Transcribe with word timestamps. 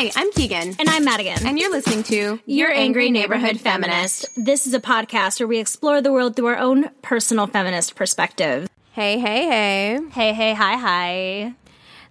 Hi, 0.00 0.10
I'm 0.16 0.32
Keegan. 0.32 0.76
And 0.78 0.88
I'm 0.88 1.04
Madigan. 1.04 1.46
And 1.46 1.58
you're 1.58 1.70
listening 1.70 2.02
to 2.04 2.40
Your 2.46 2.72
Angry 2.72 3.10
Neighborhood 3.10 3.60
Feminist. 3.60 4.30
This 4.34 4.66
is 4.66 4.72
a 4.72 4.80
podcast 4.80 5.40
where 5.40 5.46
we 5.46 5.58
explore 5.58 6.00
the 6.00 6.10
world 6.10 6.36
through 6.36 6.46
our 6.46 6.56
own 6.56 6.88
personal 7.02 7.46
feminist 7.46 7.96
perspective. 7.96 8.66
Hey, 8.92 9.18
hey, 9.18 9.44
hey. 9.44 10.00
Hey, 10.12 10.32
hey, 10.32 10.54
hi, 10.54 10.76
hi. 10.76 11.54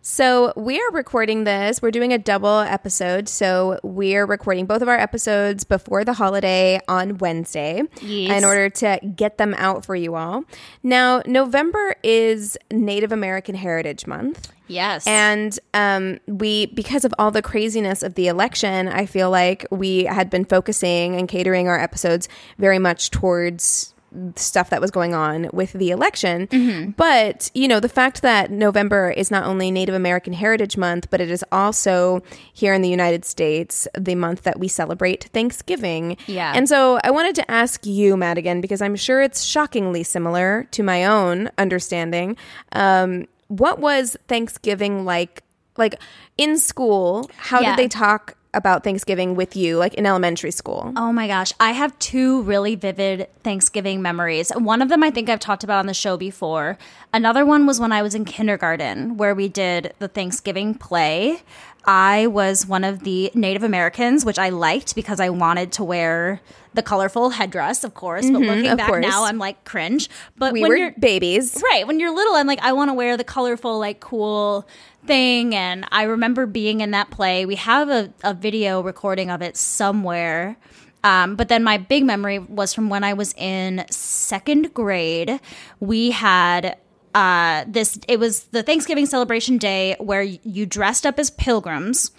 So, 0.02 0.54
we 0.56 0.80
are 0.80 0.92
recording 0.92 1.44
this. 1.44 1.82
We're 1.82 1.92
doing 1.92 2.14
a 2.14 2.18
double 2.18 2.60
episode. 2.60 3.28
So, 3.28 3.80
we're 3.84 4.26
recording 4.26 4.66
both 4.66 4.82
of 4.82 4.88
our 4.88 4.98
episodes 4.98 5.66
before 5.66 6.06
the 6.06 6.14
holiday 6.14 6.80
on 6.88 7.18
Wednesday 7.18 7.84
Yes. 8.02 8.38
in 8.38 8.46
order 8.46 8.70
to 8.70 9.00
get 9.16 9.38
them 9.38 9.54
out 9.58 9.86
for 9.86 9.98
you 9.98 10.16
all. 10.16 10.46
Now, 10.84 11.22
November 11.26 11.96
is 12.02 12.58
Native 12.72 13.12
American 13.12 13.56
Heritage 13.56 14.08
Month. 14.08 14.50
Yes. 14.68 15.06
And 15.06 15.60
um, 15.74 16.20
we, 16.28 16.68
because 16.68 17.04
of 17.04 17.14
all 17.20 17.32
the 17.32 17.42
craziness 17.42 18.02
of 18.02 18.14
the 18.14 18.28
election, 18.28 18.88
I 18.88 19.06
feel 19.06 19.30
like 19.30 19.66
we 19.70 20.06
had 20.06 20.30
been 20.30 20.46
focusing 20.46 21.16
and 21.18 21.28
catering 21.28 21.68
our 21.68 21.80
episodes 21.80 22.30
very 22.58 22.80
much 22.80 23.12
towards 23.12 23.94
stuff 24.36 24.70
that 24.70 24.82
was 24.82 24.92
going 24.92 25.14
on 25.14 25.50
with 25.54 25.74
the 25.74 25.92
election. 25.92 26.94
But, 26.98 27.52
you 27.54 27.68
know, 27.68 27.80
the 27.80 27.90
fact 27.90 28.22
that 28.22 28.52
November 28.52 29.10
is 29.12 29.30
not 29.32 29.44
only 29.46 29.72
Native 29.72 29.96
American 29.96 30.34
Heritage 30.34 30.78
Month, 30.78 31.10
but 31.10 31.22
it 31.22 31.30
is 31.30 31.44
also 31.52 32.22
here 32.54 32.74
in 32.74 32.82
the 32.82 32.90
United 32.90 33.26
States 33.26 33.88
the 33.98 34.16
month 34.16 34.44
that 34.44 34.60
we 34.60 34.68
celebrate 34.68 35.26
Thanksgiving. 35.26 36.18
Yeah. 36.28 36.54
And 36.56 36.68
so 36.68 37.00
I 37.04 37.12
wanted 37.12 37.36
to 37.36 37.52
ask 37.52 37.86
you, 37.86 38.18
Madigan, 38.18 38.62
because 38.62 38.82
I'm 38.82 38.96
sure 38.96 39.22
it's 39.22 39.44
shockingly 39.44 40.04
similar 40.04 40.68
to 40.72 40.84
my 40.84 41.06
own 41.06 41.50
understanding. 41.58 42.38
Um, 42.74 43.28
what 43.48 43.80
was 43.80 44.18
Thanksgiving 44.28 45.06
like? 45.06 45.44
Like 45.78 45.96
in 46.38 46.58
school, 46.58 47.30
how 47.38 47.62
Yeah. 47.62 47.76
did 47.76 47.84
they 47.84 47.88
talk 47.88 48.36
about 48.54 48.84
Thanksgiving 48.84 49.36
with 49.36 49.56
you, 49.56 49.78
like 49.78 49.94
in 49.94 50.06
elementary 50.06 50.52
school? 50.52 50.92
Oh 50.96 51.12
my 51.12 51.28
gosh, 51.28 51.54
I 51.60 51.72
have 51.72 51.98
two 52.00 52.42
really 52.44 52.76
vivid 52.76 53.28
Thanksgiving 53.44 54.02
memories. 54.02 54.52
One 54.56 54.82
of 54.82 54.90
them 54.90 55.04
I 55.04 55.12
think 55.12 55.30
I've 55.30 55.40
talked 55.40 55.64
about 55.64 55.80
on 55.80 55.86
the 55.86 55.94
show 55.94 56.18
before. 56.18 56.78
Another 57.14 57.46
one 57.46 57.66
was 57.66 57.80
when 57.80 57.92
I 57.92 58.02
was 58.02 58.16
in 58.16 58.26
kindergarten, 58.26 59.18
where 59.18 59.36
we 59.36 59.48
did 59.48 59.94
the 60.00 60.08
Thanksgiving 60.08 60.74
play. 60.74 61.42
I 61.86 62.28
was 62.28 62.68
one 62.68 62.84
of 62.84 63.04
the 63.04 63.32
Native 63.34 63.64
Americans, 63.64 64.26
which 64.26 64.38
I 64.38 64.50
liked 64.50 64.96
because 64.96 65.20
I 65.20 65.30
wanted 65.30 65.72
to 65.74 65.84
wear 65.84 66.42
the 66.74 66.84
colorful 66.84 67.32
headdress, 67.32 67.84
of 67.84 67.94
course. 67.94 68.30
But 68.30 68.42
mm-hmm, 68.42 68.50
looking 68.50 68.76
back 68.76 68.88
course. 68.88 69.06
now, 69.06 69.26
I'm 69.26 69.38
like 69.38 69.64
cringe. 69.64 70.10
But 70.38 70.54
we 70.54 70.62
when 70.62 70.70
were 70.70 70.76
you're 70.76 70.92
babies. 71.00 71.62
Right. 71.64 71.88
When 71.88 72.00
you're 72.00 72.14
little, 72.14 72.36
I'm 72.36 72.48
like, 72.48 72.60
I 72.62 72.74
want 72.74 72.90
to 72.90 72.94
wear 72.94 73.18
the 73.18 73.24
colorful, 73.24 73.80
like, 73.80 74.00
cool 74.02 74.68
thing. 75.10 75.56
And 75.56 75.86
I 75.92 76.04
remember 76.04 76.46
being 76.46 76.82
in 76.82 76.92
that 76.92 77.10
play. 77.10 77.46
We 77.46 77.56
have 77.56 77.90
a, 77.90 78.14
a 78.24 78.34
video 78.36 78.82
recording 78.82 79.30
of 79.32 79.42
it 79.42 79.58
somewhere. 79.58 80.56
Um, 81.04 81.36
but 81.36 81.50
then 81.50 81.64
my 81.64 81.78
big 81.78 82.04
memory 82.06 82.38
was 82.40 82.74
from 82.74 82.90
when 82.90 83.04
I 83.04 83.14
was 83.14 83.34
in 83.34 83.86
second 83.90 84.74
grade. 84.74 85.40
We 85.80 86.12
had 86.12 86.78
uh, 87.16 87.66
this, 87.68 88.00
it 88.08 88.20
was 88.20 88.44
the 88.46 88.62
Thanksgiving 88.62 89.08
celebration 89.08 89.58
day 89.58 89.96
where 90.00 90.22
you 90.22 90.66
dressed 90.66 91.06
up 91.06 91.18
as 91.18 91.32
pilgrims 91.32 92.12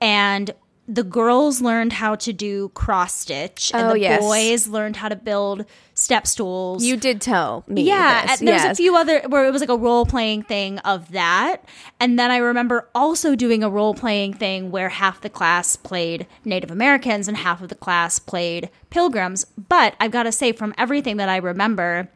and 0.00 0.50
the 0.88 1.04
girls 1.04 1.60
learned 1.60 1.92
how 1.92 2.14
to 2.16 2.32
do 2.32 2.70
cross 2.70 3.14
stitch 3.14 3.70
and 3.74 3.88
Oh, 3.88 3.92
the 3.92 4.00
yes. 4.00 4.20
boys 4.20 4.66
learned 4.66 4.96
how 4.96 5.08
to 5.08 5.16
build 5.16 5.66
step 6.00 6.26
stools. 6.26 6.82
You 6.82 6.96
did 6.96 7.20
tell 7.20 7.62
me. 7.66 7.82
Yeah, 7.82 8.22
this, 8.22 8.40
and 8.40 8.48
there's 8.48 8.62
yes. 8.62 8.72
a 8.72 8.82
few 8.82 8.96
other 8.96 9.20
where 9.28 9.46
it 9.46 9.52
was 9.52 9.60
like 9.60 9.68
a 9.70 9.76
role 9.76 10.06
playing 10.06 10.44
thing 10.44 10.78
of 10.78 11.12
that, 11.12 11.64
and 12.00 12.18
then 12.18 12.30
I 12.30 12.38
remember 12.38 12.88
also 12.94 13.36
doing 13.36 13.62
a 13.62 13.68
role 13.68 13.94
playing 13.94 14.34
thing 14.34 14.70
where 14.70 14.88
half 14.88 15.20
the 15.20 15.28
class 15.28 15.76
played 15.76 16.26
Native 16.44 16.70
Americans 16.70 17.28
and 17.28 17.36
half 17.36 17.60
of 17.60 17.68
the 17.68 17.74
class 17.74 18.18
played 18.18 18.70
Pilgrims. 18.88 19.44
But 19.68 19.94
I've 20.00 20.10
got 20.10 20.22
to 20.24 20.32
say, 20.32 20.52
from 20.52 20.74
everything 20.78 21.18
that 21.18 21.28
I 21.28 21.36
remember, 21.36 22.10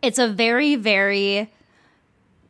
it's 0.00 0.18
a 0.18 0.28
very 0.28 0.74
very 0.74 1.52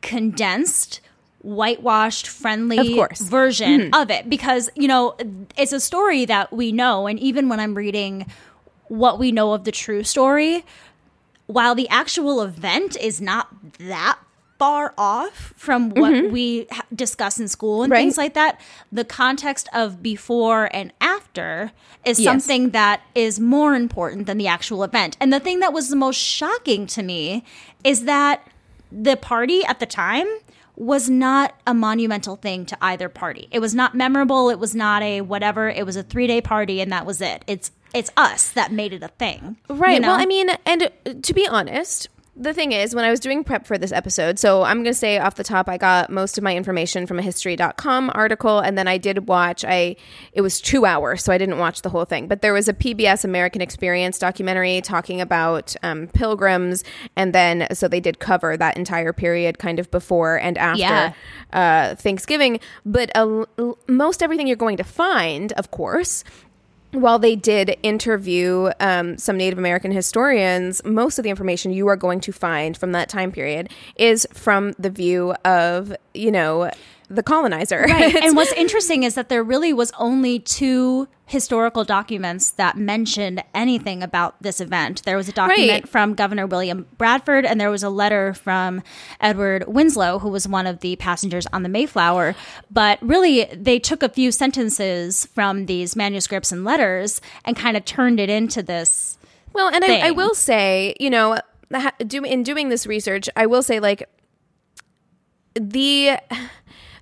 condensed 0.01 1.01
whitewashed 1.41 2.27
friendly 2.27 2.77
Of 2.77 2.87
course. 2.95 3.21
version 3.21 3.81
mm-hmm. 3.81 3.93
of 3.93 4.11
it 4.11 4.29
because 4.29 4.69
you 4.75 4.87
know 4.87 5.15
it's 5.57 5.71
a 5.71 5.79
story 5.79 6.25
that 6.25 6.51
we 6.51 6.73
know 6.73 7.07
and 7.07 7.17
even 7.17 7.47
when 7.47 7.61
i'm 7.61 7.75
reading 7.75 8.25
what 8.89 9.17
we 9.17 9.31
know 9.31 9.53
of 9.53 9.63
the 9.63 9.71
true 9.71 10.03
story 10.03 10.65
while 11.49 11.73
the 11.73 11.89
actual 11.89 12.43
event 12.43 12.95
is 12.97 13.19
not 13.19 13.47
that 13.79 14.19
far 14.59 14.93
off 14.99 15.51
from 15.55 15.89
what 15.89 16.11
mm-hmm. 16.11 16.31
we 16.31 16.67
ha- 16.69 16.83
discuss 16.93 17.39
in 17.39 17.47
school 17.47 17.81
and 17.81 17.91
Right. 17.91 18.01
things 18.01 18.17
like 18.17 18.35
that, 18.35 18.59
the 18.91 19.03
context 19.05 19.67
of 19.73 20.03
before 20.03 20.69
and 20.71 20.93
after 21.01 21.71
is 22.05 22.19
Yes. 22.19 22.25
something 22.25 22.69
that 22.69 23.01
is 23.15 23.39
more 23.39 23.73
important 23.73 24.27
than 24.27 24.37
the 24.37 24.47
actual 24.47 24.83
event. 24.83 25.17
And 25.19 25.33
the 25.33 25.39
thing 25.39 25.59
that 25.61 25.73
was 25.73 25.89
the 25.89 25.95
most 25.95 26.17
shocking 26.17 26.85
to 26.87 27.01
me 27.01 27.43
is 27.83 28.03
that 28.03 28.45
the 28.91 29.15
party 29.15 29.63
at 29.65 29.79
the 29.79 29.85
time 29.87 30.27
was 30.79 31.09
not 31.09 31.59
a 31.67 31.73
monumental 31.73 32.37
thing 32.37 32.65
to 32.65 32.77
either 32.81 33.09
party. 33.09 33.47
It 33.51 33.59
was 33.59 33.75
not 33.75 33.93
memorable, 33.93 34.49
it 34.49 34.59
was 34.59 34.73
not 34.73 35.03
a 35.03 35.21
whatever, 35.21 35.69
it 35.69 35.85
was 35.85 35.95
a 35.95 36.03
3-day 36.03 36.41
party 36.41 36.81
and 36.81 36.91
that 36.91 37.05
was 37.05 37.21
it. 37.21 37.43
It's 37.47 37.71
it's 37.93 38.11
us 38.15 38.51
that 38.51 38.71
made 38.71 38.93
it 38.93 39.03
a 39.03 39.07
thing. 39.07 39.57
Right. 39.67 39.95
you 39.95 39.99
know? 39.99 40.09
Well, 40.09 40.19
I 40.19 40.25
mean, 40.25 40.49
and 40.65 40.91
to 41.23 41.33
be 41.33 41.47
honest, 41.47 42.07
the 42.39 42.53
thing 42.53 42.71
is, 42.71 42.95
when 42.95 43.03
I 43.03 43.11
was 43.11 43.19
doing 43.19 43.43
prep 43.43 43.67
for 43.67 43.77
this 43.77 43.91
episode, 43.91 44.39
so 44.39 44.63
I'm 44.63 44.77
going 44.77 44.85
to 44.85 44.93
say 44.93 45.17
off 45.19 45.35
the 45.35 45.43
top, 45.43 45.67
I 45.67 45.77
got 45.77 46.09
most 46.09 46.37
of 46.37 46.43
my 46.43 46.55
information 46.55 47.05
from 47.05 47.19
a 47.19 47.21
history.com 47.21 48.11
article, 48.15 48.59
and 48.59 48.77
then 48.77 48.87
I 48.87 48.97
did 48.97 49.27
watch, 49.27 49.65
I, 49.65 49.97
it 50.31 50.41
was 50.41 50.61
two 50.61 50.85
hours, 50.85 51.23
so 51.23 51.33
I 51.33 51.37
didn't 51.37 51.57
watch 51.57 51.81
the 51.81 51.89
whole 51.89 52.05
thing, 52.05 52.27
but 52.27 52.41
there 52.41 52.53
was 52.53 52.67
a 52.69 52.73
PBS 52.73 53.25
American 53.25 53.61
Experience 53.61 54.17
documentary 54.17 54.79
talking 54.81 55.19
about 55.19 55.75
um, 55.83 56.07
pilgrims, 56.07 56.83
and 57.15 57.33
then, 57.33 57.67
so 57.73 57.87
they 57.87 57.99
did 57.99 58.19
cover 58.19 58.55
that 58.55 58.77
entire 58.77 59.11
period 59.13 59.59
kind 59.59 59.77
of 59.77 59.91
before 59.91 60.37
and 60.39 60.57
after 60.57 60.79
Yeah. 60.79 61.13
uh, 61.51 61.95
Thanksgiving. 61.95 62.59
But 62.85 63.11
uh, 63.15 63.45
l- 63.57 63.77
most 63.87 64.23
everything 64.23 64.47
you're 64.47 64.55
going 64.55 64.77
to 64.77 64.83
find, 64.83 65.51
of 65.53 65.71
course, 65.71 66.23
while 66.91 67.19
they 67.19 67.35
did 67.35 67.77
interview 67.83 68.71
um, 68.79 69.17
some 69.17 69.37
Native 69.37 69.59
American 69.59 69.91
historians, 69.91 70.83
most 70.83 71.19
of 71.19 71.23
the 71.23 71.29
information 71.29 71.71
you 71.71 71.87
are 71.87 71.95
going 71.95 72.19
to 72.21 72.31
find 72.31 72.77
from 72.77 72.91
that 72.93 73.09
time 73.09 73.31
period 73.31 73.69
is 73.95 74.27
from 74.33 74.73
the 74.79 74.89
view 74.89 75.33
of, 75.45 75.95
you 76.13 76.31
know, 76.31 76.71
the 77.09 77.23
colonizer. 77.23 77.85
Right. 77.87 78.15
And 78.23 78.35
what's 78.35 78.51
interesting 78.53 79.03
is 79.03 79.15
that 79.15 79.29
there 79.29 79.43
really 79.43 79.73
was 79.73 79.91
only 79.97 80.39
two 80.39 81.07
historical 81.25 81.83
documents 81.83 82.51
that 82.51 82.77
mentioned 82.77 83.43
anything 83.53 84.01
about 84.03 84.41
this 84.41 84.59
event. 84.61 85.03
There 85.05 85.17
was 85.17 85.27
a 85.29 85.31
document 85.31 85.69
Right. 85.83 85.89
from 85.89 86.13
Governor 86.13 86.45
William 86.47 86.87
Bradford, 86.97 87.45
and 87.45 87.59
there 87.59 87.69
was 87.69 87.83
a 87.83 87.89
letter 87.89 88.33
from 88.33 88.81
Edward 89.21 89.65
Winslow, 89.67 90.19
who 90.19 90.29
was 90.29 90.47
one 90.47 90.67
of 90.67 90.79
the 90.79 90.95
passengers 90.97 91.45
on 91.53 91.63
the 91.63 91.69
Mayflower. 91.69 92.35
But 92.71 92.99
really, 93.01 93.45
they 93.53 93.79
took 93.79 94.03
a 94.03 94.09
few 94.09 94.31
sentences 94.31 95.25
from 95.25 95.65
these 95.67 95.95
manuscripts 95.95 96.51
and 96.51 96.63
letters 96.63 97.21
and 97.45 97.55
kind 97.55 97.75
of 97.77 97.85
turned 97.85 98.19
it 98.19 98.29
into 98.29 98.61
this. 98.63 99.17
Well, 99.53 99.69
and 99.69 99.83
I, 99.83 100.07
I 100.07 100.11
will 100.11 100.35
say, 100.35 100.95
you 100.99 101.09
know, 101.09 101.39
do, 102.05 102.23
in 102.23 102.43
doing 102.43 102.69
this 102.69 102.85
research, 102.87 103.29
I 103.35 103.45
will 103.45 103.61
say, 103.63 103.79
like, 103.79 104.07
the 105.55 106.17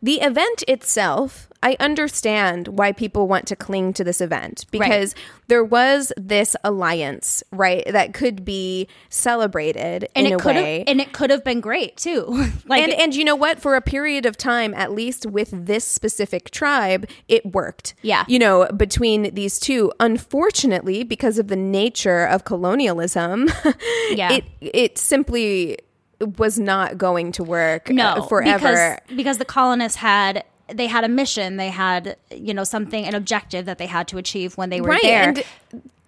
the 0.01 0.21
event 0.21 0.63
itself, 0.67 1.49
I 1.63 1.75
understand 1.79 2.67
why 2.67 2.91
people 2.91 3.27
want 3.27 3.47
to 3.47 3.55
cling 3.55 3.91
to 3.93 4.03
this 4.03 4.21
event 4.21 4.65
because 4.69 5.15
there 5.47 5.63
was 5.63 6.13
this 6.15 6.55
alliance, 6.63 7.43
right, 7.51 7.83
that 7.91 8.13
could 8.13 8.45
be 8.45 8.87
celebrated 9.09 10.07
and 10.15 10.27
in 10.27 10.33
it 10.33 10.41
a 10.41 10.47
way. 10.47 10.83
and 10.87 11.01
it 11.01 11.13
could 11.13 11.29
have 11.31 11.43
been 11.43 11.59
great 11.59 11.97
too. 11.97 12.25
like 12.67 12.83
and 12.83 12.93
and 12.93 13.15
you 13.15 13.25
know 13.25 13.35
what? 13.35 13.59
For 13.59 13.75
a 13.75 13.81
period 13.81 14.25
of 14.25 14.37
time, 14.37 14.73
at 14.75 14.91
least 14.91 15.25
with 15.25 15.49
this 15.51 15.83
specific 15.83 16.51
tribe, 16.51 17.09
it 17.27 17.43
worked. 17.53 17.95
Yeah. 18.03 18.23
You 18.27 18.37
know, 18.39 18.67
between 18.77 19.33
these 19.33 19.59
two, 19.59 19.91
unfortunately, 19.99 21.03
because 21.03 21.39
of 21.39 21.47
the 21.47 21.55
nature 21.55 22.25
of 22.25 22.45
colonialism, 22.45 23.49
Yeah. 24.11 24.31
it 24.31 24.43
it 24.61 24.97
simply 24.97 25.79
was 26.19 26.57
not 26.57 26.97
going 26.97 27.31
to 27.33 27.43
work 27.43 27.89
no 27.89 28.05
uh, 28.07 28.21
forever. 28.21 28.99
because, 29.07 29.17
because 29.17 29.37
the 29.37 29.45
colonists 29.45 29.97
had 29.97 30.43
they 30.73 30.87
had 30.87 31.03
a 31.03 31.07
mission 31.07 31.57
they 31.57 31.69
had 31.69 32.17
you 32.31 32.53
know 32.53 32.63
something 32.63 33.05
an 33.05 33.15
objective 33.15 33.65
that 33.65 33.77
they 33.77 33.85
had 33.85 34.07
to 34.07 34.17
achieve 34.17 34.57
when 34.57 34.69
they 34.69 34.81
were 34.81 34.89
right 34.89 35.01
there 35.01 35.29
and 35.29 35.43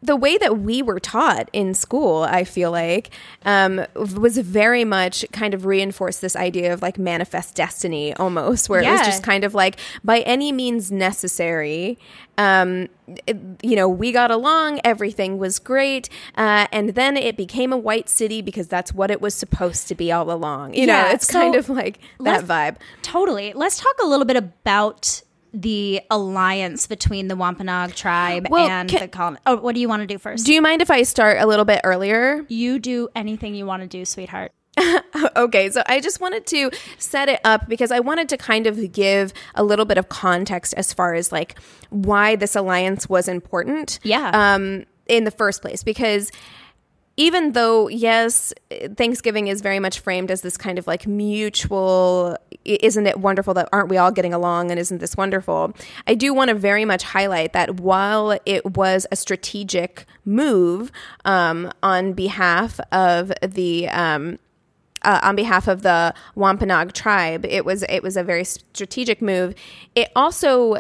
the 0.02 0.16
way 0.16 0.38
that 0.38 0.60
we 0.60 0.82
were 0.82 1.00
taught 1.00 1.50
in 1.54 1.74
school 1.74 2.24
i 2.24 2.44
feel 2.44 2.72
like 2.72 3.10
um, 3.46 3.86
was 3.96 4.38
very 4.38 4.86
much 4.86 5.26
kind 5.34 5.54
of 5.54 5.66
reinforced 5.66 6.22
this 6.22 6.36
idea 6.36 6.72
of 6.74 6.82
like 6.82 6.98
manifest 6.98 7.56
destiny 7.56 8.14
almost 8.16 8.70
where 8.70 8.82
it 8.82 8.86
was 8.92 9.02
just 9.08 9.24
kind 9.24 9.44
of 9.44 9.54
like 9.54 9.78
by 10.04 10.20
any 10.22 10.52
means 10.52 10.92
necessary 10.92 11.98
um, 12.38 12.88
it- 13.28 13.38
you 13.62 13.76
know 13.76 13.90
we 13.90 14.12
got 14.14 14.32
along 14.32 14.80
everything 14.86 15.38
was 15.38 15.60
great 15.60 16.08
uh, 16.36 16.68
and 16.72 16.90
then 16.96 17.18
it 17.18 17.36
became 17.36 17.74
a 17.74 17.78
white 17.78 18.08
city 18.08 18.42
because 18.42 18.68
that's 18.70 18.94
what 18.94 19.12
it 19.12 19.20
was 19.20 19.34
supposed 19.36 19.88
to 19.90 19.96
be 19.96 20.12
all 20.12 20.32
along. 20.32 20.74
You 20.74 20.88
know 20.88 20.94
Yeah, 20.94 21.12
it's 21.12 21.30
kind 21.30 21.56
of 21.56 21.68
like 21.68 22.00
that 22.22 22.46
vibe. 22.46 22.78
Totally. 23.02 23.52
Let's 23.54 23.78
talk 23.80 23.94
a 24.02 24.08
little 24.08 24.26
bit 24.26 24.38
about 24.38 25.22
the 25.54 26.02
alliance 26.12 26.88
between 26.88 27.28
the 27.28 27.36
Wampanoag 27.36 27.96
tribe 27.96 28.48
Well, 28.50 28.70
and 28.70 28.90
ca- 28.90 29.00
the 29.00 29.08
colonists. 29.08 29.44
Oh, 29.46 29.58
what 29.58 29.76
do 29.76 29.82
you 29.82 29.90
want 29.90 30.02
to 30.02 30.08
do 30.08 30.18
first? 30.18 30.46
do 30.46 30.54
you 30.54 30.62
mind 30.62 30.82
if 30.82 30.92
i 30.92 31.04
start 31.04 31.38
a 31.40 31.46
little 31.48 31.66
bit 31.66 31.82
earlier 31.84 32.46
you 32.50 32.80
do 32.80 33.10
anything 33.16 33.56
you 33.56 33.66
want 33.66 33.82
to 33.82 33.88
do, 33.88 34.06
sweetheart. 34.06 34.52
Okay, 35.36 35.70
so 35.70 35.84
I 35.86 36.00
just 36.00 36.22
wanted 36.22 36.46
to 36.48 36.72
set 36.98 37.28
it 37.30 37.42
up 37.44 37.68
because 37.68 37.92
I 37.92 38.00
wanted 38.00 38.30
to 38.30 38.38
kind 38.38 38.68
of 38.68 38.92
give 38.94 39.34
a 39.56 39.64
little 39.64 39.84
bit 39.86 39.98
of 39.98 40.08
context 40.10 40.74
as 40.78 40.94
far 40.94 41.14
as 41.14 41.32
like 41.32 41.60
why 41.90 42.36
this 42.38 42.56
alliance 42.56 43.10
was 43.10 43.28
important. 43.28 44.00
Yeah. 44.04 44.32
Um, 44.34 44.86
in 45.08 45.24
the 45.26 45.32
first 45.32 45.62
place, 45.62 45.84
because 45.84 46.32
even 47.20 47.52
though 47.52 47.90
yes, 47.90 48.54
Thanksgiving 48.96 49.48
is 49.48 49.60
very 49.60 49.80
much 49.80 50.00
framed 50.00 50.32
as 50.32 50.40
this 50.40 50.56
kind 50.56 50.80
of 50.80 50.88
like 50.88 51.06
mutual, 51.06 52.38
isn't 52.64 53.08
it 53.08 53.20
wonderful 53.20 53.54
that 53.56 53.68
aren't 53.74 53.90
we 53.90 53.98
all 53.98 54.10
getting 54.10 54.34
along 54.34 54.72
and 54.72 54.80
isn't 54.80 55.00
this 55.00 55.18
wonderful? 55.18 55.74
I 56.08 56.16
do 56.16 56.34
want 56.34 56.48
to 56.48 56.56
very 56.56 56.86
much 56.86 57.04
highlight 57.04 57.52
that 57.52 57.82
while 57.82 58.40
it 58.46 58.78
was 58.78 59.06
a 59.12 59.18
strategic 59.18 60.06
move 60.24 60.94
um, 61.26 61.74
on 61.84 62.14
behalf 62.14 62.80
of 62.94 63.34
the 63.46 63.90
um, 63.90 64.40
uh, 65.02 65.20
on 65.22 65.36
behalf 65.36 65.68
of 65.68 65.82
the 65.82 66.14
Wampanoag 66.36 66.94
tribe. 66.94 67.46
It 67.46 67.66
was 67.66 67.84
it 67.90 68.02
was 68.02 68.16
a 68.16 68.24
very 68.24 68.46
strategic 68.46 69.22
move. 69.22 69.56
It 69.94 70.10
also 70.16 70.78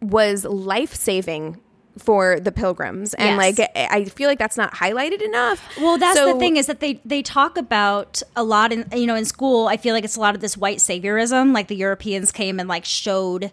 was 0.00 0.44
life 0.44 0.94
saving 0.94 1.60
for 1.98 2.38
the 2.40 2.52
pilgrims, 2.52 3.14
and 3.14 3.40
Yes. 3.40 3.58
like 3.58 3.70
I 3.74 4.04
feel 4.04 4.28
like 4.28 4.38
that's 4.38 4.56
not 4.56 4.74
highlighted 4.74 5.22
enough. 5.22 5.62
Well, 5.80 5.96
that's 5.98 6.18
So- 6.18 6.32
the 6.34 6.38
thing 6.38 6.56
is 6.56 6.66
that 6.66 6.80
they 6.80 7.00
they 7.04 7.22
talk 7.22 7.56
about 7.56 8.22
a 8.34 8.42
lot 8.44 8.72
in 8.72 8.84
you 8.94 9.06
know 9.06 9.14
in 9.14 9.24
school. 9.24 9.66
I 9.68 9.76
feel 9.76 9.94
like 9.94 10.04
it's 10.04 10.16
a 10.16 10.20
lot 10.20 10.34
of 10.34 10.40
this 10.40 10.56
white 10.56 10.78
saviorism. 10.78 11.54
Like 11.54 11.68
the 11.68 11.76
Europeans 11.76 12.32
came 12.32 12.60
and 12.60 12.68
like 12.68 12.84
showed 12.84 13.50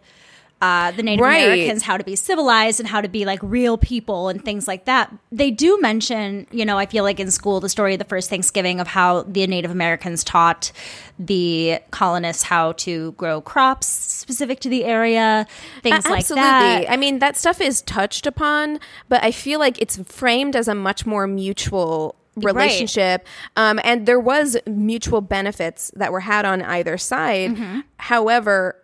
uh, 0.64 0.92
the 0.92 1.04
Native 1.04 1.22
Right. 1.26 1.44
Americans 1.44 1.84
how 1.84 1.98
to 1.98 2.06
be 2.06 2.16
civilized 2.16 2.80
and 2.80 2.88
how 2.88 3.02
to 3.02 3.10
be 3.10 3.26
like 3.26 3.40
real 3.44 3.78
people 3.78 4.30
and 4.30 4.44
things 4.46 4.66
like 4.66 4.86
that. 4.86 5.14
They 5.30 5.52
do 5.52 5.78
mention, 5.82 6.48
you 6.52 6.64
know, 6.64 6.78
I 6.78 6.86
feel 6.86 7.04
like 7.04 7.20
in 7.20 7.30
school 7.32 7.60
the 7.60 7.68
story 7.68 7.94
of 7.94 8.00
the 8.00 8.06
first 8.06 8.30
Thanksgiving 8.30 8.80
of 8.80 8.88
how 8.88 9.24
the 9.24 9.46
Native 9.46 9.72
Americans 9.72 10.24
taught 10.24 10.72
the 11.20 11.80
colonists 11.92 12.44
how 12.44 12.72
to 12.74 13.12
grow 13.14 13.42
crops 13.42 13.88
specific 13.88 14.62
to 14.62 14.70
the 14.70 14.86
area, 14.86 15.46
things 15.82 16.06
A- 16.06 16.10
like 16.10 16.20
Absolutely. 16.20 16.44
that. 16.44 16.86
I 16.90 16.96
mean, 16.96 17.20
that 17.20 17.36
stuff 17.36 17.60
is 17.60 17.82
touched 17.82 18.26
upon, 18.26 18.80
but 19.10 19.22
I 19.22 19.32
feel 19.32 19.60
like 19.60 19.82
it's 19.82 19.98
framed 20.06 20.56
as 20.56 20.70
a 20.70 20.76
much 20.76 21.06
more 21.06 21.28
mutual 21.28 22.16
relationship. 22.38 23.28
Um, 23.58 23.80
and 23.84 24.06
there 24.06 24.20
was 24.20 24.58
mutual 24.66 25.22
benefits 25.22 25.92
that 25.96 26.12
were 26.12 26.22
had 26.22 26.46
on 26.46 26.62
either 26.62 26.98
side. 26.98 27.52
Mm-hmm. 27.52 27.80
However, 27.98 28.78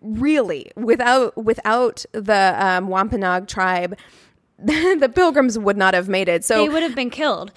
really, 0.00 0.70
without 0.76 1.36
without 1.36 2.04
the 2.12 2.54
um, 2.58 2.88
Wampanoag 2.88 3.46
tribe, 3.48 3.96
the 4.58 5.10
pilgrims 5.14 5.58
would 5.58 5.76
not 5.76 5.94
have 5.94 6.08
made 6.08 6.28
it. 6.28 6.44
So 6.44 6.56
They 6.56 6.68
would 6.68 6.82
have 6.82 6.94
been 6.94 7.10
killed. 7.10 7.52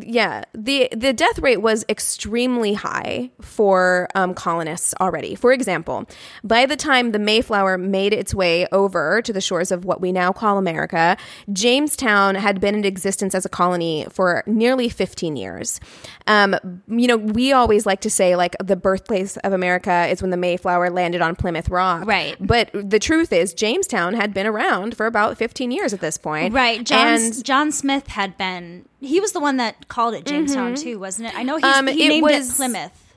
Yeah 0.00 0.42
the 0.54 0.88
the 0.96 1.12
death 1.12 1.38
rate 1.38 1.58
was 1.60 1.84
extremely 1.88 2.72
high 2.74 3.30
for 3.40 4.08
um, 4.14 4.32
colonists 4.34 4.94
already 5.00 5.34
for 5.34 5.52
example 5.52 6.06
by 6.42 6.64
the 6.66 6.76
time 6.76 7.12
the 7.12 7.18
mayflower 7.18 7.76
made 7.76 8.12
its 8.14 8.34
way 8.34 8.66
over 8.72 9.20
to 9.22 9.32
the 9.32 9.40
shores 9.40 9.70
of 9.70 9.84
what 9.84 10.00
we 10.00 10.10
now 10.10 10.32
call 10.32 10.56
america 10.56 11.16
jamestown 11.52 12.34
had 12.34 12.60
been 12.60 12.74
in 12.74 12.84
existence 12.84 13.34
as 13.34 13.44
a 13.44 13.48
colony 13.48 14.06
for 14.10 14.42
nearly 14.46 14.88
15 14.88 15.36
years 15.36 15.78
um, 16.26 16.56
you 16.88 17.06
know 17.06 17.16
we 17.16 17.52
always 17.52 17.84
like 17.84 18.00
to 18.00 18.10
say 18.10 18.34
like 18.34 18.56
the 18.62 18.76
birthplace 18.76 19.36
of 19.38 19.52
america 19.52 20.06
is 20.08 20.22
when 20.22 20.30
the 20.30 20.36
mayflower 20.36 20.88
landed 20.90 21.20
on 21.20 21.36
plymouth 21.36 21.68
rock 21.68 22.06
Right. 22.06 22.36
but 22.40 22.70
the 22.72 22.98
truth 22.98 23.32
is 23.32 23.52
jamestown 23.52 24.14
had 24.14 24.32
been 24.32 24.46
around 24.46 24.96
for 24.96 25.06
about 25.06 25.36
15 25.36 25.70
years 25.70 25.92
at 25.92 26.00
this 26.00 26.16
point 26.18 26.54
Right. 26.54 26.82
John, 26.84 27.06
and 27.06 27.44
John 27.44 27.72
Smith 27.72 28.08
had 28.08 28.36
been, 28.36 28.86
he 29.02 29.20
was 29.20 29.32
the 29.32 29.40
one 29.40 29.56
that 29.58 29.88
called 29.88 30.14
it 30.14 30.24
Jamestown 30.24 30.74
too, 30.76 30.98
wasn't 30.98 31.28
it? 31.28 31.34
I 31.36 31.42
know 31.42 31.56
he's, 31.56 31.64
Mm-hmm. 31.64 31.88
Um, 31.88 31.94
he 31.94 32.06
it 32.06 32.08
named 32.08 32.22
was- 32.22 32.50
it 32.50 32.56
Plymouth. 32.56 33.14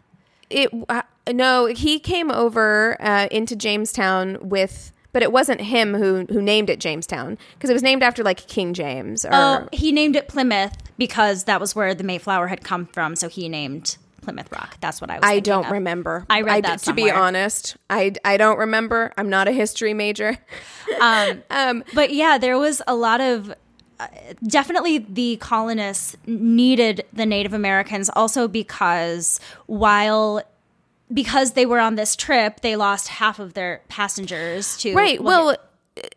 it 0.50 0.70
uh, 0.90 1.02
no 1.32 1.66
he 1.68 2.00
came 2.00 2.30
over 2.32 2.98
uh, 3.02 3.28
into 3.32 3.56
jamestown 3.56 4.38
with 4.50 4.92
but 5.12 5.24
it 5.24 5.32
wasn't 5.32 5.60
him 5.62 5.94
who 5.96 6.26
who 6.30 6.42
named 6.42 6.70
it 6.70 6.80
jamestown 6.80 7.38
because 7.54 7.70
it 7.70 7.74
was 7.74 7.82
named 7.84 8.04
after 8.04 8.24
like 8.24 8.46
king 8.48 8.74
james 8.74 9.24
or 9.26 9.30
Oh, 9.34 9.70
he 9.72 9.92
named 9.92 10.16
it 10.16 10.28
Plymouth 10.28 10.76
because 10.98 11.46
that 11.46 11.60
was 11.60 11.74
where 11.76 11.96
the 11.96 12.04
Mayflower 12.04 12.48
had 12.48 12.64
come 12.64 12.86
from. 12.86 13.16
So 13.16 13.28
he 13.30 13.50
named 13.50 13.98
Plymouth 14.22 14.52
Rock. 14.52 14.78
That's 14.82 15.02
what 15.02 15.10
I 15.12 15.16
was 15.20 15.24
i 15.30 15.40
don't 15.40 15.66
of. 15.66 15.72
remember 15.72 16.26
I 16.30 16.42
read 16.42 16.64
that 16.66 16.80
to 16.84 16.94
be 16.94 17.10
honest 17.12 17.78
i 17.90 18.12
i 18.26 18.38
don't 18.38 18.58
remember 18.60 19.12
i'm 19.18 19.30
not 19.30 19.48
a 19.48 19.52
history 19.52 19.94
major 19.94 20.38
But 21.00 22.14
yeah, 22.14 22.38
there 22.38 22.58
was 22.58 22.82
a 22.88 22.96
lot 22.96 23.22
of 23.22 23.54
uh, 24.00 24.08
definitely 24.46 25.00
the 25.00 25.38
colonists 25.38 26.16
needed 26.26 27.06
the 27.14 27.26
Native 27.26 27.54
Americans 27.54 28.10
also 28.16 28.48
because 28.48 29.40
while 29.68 30.42
because 31.14 31.52
they 31.52 31.66
were 31.66 31.80
on 31.80 31.96
this 31.96 32.16
trip, 32.16 32.62
they 32.62 32.76
lost 32.76 33.08
half 33.08 33.40
of 33.40 33.54
their 33.54 33.82
passengers 33.90 34.78
to 34.78 34.94
right. 34.94 35.22
Well 35.24 35.56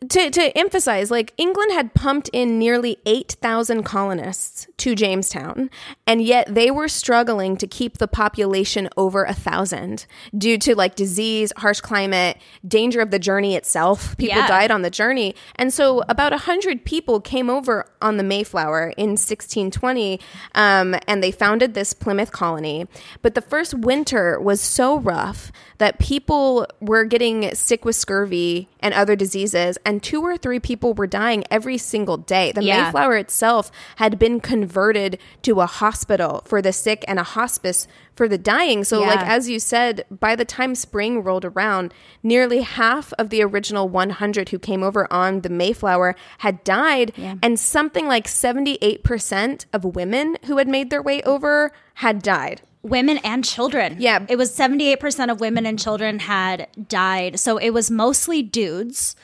to, 0.08 0.30
to 0.30 0.58
emphasize, 0.58 1.10
like 1.10 1.32
England 1.36 1.72
had 1.72 1.94
pumped 1.94 2.28
in 2.32 2.58
nearly 2.58 2.98
8,000 3.06 3.84
colonists 3.84 4.66
to 4.78 4.94
Jamestown, 4.96 5.70
and 6.06 6.20
yet 6.20 6.52
they 6.52 6.70
were 6.70 6.88
struggling 6.88 7.56
to 7.56 7.66
keep 7.66 7.98
the 7.98 8.08
population 8.08 8.88
over 8.96 9.22
a 9.24 9.32
thousand 9.34 10.06
due 10.36 10.58
to 10.58 10.74
like 10.74 10.96
disease, 10.96 11.52
harsh 11.58 11.80
climate, 11.80 12.38
danger 12.66 13.00
of 13.00 13.12
the 13.12 13.18
journey 13.20 13.54
itself. 13.54 14.16
People 14.18 14.38
Yeah. 14.38 14.48
died 14.48 14.70
on 14.72 14.82
the 14.82 14.90
journey. 14.90 15.34
And 15.54 15.72
so 15.72 16.02
about 16.08 16.32
100 16.32 16.84
people 16.84 17.20
came 17.20 17.48
over 17.48 17.86
on 18.02 18.16
the 18.16 18.24
Mayflower 18.24 18.92
in 18.96 19.10
1620, 19.16 20.18
um, 20.54 20.96
and 21.06 21.22
they 21.22 21.30
founded 21.30 21.74
this 21.74 21.92
Plymouth 21.92 22.32
colony. 22.32 22.86
But 23.22 23.34
the 23.36 23.40
first 23.42 23.74
winter 23.74 24.40
was 24.40 24.60
so 24.60 24.98
rough 24.98 25.52
that 25.78 26.00
people 26.00 26.66
were 26.80 27.04
getting 27.04 27.54
sick 27.54 27.84
with 27.84 27.94
scurvy 27.94 28.68
and 28.80 28.94
other 28.94 29.16
diseases, 29.16 29.78
and 29.84 30.02
two 30.02 30.22
or 30.22 30.36
three 30.36 30.60
people 30.60 30.94
were 30.94 31.06
dying 31.06 31.44
every 31.50 31.78
single 31.78 32.16
day. 32.16 32.52
The 32.52 32.62
Yeah. 32.62 32.84
Mayflower 32.84 33.16
itself 33.16 33.70
had 33.96 34.18
been 34.18 34.40
converted 34.40 35.18
to 35.42 35.60
a 35.60 35.66
hospital 35.66 36.42
for 36.44 36.62
the 36.62 36.72
sick 36.72 37.04
and 37.08 37.18
a 37.18 37.22
hospice 37.24 37.86
for 38.14 38.28
the 38.28 38.38
dying. 38.38 38.82
So, 38.84 39.00
like 39.00 39.20
as 39.20 39.48
you 39.48 39.60
said, 39.60 40.04
by 40.10 40.34
the 40.34 40.44
time 40.44 40.74
spring 40.74 41.22
rolled 41.22 41.44
around, 41.44 41.94
nearly 42.22 42.62
half 42.62 43.12
of 43.18 43.30
the 43.30 43.42
original 43.42 43.88
100 43.88 44.48
who 44.48 44.58
came 44.58 44.82
over 44.82 45.06
on 45.12 45.42
the 45.42 45.48
Mayflower 45.48 46.16
had 46.38 46.64
died, 46.64 47.12
and 47.42 47.58
something 47.60 48.06
like 48.08 48.26
78% 48.26 49.66
of 49.72 49.84
women 49.84 50.36
who 50.46 50.58
had 50.58 50.68
made 50.68 50.90
their 50.90 51.02
way 51.02 51.22
over 51.22 51.70
had 51.94 52.22
died. 52.22 52.62
Women 52.82 53.18
and 53.18 53.44
children. 53.44 53.96
Yeah. 53.98 54.24
It 54.28 54.36
was 54.36 54.56
78% 54.56 55.30
of 55.30 55.40
women 55.40 55.66
and 55.66 55.78
children 55.78 56.20
had 56.20 56.68
died. 56.88 57.38
So 57.40 57.58
it 57.58 57.70
was 57.70 57.90
mostly 57.90 58.42
dudes. 58.42 59.16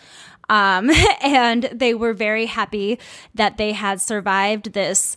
Um, 0.49 0.91
and 1.23 1.65
they 1.73 1.95
were 1.95 2.13
very 2.13 2.47
happy 2.47 2.99
that 3.35 3.57
they 3.57 3.73
had 3.73 4.01
survived 4.01 4.73
this 4.73 5.17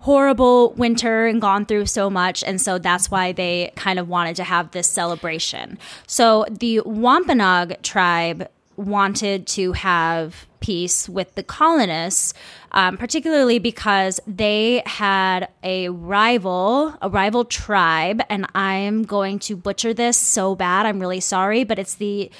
horrible 0.00 0.72
winter 0.74 1.26
and 1.26 1.40
gone 1.40 1.66
through 1.66 1.86
so 1.86 2.08
much. 2.08 2.44
And 2.44 2.60
so 2.60 2.78
that's 2.78 3.10
why 3.10 3.32
they 3.32 3.72
kind 3.74 3.98
of 3.98 4.08
wanted 4.08 4.36
to 4.36 4.44
have 4.44 4.70
this 4.70 4.88
celebration. 4.88 5.78
So 6.06 6.44
the 6.50 6.80
Wampanoag 6.84 7.82
tribe 7.82 8.48
wanted 8.76 9.46
to 9.48 9.72
have 9.72 10.46
peace 10.60 11.08
with 11.08 11.34
the 11.34 11.42
colonists, 11.42 12.34
um, 12.76 12.98
particularly 12.98 13.58
because 13.58 14.20
they 14.26 14.82
had 14.84 15.48
a 15.62 15.88
rival, 15.88 16.94
a 17.00 17.08
rival 17.08 17.46
tribe, 17.46 18.20
and 18.28 18.46
I'm 18.54 19.02
going 19.02 19.38
to 19.40 19.56
butcher 19.56 19.94
this 19.94 20.18
so 20.18 20.54
bad. 20.54 20.84
I'm 20.84 21.00
really 21.00 21.20
sorry, 21.20 21.64
but 21.64 21.78
it's 21.78 21.94
the 21.94 22.30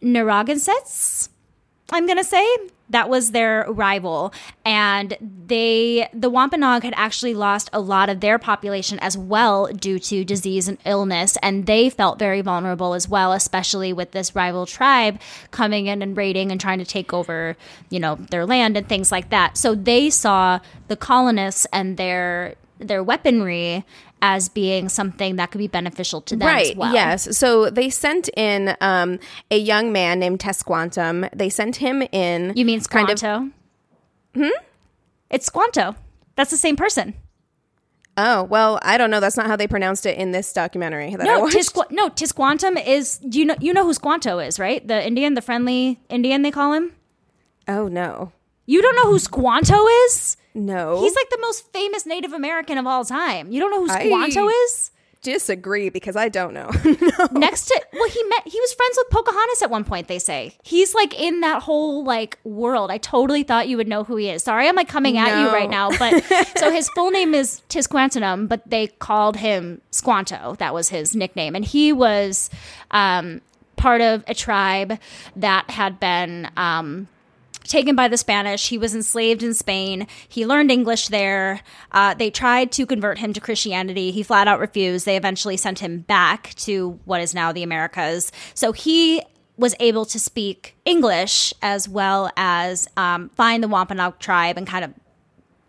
Narragansetts. 0.00 1.28
I'm 1.92 2.06
gonna 2.06 2.24
say 2.24 2.42
that 2.90 3.08
was 3.08 3.30
their 3.30 3.64
rival. 3.68 4.32
And 4.64 5.16
they 5.46 6.08
the 6.12 6.30
wampanoag 6.30 6.82
had 6.82 6.94
actually 6.96 7.34
lost 7.34 7.70
a 7.72 7.80
lot 7.80 8.08
of 8.08 8.20
their 8.20 8.38
population 8.38 8.98
as 9.00 9.16
well 9.16 9.66
due 9.66 9.98
to 9.98 10.24
disease 10.24 10.68
and 10.68 10.78
illness. 10.84 11.36
And 11.42 11.66
they 11.66 11.90
felt 11.90 12.18
very 12.18 12.40
vulnerable 12.40 12.94
as 12.94 13.08
well 13.08 13.32
especially 13.32 13.92
with 13.92 14.10
this 14.12 14.34
rival 14.34 14.66
tribe 14.66 15.20
coming 15.50 15.86
in 15.86 16.02
and 16.02 16.16
raiding 16.16 16.50
and 16.50 16.60
trying 16.60 16.78
to 16.78 16.84
take 16.84 17.12
over 17.12 17.56
you 17.88 18.00
know 18.00 18.16
their 18.30 18.46
land 18.46 18.76
and 18.76 18.88
things 18.88 19.10
like 19.10 19.30
that. 19.30 19.56
So 19.56 19.74
they 19.74 20.10
saw 20.10 20.60
the 20.88 20.96
colonists 20.96 21.66
and 21.72 21.96
their 21.96 22.54
their 22.78 23.02
weaponry 23.02 23.84
as 24.22 24.48
being 24.48 24.88
something 24.88 25.36
that 25.36 25.50
could 25.50 25.58
be 25.58 25.68
beneficial 25.68 26.20
to 26.20 26.36
them 26.36 26.46
right 26.46 26.70
as 26.72 26.76
well. 26.76 26.92
yes 26.92 27.36
so 27.38 27.70
they 27.70 27.88
sent 27.90 28.28
in 28.36 28.76
um, 28.80 29.18
a 29.50 29.58
young 29.58 29.92
man 29.92 30.18
named 30.18 30.38
tisquantum 30.38 31.28
they 31.34 31.48
sent 31.48 31.76
him 31.76 32.02
in 32.12 32.52
You 32.56 32.64
mean 32.64 32.80
kind 32.82 33.08
of- 33.10 33.18
Squanto? 33.18 33.50
hmm? 34.34 34.48
It's 35.30 35.46
Squanto. 35.46 35.94
That's 36.36 36.50
the 36.50 36.56
same 36.56 36.76
person. 36.76 37.14
oh 38.16 38.42
well 38.44 38.78
i 38.82 38.98
don't 38.98 39.10
know 39.10 39.20
that's 39.20 39.36
not 39.36 39.46
how 39.46 39.56
they 39.56 39.68
pronounced 39.68 40.04
it 40.04 40.18
in 40.18 40.32
this 40.32 40.52
documentary 40.52 41.10
that 41.14 41.22
I 41.22 41.24
No, 41.24 41.40
watched. 41.40 41.56
Tisqu- 41.56 41.90
no, 41.90 42.08
Tisquantum 42.10 42.74
is 42.86 43.18
do 43.18 43.38
you 43.38 43.44
know 43.44 43.54
you 43.60 43.72
know 43.72 43.84
who 43.84 43.94
Squanto 43.94 44.38
is, 44.40 44.58
right? 44.58 44.86
The 44.86 45.06
Indian, 45.06 45.34
the 45.34 45.42
friendly 45.42 46.00
Indian 46.08 46.42
they 46.42 46.50
call 46.50 46.72
him? 46.72 46.92
oh 47.68 47.86
no 47.88 48.32
You 48.66 48.82
don't 48.82 48.96
know 48.96 49.10
who 49.12 49.18
Squanto 49.18 49.86
is? 50.06 50.36
No 50.54 51.00
He's 51.02 51.14
like 51.14 51.30
the 51.30 51.38
most 51.40 51.72
famous 51.72 52.06
Native 52.06 52.32
American 52.32 52.78
of 52.78 52.86
all 52.86 53.04
time. 53.04 53.52
You 53.52 53.60
don't 53.60 53.70
know 53.70 53.84
who 53.86 53.90
I- 53.92 54.04
Squanto 54.06 54.48
is? 54.48 54.90
disagree 55.22 55.90
because 55.90 56.16
i 56.16 56.30
don't 56.30 56.54
know 56.54 56.70
Next 57.32 57.66
to 57.66 57.82
well, 57.92 58.08
he 58.08 58.22
met 58.24 58.40
he 58.46 58.58
was 58.58 58.72
friends 58.72 58.96
with 58.96 59.10
Pocahontas 59.10 59.60
at 59.60 59.68
one 59.70 59.84
point, 59.84 60.08
they 60.08 60.18
say. 60.18 60.56
He's 60.62 60.94
like 60.94 61.18
in 61.20 61.40
that 61.40 61.62
whole 61.62 62.02
like 62.04 62.38
world. 62.44 62.90
I 62.90 62.96
totally 62.96 63.42
thought 63.42 63.68
you 63.68 63.76
would 63.76 63.86
know 63.86 64.02
who 64.04 64.16
he 64.16 64.30
is. 64.30 64.42
Sorry, 64.44 64.66
I'm 64.66 64.74
like 64.76 64.88
coming 64.88 65.18
at 65.18 65.42
you 65.42 65.48
right 65.52 65.68
now. 65.68 65.90
But 65.98 66.24
so 66.56 66.70
his 66.70 66.88
full 66.90 67.10
name 67.10 67.34
is 67.34 67.60
Tisquantum, 67.68 68.48
but 68.48 68.62
they 68.70 68.86
called 68.86 69.36
him 69.36 69.82
Squanto. 69.90 70.54
That 70.58 70.72
was 70.72 70.88
his 70.88 71.14
nickname. 71.14 71.54
And 71.54 71.64
he 71.66 71.92
was 71.92 72.48
um 72.92 73.42
part 73.76 74.00
of 74.00 74.24
a 74.26 74.32
tribe 74.34 74.98
that 75.36 75.68
had 75.70 76.00
been 76.00 76.48
um 76.56 77.08
taken 77.64 77.96
by 77.96 78.08
the 78.08 78.16
Spanish. 78.16 78.68
He 78.68 78.78
was 78.78 78.94
enslaved 78.94 79.42
in 79.42 79.54
Spain. 79.54 80.06
He 80.28 80.46
learned 80.46 80.70
English 80.70 81.08
there. 81.08 81.60
Uh, 81.92 82.14
they 82.14 82.30
tried 82.30 82.72
to 82.72 82.86
convert 82.86 83.18
him 83.18 83.32
to 83.32 83.40
Christianity. 83.40 84.10
He 84.10 84.22
flat 84.22 84.48
out 84.48 84.60
refused. 84.60 85.06
They 85.06 85.16
eventually 85.16 85.56
sent 85.56 85.80
him 85.80 86.00
back 86.00 86.54
to 86.56 86.98
what 87.04 87.20
is 87.20 87.34
now 87.34 87.52
the 87.52 87.62
Americas. 87.62 88.32
So 88.54 88.72
he 88.72 89.22
was 89.56 89.74
able 89.78 90.06
to 90.06 90.18
speak 90.18 90.76
English 90.84 91.52
as 91.60 91.88
well 91.88 92.30
as 92.36 92.88
um, 92.96 93.28
find 93.30 93.62
the 93.62 93.68
Wampanoag 93.68 94.18
tribe 94.18 94.56
and 94.56 94.66
kind 94.66 94.84
of 94.84 94.94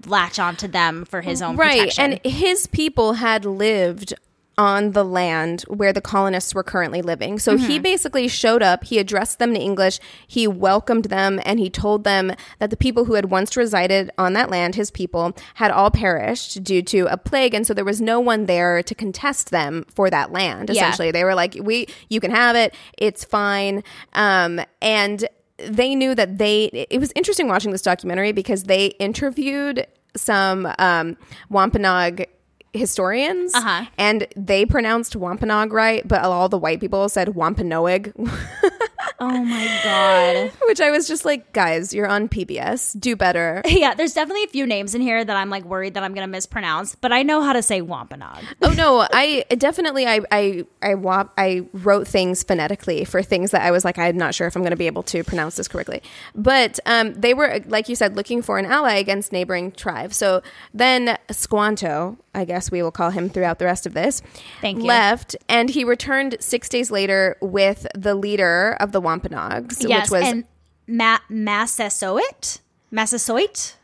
latch 0.08 0.40
onto 0.40 0.68
them 0.68 1.06
for 1.06 1.22
his 1.22 1.42
own 1.42 1.58
right 1.58 1.90
protection. 1.90 2.14
and 2.14 2.26
his 2.26 2.68
people 2.68 3.14
had 3.14 3.46
lived 3.46 4.14
on 4.62 4.92
the 4.92 5.04
land 5.04 5.62
where 5.80 5.94
the 5.94 6.02
colonists 6.14 6.54
were 6.54 6.64
currently 6.74 7.02
living. 7.02 7.40
So 7.40 7.58
he 7.58 7.76
Mm-hmm. 7.76 7.82
basically 7.92 8.28
showed 8.28 8.62
up, 8.62 8.84
he 8.84 9.00
addressed 9.00 9.40
them 9.40 9.52
in 9.56 9.62
English, 9.62 10.00
he 10.28 10.44
welcomed 10.48 11.06
them, 11.06 11.40
and 11.46 11.60
he 11.60 11.70
told 11.70 12.04
them 12.04 12.34
that 12.60 12.70
the 12.70 12.78
people 12.86 13.06
who 13.06 13.16
had 13.16 13.26
once 13.40 13.58
resided 13.58 14.12
on 14.18 14.34
that 14.34 14.50
land, 14.50 14.76
his 14.76 14.92
people, 14.92 15.26
had 15.56 15.72
all 15.72 15.90
perished 15.90 16.64
due 16.64 16.84
to 16.94 17.00
a 17.08 17.18
plague. 17.18 17.54
And 17.56 17.66
so 17.66 17.74
there 17.74 17.86
was 17.94 18.00
no 18.02 18.20
one 18.20 18.46
there 18.46 18.84
to 18.84 18.94
contest 18.94 19.50
them 19.50 19.86
for 19.96 20.10
that 20.12 20.32
land, 20.32 20.70
Yeah. 20.70 20.74
essentially. 20.74 21.12
They 21.12 21.24
were 21.24 21.36
like, 21.44 21.54
we, 21.62 21.88
you 22.10 22.20
can 22.20 22.32
have 22.32 22.56
it, 22.56 22.76
it's 22.98 23.24
fine. 23.24 23.84
Um, 24.14 24.60
and 24.82 25.28
they 25.58 25.96
knew 25.96 26.14
that 26.16 26.38
they, 26.38 26.66
it 26.90 27.00
was 27.00 27.12
interesting 27.16 27.48
watching 27.48 27.72
this 27.72 27.82
documentary 27.84 28.32
because 28.32 28.64
they 28.64 28.88
interviewed 29.00 29.88
some 30.16 30.68
um, 30.78 31.16
Wampanoag 31.50 32.26
historians 32.74 33.54
Uh-huh. 33.54 33.86
and 33.98 34.28
they 34.36 34.66
pronounced 34.66 35.16
Wampanoag 35.16 35.74
right, 35.74 36.08
but 36.08 36.22
all 36.24 36.48
the 36.50 36.58
white 36.58 36.80
people 36.80 37.08
said 37.10 37.36
Wampanoag, 37.36 38.14
oh 39.22 39.44
my 39.46 39.80
God. 39.84 40.52
which 40.68 40.82
I 40.82 40.92
was 40.92 41.08
just 41.08 41.24
like, 41.26 41.54
guys, 41.54 41.94
you're 41.94 42.08
on 42.08 42.28
PBS, 42.28 43.00
do 43.00 43.16
better. 43.16 43.62
Yeah, 43.82 43.94
there's 43.96 44.14
definitely 44.14 44.44
a 44.44 44.48
few 44.48 44.68
names 44.68 44.94
in 44.94 45.02
here 45.02 45.24
that 45.24 45.36
I'm 45.36 45.50
like 45.50 45.64
worried 45.64 45.94
that 45.96 46.04
I'm 46.04 46.14
going 46.14 46.28
to 46.28 46.32
mispronounce, 46.32 46.94
but 46.96 47.12
I 47.12 47.24
know 47.24 47.42
how 47.42 47.54
to 47.54 47.62
say 47.64 47.82
Wampanoag. 47.82 48.44
oh 48.62 48.72
no, 48.72 49.08
I 49.12 49.46
definitely 49.58 50.06
I 50.06 50.20
I 50.32 50.66
I 50.84 50.96
wap, 50.96 51.34
I 51.38 51.66
wrote 51.74 52.08
things 52.08 52.44
phonetically 52.44 53.06
for 53.06 53.24
things 53.24 53.52
that 53.52 53.62
I 53.62 53.72
was 53.72 53.84
like 53.86 53.98
I'm 53.98 54.18
not 54.18 54.36
sure 54.36 54.46
if 54.46 54.56
I'm 54.56 54.62
going 54.62 54.72
to 54.72 54.78
be 54.78 54.88
able 54.88 55.04
to 55.04 55.24
pronounce 55.24 55.56
this 55.56 55.68
correctly. 55.68 56.04
But 56.36 56.80
um, 56.86 57.14
they 57.14 57.34
were 57.34 57.62
like 57.68 57.90
you 57.90 57.96
said 57.96 58.16
looking 58.16 58.42
for 58.42 58.58
an 58.60 58.66
ally 58.66 58.96
against 58.96 59.32
neighboring 59.32 59.72
tribes. 59.72 60.18
So 60.18 60.42
then 60.74 61.18
Squanto, 61.32 62.18
I 62.36 62.46
guess 62.46 62.70
we 62.72 62.82
will 62.84 62.92
call 62.92 63.10
him 63.10 63.30
throughout 63.30 63.58
the 63.60 63.66
rest 63.66 63.86
of 63.86 63.94
this, 63.94 64.22
Thank 64.62 64.80
you. 64.80 64.86
left 64.86 65.36
and 65.50 65.70
he 65.70 65.84
returned 65.84 66.38
6 66.40 66.70
days 66.70 66.92
later 66.92 67.36
with 67.42 67.88
the 67.96 68.16
leader 68.16 68.78
of 68.80 68.92
the 68.92 69.02
Wampanoags, 69.12 69.84
yes, 69.84 70.10
which 70.10 70.22
was 70.22 70.30
and 70.30 70.44
Ma- 70.88 71.20
Massasoit? 71.30 72.60
Massasoit? 72.92 73.76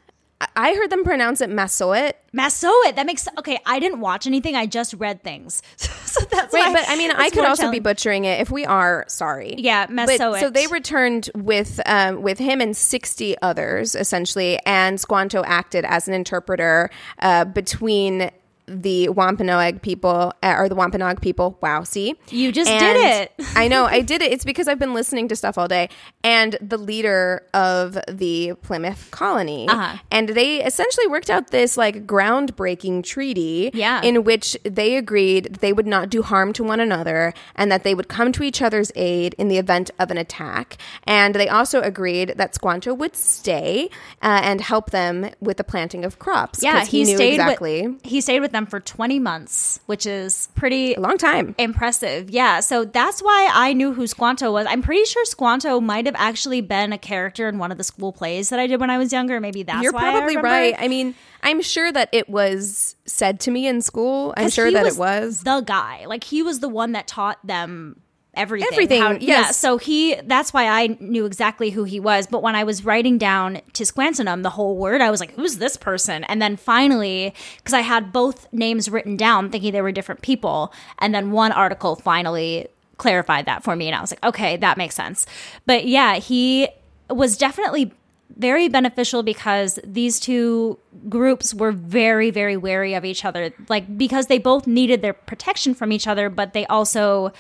I 0.56 0.76
heard 0.76 0.92
them 0.92 1.04
pronounce 1.04 1.42
it 1.42 1.50
Massoit. 1.50 2.16
Massoit. 2.32 2.96
That 2.96 3.08
makes 3.08 3.28
okay. 3.40 3.60
I 3.66 3.80
didn't 3.80 4.02
watch 4.02 4.28
anything. 4.28 4.56
I 4.56 4.68
just 4.68 4.94
read 4.94 5.24
things, 5.24 5.64
so 5.78 6.24
that's 6.30 6.54
Right, 6.54 6.72
but 6.74 6.86
I 6.88 6.96
mean, 6.96 7.10
I 7.12 7.32
could 7.32 7.46
also 7.46 7.72
be 7.72 7.80
butchering 7.80 8.26
it. 8.26 8.40
If 8.40 8.52
we 8.52 8.64
are, 8.64 9.04
sorry. 9.08 9.56
Yeah, 9.58 9.88
But, 9.88 9.94
Massoit. 10.20 10.40
so 10.40 10.50
they 10.52 10.68
returned 10.68 11.32
with 11.36 11.80
um, 11.88 12.22
with 12.22 12.38
him 12.38 12.62
and 12.62 12.78
sixty 12.78 13.36
others 13.42 13.96
essentially, 13.96 14.60
and 14.66 15.00
Squanto 15.00 15.44
acted 15.44 15.86
as 15.86 16.08
an 16.08 16.14
interpreter 16.14 16.92
uh, 17.20 17.46
between 17.46 18.30
the 18.68 19.10
Wampanoag 19.10 19.82
people 19.82 20.34
uh, 20.44 20.56
or 20.58 20.68
the 20.70 20.76
Wampanoag 20.76 21.22
people. 21.22 21.58
Wow, 21.62 21.84
see, 21.84 22.16
You 22.30 22.52
just 22.52 22.70
did 22.70 22.98
it. 22.98 23.32
I 23.56 23.68
know 23.68 23.86
I 23.86 24.02
did 24.12 24.22
it. 24.22 24.32
It's 24.34 24.44
because 24.46 24.68
I've 24.68 24.80
been 24.80 24.94
listening 24.94 25.28
to 25.30 25.36
stuff 25.36 25.58
all 25.58 25.68
day, 25.68 25.90
and 26.24 26.58
the 26.62 26.78
leader 26.78 27.44
of 27.54 27.98
the 28.10 28.54
Plymouth 28.64 29.10
colony, 29.12 29.68
Uh-huh. 29.70 29.98
and 30.12 30.30
they 30.30 30.64
essentially 30.64 31.08
worked 31.08 31.30
out 31.30 31.52
this 31.52 31.78
like 31.78 32.06
groundbreaking 32.06 33.04
treaty, 33.04 33.72
Yeah. 33.74 34.02
in 34.02 34.24
which 34.24 34.58
they 34.64 34.96
agreed 34.98 35.46
that 35.54 35.62
they 35.62 35.74
would 35.74 35.88
not 35.88 36.10
do 36.10 36.22
harm 36.22 36.54
to 36.54 36.64
one 36.64 36.80
another 36.80 37.34
and 37.56 37.72
that 37.72 37.84
they 37.84 37.96
would 37.96 38.08
come 38.08 38.32
to 38.34 38.44
each 38.44 38.62
other's 38.62 38.92
aid 38.96 39.34
in 39.38 39.48
the 39.48 39.58
event 39.58 39.92
of 40.00 40.12
an 40.12 40.18
attack. 40.18 40.78
And 41.06 41.36
they 41.36 41.48
also 41.50 41.82
agreed 41.82 42.34
that 42.38 42.54
Squanto 42.56 42.94
would 42.94 43.16
stay 43.16 43.90
uh, 44.22 44.42
and 44.44 44.62
help 44.62 44.92
them 44.92 45.30
with 45.40 45.58
the 45.58 45.64
planting 45.64 46.04
of 46.04 46.20
crops. 46.20 46.62
Yeah, 46.62 46.80
'cause 46.80 46.88
he, 46.90 47.04
knew 47.04 47.16
stayed 47.16 47.34
exactly 47.36 47.88
With, 47.88 48.06
he 48.06 48.22
stayed 48.22 48.40
with 48.42 48.52
them 48.58 48.66
for 48.66 48.80
20 48.80 49.20
months, 49.20 49.80
which 49.86 50.06
is 50.06 50.50
pretty 50.56 50.96
a 50.96 51.00
long 51.00 51.18
time. 51.18 51.56
impressive. 51.58 52.30
Yeah, 52.30 52.60
so 52.60 52.84
that's 52.86 53.22
why 53.22 53.50
I 53.54 53.74
knew 53.74 53.94
who 53.94 54.08
Squanto 54.08 54.52
was. 54.52 54.66
I'm 54.68 54.82
pretty 54.82 55.06
sure 55.06 55.24
Squanto 55.26 55.80
might 55.80 56.06
have 56.06 56.16
actually 56.18 56.62
been 56.62 56.92
a 56.94 56.98
character 56.98 57.48
in 57.48 57.58
one 57.60 57.72
of 57.72 57.78
the 57.78 57.84
school 57.84 58.12
plays 58.12 58.50
that 58.50 58.60
I 58.60 58.68
did 58.68 58.80
when 58.80 58.90
I 58.90 58.98
was 58.98 59.14
younger. 59.14 59.40
Maybe 59.40 59.64
that's 59.64 59.84
You're 59.84 59.94
why 59.94 60.08
I 60.10 60.12
probably 60.12 60.38
remember. 60.38 60.48
right. 60.50 60.76
I 60.78 60.88
mean, 60.88 61.16
I'm 61.44 61.62
sure 61.62 61.92
that 61.92 62.10
it 62.12 62.28
was 62.30 62.96
said 63.06 63.40
to 63.42 63.52
me 63.52 63.68
in 63.68 63.82
school. 63.82 64.34
I'm 64.36 64.50
sure 64.50 64.72
that 64.72 64.86
it 64.86 64.98
was. 64.98 65.44
the 65.44 65.62
guy. 65.62 66.06
Like 66.08 66.24
he 66.24 66.42
was 66.44 66.60
the 66.60 66.70
one 66.70 66.94
that 66.94 67.08
taught 67.08 67.38
them 67.46 68.02
everything. 68.38 68.68
Everything, 68.72 69.02
yeah. 69.22 69.42
yes. 69.42 69.58
So 69.58 69.78
he. 69.78 70.16
That's 70.16 70.54
why 70.54 70.68
I 70.68 70.98
knew 71.00 71.26
exactly 71.26 71.72
who 71.72 71.84
he 71.84 72.00
was. 72.00 72.28
But 72.28 72.42
when 72.42 72.56
I 72.56 72.64
was 72.64 72.86
writing 72.86 73.18
down 73.18 73.62
Tisquantonum, 73.74 74.44
the 74.44 74.50
whole 74.52 74.78
word, 74.78 75.02
I 75.02 75.12
was 75.12 75.20
like, 75.20 75.34
"Who's 75.36 75.58
this 75.58 75.78
person?" 75.78 76.24
And 76.26 76.42
then 76.42 76.56
finally, 76.56 77.34
because 77.58 77.74
I 77.74 77.82
had 77.82 78.14
both 78.14 78.52
names 78.54 78.90
written 78.90 79.18
down, 79.18 79.50
thinking 79.50 79.72
they 79.72 79.82
were 79.82 79.92
different 79.92 80.22
people, 80.22 80.74
and 81.00 81.14
then 81.14 81.32
one 81.32 81.52
article 81.52 81.96
finally 81.96 82.68
clarified 82.98 83.46
that 83.46 83.64
for 83.64 83.76
me, 83.76 83.88
and 83.88 83.96
I 83.96 84.02
was 84.02 84.12
like, 84.12 84.24
"Okay, 84.26 84.58
that 84.58 84.78
makes 84.78 84.96
sense." 84.96 85.26
But 85.66 85.86
yeah, 85.86 86.16
he 86.16 86.70
was 87.10 87.38
definitely 87.38 87.94
very 88.36 88.68
beneficial 88.68 89.24
because 89.24 89.80
these 89.84 90.20
two 90.20 90.78
groups 91.10 91.54
were 91.54 91.72
very 91.72 92.30
very 92.30 92.58
wary 92.58 92.94
of 92.94 93.06
each 93.06 93.24
other 93.26 93.54
like 93.70 93.98
because 93.98 94.28
they 94.28 94.38
both 94.38 94.68
needed 94.68 95.02
their 95.02 95.14
protection 95.14 95.74
from 95.74 95.92
each 95.92 96.08
other 96.08 96.30
but 96.30 96.54
they 96.54 96.66
also 96.68 97.32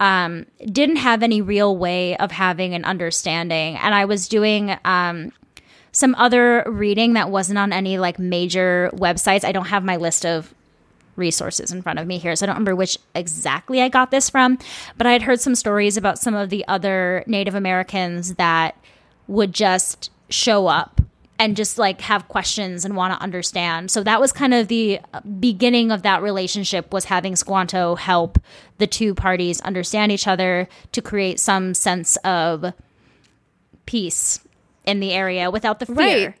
um, 0.00 0.46
didn't 0.66 0.96
have 0.96 1.22
any 1.22 1.40
real 1.40 1.76
way 1.76 2.16
of 2.16 2.32
having 2.32 2.74
an 2.74 2.84
understanding 2.84 3.76
and 3.76 3.94
i 3.94 4.04
was 4.04 4.28
doing 4.28 4.76
um, 4.84 5.32
some 5.92 6.14
other 6.16 6.64
reading 6.66 7.14
that 7.14 7.30
wasn't 7.30 7.58
on 7.58 7.72
any 7.72 7.98
like 7.98 8.18
major 8.18 8.90
websites. 8.94 9.44
I 9.44 9.52
don't 9.52 9.66
have 9.66 9.84
my 9.84 9.96
list 9.96 10.24
of 10.24 10.54
resources 11.16 11.72
in 11.72 11.82
front 11.82 11.98
of 11.98 12.06
me 12.06 12.18
here, 12.18 12.34
so 12.36 12.44
I 12.44 12.46
don't 12.46 12.56
remember 12.56 12.76
which 12.76 12.98
exactly 13.14 13.82
I 13.82 13.88
got 13.88 14.10
this 14.10 14.30
from, 14.30 14.58
but 14.96 15.06
I 15.06 15.12
had 15.12 15.22
heard 15.22 15.40
some 15.40 15.54
stories 15.54 15.96
about 15.96 16.18
some 16.18 16.34
of 16.34 16.50
the 16.50 16.64
other 16.68 17.24
Native 17.26 17.54
Americans 17.54 18.34
that 18.34 18.76
would 19.26 19.52
just 19.52 20.10
show 20.28 20.66
up 20.68 20.99
and 21.40 21.56
just 21.56 21.78
like 21.78 22.02
have 22.02 22.28
questions 22.28 22.84
and 22.84 22.94
want 22.94 23.14
to 23.14 23.22
understand. 23.22 23.90
So 23.90 24.02
that 24.02 24.20
was 24.20 24.30
kind 24.30 24.52
of 24.52 24.68
the 24.68 25.00
uh, 25.14 25.20
beginning 25.20 25.90
of 25.90 26.02
that 26.02 26.22
relationship 26.22 26.92
was 26.92 27.06
having 27.06 27.34
Squanto 27.34 27.94
help 27.94 28.38
the 28.76 28.86
two 28.86 29.14
parties 29.14 29.58
understand 29.62 30.12
each 30.12 30.28
other 30.28 30.68
to 30.92 31.00
create 31.00 31.40
some 31.40 31.72
sense 31.72 32.16
of 32.24 32.74
peace 33.86 34.40
in 34.84 35.00
the 35.00 35.12
area 35.12 35.50
without 35.50 35.78
the 35.78 35.86
fear. 35.86 35.96
Right. 35.96 36.34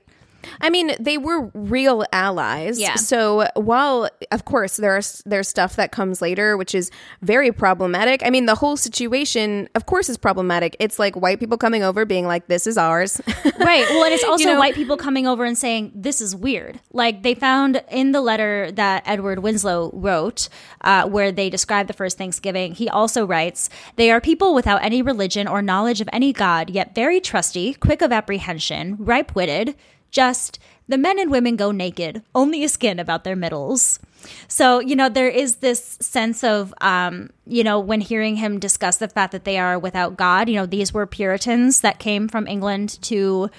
I 0.60 0.70
mean, 0.70 0.92
they 0.98 1.18
were 1.18 1.50
real 1.54 2.04
allies. 2.12 2.78
Yeah. 2.78 2.94
So 2.96 3.48
while, 3.54 4.08
of 4.30 4.44
course, 4.44 4.76
there's 4.76 5.22
there's 5.26 5.48
stuff 5.48 5.76
that 5.76 5.92
comes 5.92 6.20
later, 6.22 6.56
which 6.56 6.74
is 6.74 6.90
very 7.22 7.52
problematic. 7.52 8.22
I 8.24 8.30
mean, 8.30 8.46
the 8.46 8.54
whole 8.54 8.76
situation, 8.76 9.68
of 9.74 9.86
course, 9.86 10.08
is 10.08 10.16
problematic. 10.16 10.76
It's 10.78 10.98
like 10.98 11.16
white 11.16 11.40
people 11.40 11.58
coming 11.58 11.82
over, 11.82 12.04
being 12.04 12.26
like, 12.26 12.46
"This 12.48 12.66
is 12.66 12.78
ours." 12.78 13.20
right. 13.58 13.86
Well, 13.90 14.04
and 14.04 14.14
it's 14.14 14.24
also 14.30 14.44
You 14.48 14.54
know- 14.54 14.58
white 14.58 14.74
people 14.74 14.96
coming 14.96 15.26
over 15.26 15.44
and 15.44 15.56
saying 15.56 15.92
this 15.94 16.20
is 16.20 16.34
weird. 16.36 16.80
Like 16.92 17.22
they 17.22 17.34
found 17.34 17.82
in 17.90 18.12
the 18.12 18.20
letter 18.20 18.70
that 18.72 19.02
Edward 19.06 19.40
Winslow 19.40 19.90
wrote, 19.92 20.48
uh, 20.82 21.08
where 21.08 21.32
they 21.32 21.50
describe 21.50 21.86
the 21.86 21.92
first 21.92 22.18
Thanksgiving. 22.18 22.72
He 22.74 22.88
also 22.88 23.26
writes, 23.26 23.68
"They 23.96 24.10
are 24.10 24.20
people 24.20 24.54
without 24.54 24.82
any 24.82 25.02
religion 25.02 25.46
or 25.48 25.62
knowledge 25.62 26.00
of 26.00 26.08
any 26.12 26.32
god, 26.32 26.70
yet 26.70 26.94
very 26.94 27.20
trusty, 27.20 27.74
quick 27.74 28.02
of 28.02 28.12
apprehension, 28.12 28.96
ripe-witted." 28.98 29.74
Just 30.10 30.58
the 30.88 30.98
men 30.98 31.18
and 31.18 31.30
women 31.30 31.56
go 31.56 31.70
naked, 31.70 32.22
only 32.34 32.64
a 32.64 32.68
skin 32.68 32.98
about 32.98 33.24
their 33.24 33.36
middles. 33.36 34.00
So, 34.48 34.80
you 34.80 34.96
know, 34.96 35.08
there 35.08 35.28
is 35.28 35.56
this 35.56 35.96
sense 36.00 36.42
of, 36.44 36.74
um, 36.80 37.30
you 37.46 37.64
know, 37.64 37.78
when 37.78 38.00
hearing 38.00 38.36
him 38.36 38.58
discuss 38.58 38.96
the 38.96 39.08
fact 39.08 39.32
that 39.32 39.44
they 39.44 39.58
are 39.58 39.78
without 39.78 40.16
God, 40.16 40.48
you 40.48 40.56
know, 40.56 40.66
these 40.66 40.92
were 40.92 41.06
Puritans 41.06 41.80
that 41.80 41.98
came 41.98 42.28
from 42.28 42.46
England 42.46 43.00
to 43.02 43.50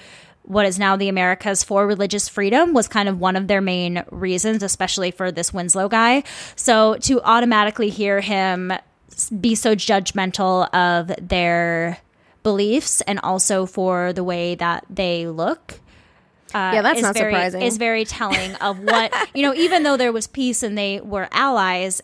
what 0.42 0.66
is 0.66 0.78
now 0.78 0.96
the 0.96 1.08
Americas 1.08 1.62
for 1.62 1.86
religious 1.86 2.28
freedom 2.28 2.74
was 2.74 2.88
kind 2.88 3.08
of 3.08 3.18
one 3.18 3.36
of 3.36 3.48
their 3.48 3.60
main 3.60 4.04
reasons, 4.10 4.62
especially 4.62 5.10
for 5.10 5.30
this 5.30 5.52
Winslow 5.52 5.88
guy. 5.88 6.24
So 6.56 6.96
to 7.02 7.22
automatically 7.22 7.90
hear 7.90 8.20
him 8.20 8.72
be 9.40 9.54
so 9.54 9.74
judgmental 9.74 10.72
of 10.74 11.12
their 11.20 11.98
beliefs 12.42 13.00
and 13.02 13.20
also 13.20 13.66
for 13.66 14.12
the 14.12 14.24
way 14.24 14.54
that 14.56 14.84
they 14.90 15.26
look 15.26 15.80
uh, 16.54 16.70
Yeah, 16.74 16.82
that's 16.82 16.98
is 16.98 17.02
not 17.02 17.14
very, 17.14 17.32
surprising. 17.32 17.62
Is 17.62 17.76
very 17.76 18.04
telling 18.04 18.54
of 18.56 18.78
what 18.84 19.14
you 19.34 19.42
know. 19.42 19.54
Even 19.54 19.82
though 19.82 19.96
there 19.96 20.12
was 20.12 20.26
peace 20.26 20.62
and 20.62 20.76
they 20.76 21.00
were 21.00 21.28
allies, 21.32 22.02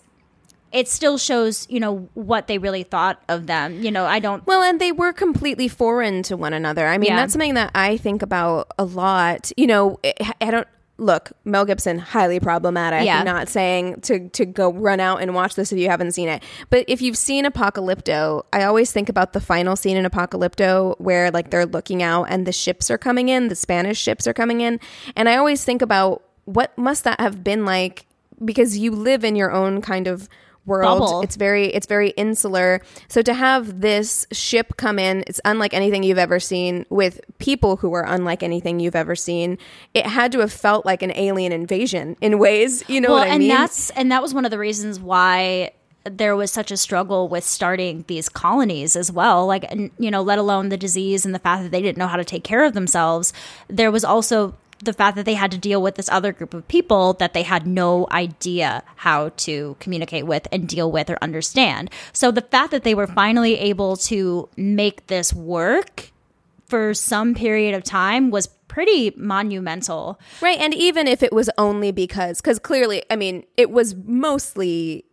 it 0.73 0.87
still 0.89 1.17
shows 1.19 1.67
you 1.71 1.81
know 1.81 2.09
what 2.15 2.47
they 2.47 2.59
really 2.59 2.83
thought 2.83 3.23
of 3.29 3.47
them. 3.47 3.83
You 3.83 3.91
know, 3.91 4.05
I 4.07 4.19
don't. 4.19 4.47
Well, 4.47 4.63
and 4.63 4.81
they 4.81 4.93
were 4.93 5.13
completely 5.13 5.69
foreign 5.69 6.23
to 6.25 6.37
one 6.37 6.53
another. 6.53 6.87
I 6.87 6.99
mean, 6.99 7.09
Yeah. 7.11 7.17
that's 7.17 7.33
something 7.33 7.55
that 7.55 7.71
I 7.75 7.97
think 7.97 8.23
about 8.23 8.71
a 8.79 8.85
lot. 8.85 9.51
You 9.57 9.67
know, 9.67 9.99
I 10.05 10.33
I 10.41 10.51
don't 10.51 10.69
look 10.99 11.31
Mel 11.45 11.65
Gibson 11.65 11.99
highly 11.99 12.41
problematic. 12.41 13.07
Yeah. 13.07 13.21
I'm 13.21 13.25
not 13.25 13.49
saying 13.49 14.01
to 14.03 14.29
to 14.31 14.45
go 14.45 14.73
run 14.73 15.01
out 15.01 15.23
and 15.23 15.35
watch 15.35 15.55
this 15.55 15.73
if 15.73 15.79
you 15.79 15.89
haven't 15.89 16.13
seen 16.13 16.29
it. 16.29 16.43
But 16.71 16.85
if 16.89 17.01
you've 17.01 17.17
seen 17.17 17.45
Apocalypto, 17.45 18.45
I 18.53 18.65
always 18.65 18.93
think 18.93 19.09
about 19.09 19.33
the 19.33 19.41
final 19.41 19.77
scene 19.77 19.97
in 19.97 20.05
Apocalypto 20.05 20.99
where 21.01 21.31
like 21.31 21.51
they're 21.51 21.67
looking 21.67 22.03
out 22.03 22.25
and 22.25 22.47
the 22.47 22.53
ships 22.53 22.91
are 22.91 22.99
coming 22.99 23.29
in, 23.29 23.49
the 23.49 23.55
Spanish 23.55 23.99
ships 23.99 24.27
are 24.27 24.35
coming 24.35 24.61
in, 24.61 24.81
and 25.17 25.29
I 25.29 25.37
always 25.37 25.65
think 25.65 25.83
about 25.83 26.23
what 26.45 26.77
must 26.77 27.05
that 27.05 27.21
have 27.21 27.45
been 27.45 27.65
like 27.65 28.07
because 28.45 28.79
you 28.79 28.91
live 28.91 29.25
in 29.25 29.37
your 29.37 29.53
own 29.53 29.81
kind 29.81 30.07
of 30.07 30.29
world. 30.69 31.01
Bubble. 31.01 31.21
It's 31.23 31.37
very 31.37 31.67
it's 31.69 31.87
very 31.87 32.11
insular. 32.11 32.81
So 33.09 33.23
to 33.23 33.35
have 33.35 33.81
this 33.81 34.27
ship 34.31 34.77
come 34.77 34.99
in, 34.99 35.25
it's 35.27 35.41
unlike 35.45 35.75
anything 35.75 36.03
you've 36.03 36.19
ever 36.19 36.39
seen 36.39 36.87
with 36.91 37.21
people 37.39 37.77
who 37.77 37.93
are 37.95 38.07
unlike 38.07 38.43
anything 38.43 38.79
you've 38.79 38.97
ever 38.97 39.17
seen. 39.17 39.59
It 39.95 40.07
had 40.07 40.31
to 40.33 40.41
have 40.41 40.53
felt 40.53 40.87
like 40.87 41.03
an 41.03 41.13
alien 41.17 41.53
invasion 41.53 42.17
in 42.21 42.39
ways, 42.39 42.89
you 42.89 43.01
know 43.01 43.09
well, 43.09 43.19
what 43.19 43.29
I 43.29 43.33
and 43.33 43.41
mean? 43.41 43.49
that's 43.49 43.91
and 43.91 44.13
that 44.13 44.23
was 44.23 44.35
one 44.35 44.45
of 44.45 44.51
the 44.51 44.59
reasons 44.59 45.01
why 45.01 45.73
there 46.05 46.37
was 46.37 46.51
such 46.51 46.71
a 46.71 46.77
struggle 46.77 47.29
with 47.29 47.45
starting 47.45 48.05
these 48.07 48.29
colonies 48.29 48.97
as 48.97 49.13
well 49.13 49.47
like 49.47 49.71
and, 49.71 49.91
you 49.99 50.11
know 50.11 50.23
let 50.23 50.39
alone 50.39 50.69
the 50.69 50.77
disease 50.77 51.27
and 51.27 51.35
the 51.35 51.39
fact 51.39 51.63
that 51.63 51.71
they 51.71 51.83
didn't 51.83 51.99
know 51.99 52.07
how 52.07 52.17
to 52.17 52.25
take 52.25 52.45
care 52.45 52.65
of 52.65 52.73
themselves 52.73 53.33
there 53.69 53.91
was 53.91 54.05
also 54.05 54.55
the 54.81 54.93
fact 54.93 55.17
that 55.17 55.25
they 55.25 55.35
had 55.35 55.51
to 55.51 55.59
deal 55.59 55.83
with 55.83 55.97
this 55.97 56.09
other 56.11 56.33
group 56.33 56.55
of 56.55 56.67
people 56.69 57.15
that 57.15 57.35
they 57.35 57.43
had 57.43 57.67
no 57.67 58.07
idea 58.11 58.83
how 58.97 59.31
to 59.31 59.77
communicate 59.81 60.27
with 60.27 60.47
and 60.53 60.69
deal 60.69 60.91
with 60.91 61.11
or 61.11 61.19
understand. 61.21 61.91
So 62.13 62.31
the 62.31 62.43
fact 62.43 62.71
that 62.71 62.85
they 62.85 62.95
were 62.95 63.07
finally 63.07 63.59
able 63.59 63.97
to 63.97 64.49
make 64.57 65.07
this 65.09 65.33
work 65.33 66.11
for 66.67 66.95
some 66.95 67.35
period 67.35 67.75
of 67.75 67.83
time 67.83 68.31
was 68.31 68.47
pretty 68.69 69.13
monumental. 69.17 70.21
Right, 70.41 70.59
and 70.59 70.75
even 70.75 71.09
if 71.09 71.23
it 71.23 71.33
was 71.33 71.51
only 71.59 71.91
because 71.91 72.41
cuz 72.41 72.59
clearly, 72.59 73.03
I 73.11 73.17
mean, 73.17 73.45
it 73.57 73.71
was 73.71 73.95
mostly 73.95 75.05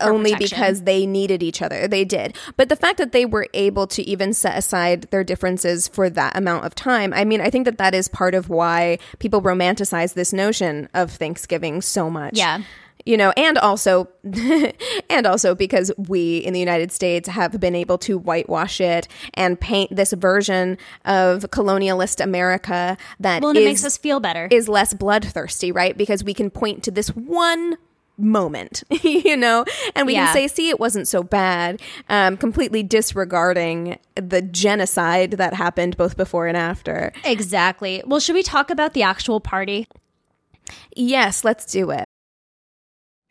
only 0.00 0.32
protection. 0.32 0.58
because 0.58 0.82
they 0.82 1.06
needed 1.06 1.42
each 1.42 1.60
other. 1.62 1.86
They 1.88 2.04
did. 2.04 2.36
But 2.56 2.68
the 2.68 2.76
fact 2.76 2.98
that 2.98 3.12
they 3.12 3.26
were 3.26 3.46
able 3.54 3.86
to 3.88 4.02
even 4.02 4.32
set 4.32 4.56
aside 4.56 5.02
their 5.10 5.24
differences 5.24 5.88
for 5.88 6.08
that 6.10 6.36
amount 6.36 6.64
of 6.64 6.74
time, 6.74 7.12
I 7.12 7.24
mean, 7.24 7.40
I 7.40 7.50
think 7.50 7.64
that 7.66 7.78
that 7.78 7.94
is 7.94 8.08
part 8.08 8.34
of 8.34 8.48
why 8.48 8.98
people 9.18 9.42
romanticize 9.42 10.14
this 10.14 10.32
notion 10.32 10.88
of 10.94 11.10
Thanksgiving 11.12 11.80
so 11.82 12.08
much. 12.10 12.36
Yeah. 12.38 12.62
You 13.06 13.16
know, 13.16 13.30
and 13.34 13.56
also 13.56 14.08
and 15.10 15.26
also 15.26 15.54
because 15.54 15.90
we 15.96 16.38
in 16.38 16.52
the 16.52 16.60
United 16.60 16.92
States 16.92 17.28
have 17.30 17.58
been 17.58 17.74
able 17.74 17.96
to 17.98 18.18
whitewash 18.18 18.78
it 18.80 19.08
and 19.34 19.58
paint 19.58 19.94
this 19.96 20.12
version 20.12 20.76
of 21.06 21.44
colonialist 21.44 22.22
America 22.22 22.98
that 23.18 23.40
well 23.40 23.50
and 23.50 23.58
it 23.58 23.62
is- 23.62 23.66
makes 23.66 23.84
us 23.84 23.96
feel 23.96 24.20
better 24.20 24.48
is 24.50 24.68
less 24.68 24.92
bloodthirsty, 24.92 25.72
right? 25.72 25.96
Because 25.96 26.22
we 26.22 26.34
can 26.34 26.50
point 26.50 26.82
to 26.84 26.90
this 26.90 27.08
one 27.08 27.78
moment, 28.20 28.82
you 29.02 29.36
know, 29.36 29.64
and 29.94 30.06
we 30.06 30.14
Yeah. 30.14 30.26
can 30.26 30.34
say, 30.34 30.48
see, 30.48 30.68
it 30.68 30.78
wasn't 30.80 31.08
so 31.08 31.22
bad, 31.22 31.80
um, 32.08 32.36
completely 32.36 32.82
disregarding 32.82 33.98
the 34.14 34.42
genocide 34.42 35.32
that 35.32 35.54
happened 35.54 35.96
both 35.96 36.16
before 36.16 36.46
and 36.46 36.56
after. 36.56 37.12
Exactly. 37.24 38.02
Well, 38.06 38.20
should 38.20 38.34
we 38.34 38.42
talk 38.42 38.70
about 38.70 38.94
the 38.94 39.02
actual 39.02 39.40
party? 39.40 39.86
Yes, 40.94 41.44
let's 41.44 41.64
do 41.66 41.90
it. 41.90 42.04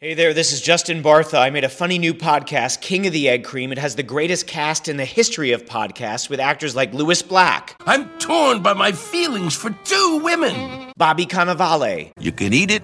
Hey 0.01 0.13
there, 0.13 0.33
this 0.33 0.53
is 0.53 0.61
Justin 0.61 1.03
Bartha. 1.03 1.37
I 1.41 1.49
made 1.49 1.65
a 1.65 1.69
funny 1.69 1.97
new 1.97 2.13
podcast, 2.13 2.79
King 2.79 3.05
of 3.05 3.11
the 3.11 3.27
Egg 3.27 3.43
Cream. 3.43 3.73
It 3.73 3.77
has 3.77 3.95
the 3.95 4.03
greatest 4.03 4.47
cast 4.47 4.87
in 4.87 4.95
the 4.95 5.03
history 5.03 5.51
of 5.51 5.65
podcasts 5.65 6.29
with 6.29 6.39
actors 6.39 6.73
like 6.73 6.93
Lewis 6.93 7.21
Black, 7.21 7.75
I'm 7.85 8.07
torn 8.17 8.61
by 8.61 8.71
my 8.73 8.93
feelings 8.93 9.55
for 9.55 9.71
two 9.83 10.21
women. 10.23 10.93
Bobby 10.95 11.25
Cannavale, 11.25 12.11
You 12.17 12.31
can 12.31 12.53
eat 12.53 12.71
it, 12.71 12.83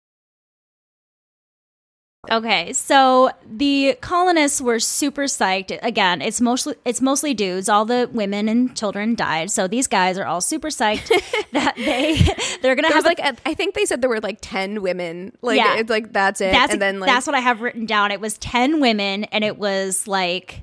Okay, 2.29 2.71
so 2.73 3.31
the 3.49 3.97
colonists 3.99 4.61
were 4.61 4.79
super 4.79 5.23
psyched. 5.23 5.77
Again, 5.81 6.21
it's 6.21 6.39
mostly 6.39 6.75
it's 6.85 7.01
mostly 7.01 7.33
dudes. 7.33 7.67
All 7.67 7.83
the 7.83 8.07
women 8.13 8.47
and 8.47 8.77
children 8.77 9.15
died, 9.15 9.49
so 9.49 9.67
these 9.67 9.87
guys 9.87 10.19
are 10.19 10.25
all 10.25 10.39
super 10.39 10.67
psyched 10.67 11.07
that 11.51 11.75
they 11.77 12.17
they're 12.61 12.75
gonna 12.75 12.89
There 12.89 12.95
have 12.97 13.05
a- 13.05 13.07
like, 13.07 13.19
a, 13.19 13.35
I 13.43 13.55
think 13.55 13.73
they 13.73 13.85
said 13.85 14.01
there 14.01 14.09
were 14.09 14.19
like 14.19 14.37
10 14.39 14.83
women. 14.83 15.35
Like, 15.41 15.57
Yeah. 15.57 15.77
it's 15.77 15.89
like, 15.89 16.13
that's 16.13 16.41
it. 16.41 16.51
that's 16.51 16.73
and 16.73 16.81
then, 16.81 16.99
like, 16.99 17.07
that's 17.09 17.25
what 17.25 17.35
I 17.35 17.39
have 17.39 17.61
written 17.61 17.87
down. 17.87 18.11
It 18.11 18.21
was 18.21 18.37
ten 18.37 18.79
women, 18.81 19.23
and 19.25 19.43
it 19.43 19.57
was 19.57 20.07
like 20.07 20.61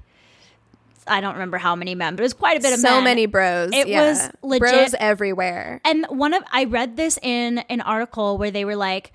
I 1.08 1.20
don't 1.20 1.32
remember 1.32 1.58
how 1.58 1.74
many 1.74 1.96
men, 1.96 2.14
but 2.14 2.20
it 2.20 2.24
was 2.24 2.34
quite 2.34 2.56
a 2.56 2.60
bit 2.60 2.72
of 2.72 2.78
so 2.78 2.96
men. 2.96 3.04
many 3.04 3.26
bros. 3.26 3.70
It 3.72 3.88
yeah. 3.88 4.08
was 4.10 4.30
legit. 4.42 4.60
Bros 4.60 4.94
everywhere. 5.00 5.80
And 5.84 6.06
one 6.06 6.34
of 6.34 6.44
I 6.52 6.64
read 6.64 6.96
this 6.96 7.18
in 7.20 7.58
an 7.68 7.80
article 7.80 8.38
where 8.38 8.52
they 8.52 8.64
were 8.64 8.76
like, 8.76 9.12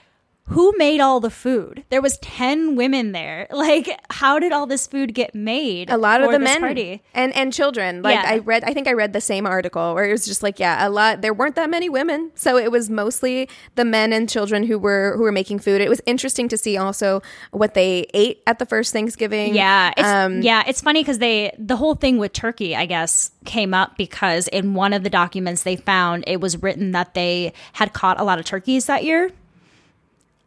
who 0.48 0.74
made 0.78 1.00
all 1.00 1.20
the 1.20 1.30
food? 1.30 1.84
There 1.90 2.02
was 2.02 2.18
10 2.20 2.76
women 2.76 3.12
there. 3.14 3.48
Like, 3.64 3.98
how 4.12 4.40
did 4.40 4.52
all 4.52 4.66
this 4.68 4.88
food 4.88 5.14
get 5.14 5.34
made? 5.34 5.90
a 5.90 5.96
lot 5.98 6.22
of 6.22 6.32
the 6.32 6.40
men 6.40 6.60
party? 6.60 7.02
and 7.14 7.34
and 7.36 7.54
children 7.54 8.02
like 8.02 8.16
Yeah. 8.16 8.24
i 8.34 8.38
read 8.40 8.64
i 8.66 8.74
think 8.74 8.88
i 8.88 8.94
read 8.94 9.14
the 9.14 9.22
same 9.22 9.46
article 9.46 9.94
where 9.96 10.06
it 10.06 10.12
was 10.12 10.26
just 10.26 10.44
like 10.44 10.60
yeah 10.60 10.86
a 10.86 10.90
lot 10.90 11.22
there 11.22 11.34
weren't 11.34 11.56
that 11.56 11.70
many 11.70 11.88
women 11.90 12.32
so 12.36 12.58
it 12.58 12.72
was 12.72 12.90
mostly 12.90 13.48
the 13.76 13.86
men 13.86 14.12
and 14.12 14.30
children 14.30 14.64
who 14.64 14.78
were 14.78 15.14
who 15.16 15.24
were 15.24 15.32
making 15.32 15.60
food 15.60 15.80
it 15.82 15.90
was 15.90 16.02
interesting 16.06 16.48
to 16.50 16.58
see 16.58 16.76
also 16.78 17.22
what 17.52 17.74
they 17.74 18.06
ate 18.14 18.42
at 18.48 18.60
the 18.60 18.66
first 18.66 18.92
thanksgiving 18.92 19.56
Yeah, 19.56 19.92
it's, 19.98 20.08
um 20.08 20.42
yeah, 20.42 20.64
it's 20.68 20.82
funny 20.82 21.02
because 21.02 21.20
they 21.20 21.56
the 21.58 21.78
whole 21.78 21.96
thing 21.96 22.18
with 22.18 22.34
turkey, 22.34 22.76
I 22.76 22.86
guess, 22.86 23.32
came 23.46 23.74
up 23.74 23.96
because 23.98 24.48
in 24.50 24.74
one 24.74 24.92
of 24.94 25.04
the 25.04 25.10
documents 25.10 25.64
they 25.64 25.76
found 25.78 26.24
it 26.28 26.42
was 26.42 26.62
written 26.62 26.92
that 26.92 27.14
they 27.14 27.54
had 27.74 27.94
caught 27.94 28.20
a 28.20 28.24
lot 28.24 28.40
of 28.40 28.46
turkeys 28.46 28.86
that 28.88 29.04
year, 29.04 29.32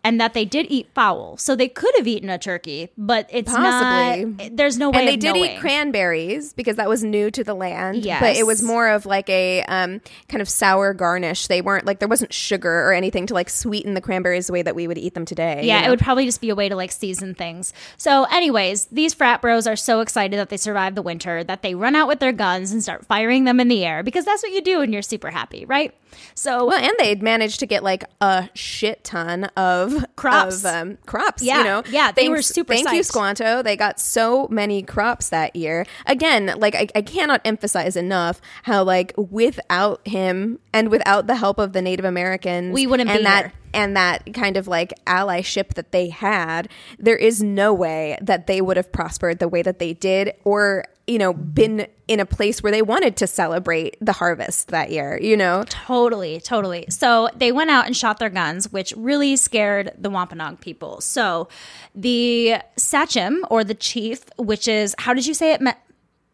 and 0.07 0.21
that 0.21 0.33
they 0.35 0.45
did 0.45 0.67
eat 0.71 0.87
fowl, 0.95 1.37
so 1.37 1.57
they 1.57 1.67
could 1.69 1.93
have 1.97 2.07
eaten 2.07 2.31
a 2.31 2.39
turkey, 2.39 2.91
but 2.97 3.29
it's 3.33 3.51
Possibly. 3.53 4.25
not. 4.47 4.57
There's 4.57 4.79
no 4.79 4.91
way. 4.91 5.01
and 5.01 5.09
they 5.09 5.17
did 5.17 5.35
knowing. 5.35 5.51
eat 5.57 5.59
cranberries 5.61 6.53
because 6.53 6.77
that 6.77 6.89
was 6.89 7.03
new 7.03 7.31
to 7.33 7.43
the 7.43 7.55
land. 7.55 8.05
Yes. 8.05 8.21
But 8.21 8.37
it 8.37 8.47
was 8.47 8.63
more 8.63 8.89
of 8.89 9.05
like 9.05 9.29
a 9.29 9.63
um, 9.65 10.01
kind 10.29 10.41
of 10.41 10.49
sour 10.49 10.95
garnish. 10.95 11.49
They 11.49 11.61
weren't 11.61 11.87
like 11.87 11.99
there 11.99 12.09
wasn't 12.09 12.33
sugar 12.33 12.71
or 12.89 12.93
anything 12.93 13.27
to 13.27 13.35
like 13.35 13.51
sweeten 13.51 13.95
the 13.95 14.01
cranberries 14.01 14.47
the 14.47 14.53
way 14.53 14.63
that 14.63 14.75
we 14.77 14.87
would 14.87 14.99
eat 14.99 15.15
them 15.15 15.25
today. 15.25 15.63
you 15.63 15.69
Yeah, 15.69 15.81
know? 15.81 15.87
it 15.89 15.91
would 15.91 16.01
probably 16.01 16.25
just 16.25 16.41
be 16.41 16.51
a 16.51 16.55
way 16.55 16.69
to 16.69 16.77
like 16.77 16.93
season 16.93 17.35
things. 17.35 17.73
So, 17.97 18.25
anyways, 18.25 18.87
these 18.87 19.13
frat 19.13 19.43
bros 19.43 19.67
are 19.67 19.77
so 19.77 20.01
excited 20.01 20.39
that 20.39 20.49
they 20.51 20.57
survived 20.57 20.97
the 20.97 21.03
winter 21.03 21.43
that 21.45 21.63
they 21.63 21.75
run 21.75 21.97
out 21.97 22.07
with 22.09 22.21
their 22.21 22.33
guns 22.33 22.71
and 22.71 22.83
start 22.83 23.05
firing 23.07 23.45
them 23.45 23.59
in 23.59 23.69
the 23.69 23.85
air 23.85 24.03
because 24.05 24.25
that's 24.25 24.43
what 24.43 24.53
you 24.53 24.63
do 24.63 24.79
when 24.79 24.93
you're 24.93 25.03
super 25.03 25.31
happy, 25.31 25.65
right? 25.65 25.93
So, 26.35 26.67
Well, 26.67 26.79
and 26.79 26.93
they'd 26.99 27.23
managed 27.23 27.61
to 27.61 27.67
get 27.67 27.83
like 27.83 28.05
a 28.21 28.49
shit 28.55 29.05
ton 29.05 29.45
of 29.57 29.96
Crops. 30.17 30.65
Of, 30.65 30.67
um, 30.67 30.99
crops. 31.07 31.43
Yeah, 31.43 31.59
you 31.59 31.65
know. 31.65 31.83
yeah, 31.91 32.13
they 32.13 32.29
were 32.29 32.43
super 32.43 32.73
Thank 32.75 32.91
you. 32.93 33.03
Squanto. 33.03 33.63
They 33.63 33.77
got 33.77 34.01
so 34.01 34.49
many 34.49 34.83
crops 34.83 35.29
that 35.29 35.55
year. 35.55 35.85
Again, 36.07 36.55
like 36.59 36.75
I, 36.75 36.89
I 36.95 37.03
cannot 37.03 37.41
emphasize 37.45 37.97
enough 37.97 38.41
how 38.63 38.83
like 38.85 39.13
without 39.17 40.07
him 40.07 40.59
and 40.73 40.91
without 40.91 41.27
the 41.27 41.37
help 41.37 41.59
of 41.59 41.73
the 41.73 41.83
Native 41.83 42.05
Americans, 42.05 42.73
We 42.75 42.87
wouldn't 42.87 43.11
and 43.11 43.19
be 43.19 43.25
that 43.25 43.45
here. 43.47 43.53
and 43.75 43.97
that 43.97 44.33
kind 44.35 44.57
of 44.57 44.67
like 44.67 44.93
allyship 45.07 45.75
that 45.75 45.93
they 45.93 46.09
had. 46.09 46.69
There 46.99 47.17
is 47.17 47.43
no 47.43 47.73
way 47.75 48.19
that 48.23 48.47
they 48.47 48.61
would 48.61 48.77
have 48.77 48.91
prospered 48.91 49.39
the 49.39 49.49
way 49.49 49.63
that 49.63 49.79
they 49.79 49.93
did, 49.93 50.33
or 50.45 50.85
you 51.07 51.19
know, 51.19 51.33
been 51.33 51.87
in 52.09 52.19
a 52.21 52.27
place 52.27 52.63
where 52.63 52.73
they 52.73 52.83
wanted 52.83 53.17
to 53.19 53.27
celebrate 53.27 53.97
the 54.01 54.13
harvest 54.13 54.69
that 54.69 54.91
year. 54.91 55.19
You 55.23 55.37
know. 55.37 55.65
Totally, 55.69 56.41
totally. 56.41 56.87
So 56.89 57.29
they 57.37 57.53
went 57.53 57.71
out 57.71 57.87
and 57.87 57.97
shot 57.97 58.19
their 58.19 58.31
guns, 58.31 58.73
which 58.73 58.93
really 58.97 59.37
scared 59.37 59.93
the 59.99 60.11
Wampanoag 60.11 60.61
people. 60.61 61.01
So 61.01 61.49
the 61.95 62.57
Sachem 62.77 63.45
or 63.51 63.63
the 63.65 63.75
chief, 63.75 64.25
which 64.37 64.67
is 64.69 64.95
how 64.99 65.15
did 65.15 65.27
you 65.27 65.35
say 65.35 65.53
it? 65.53 65.61
Me- 65.61 65.73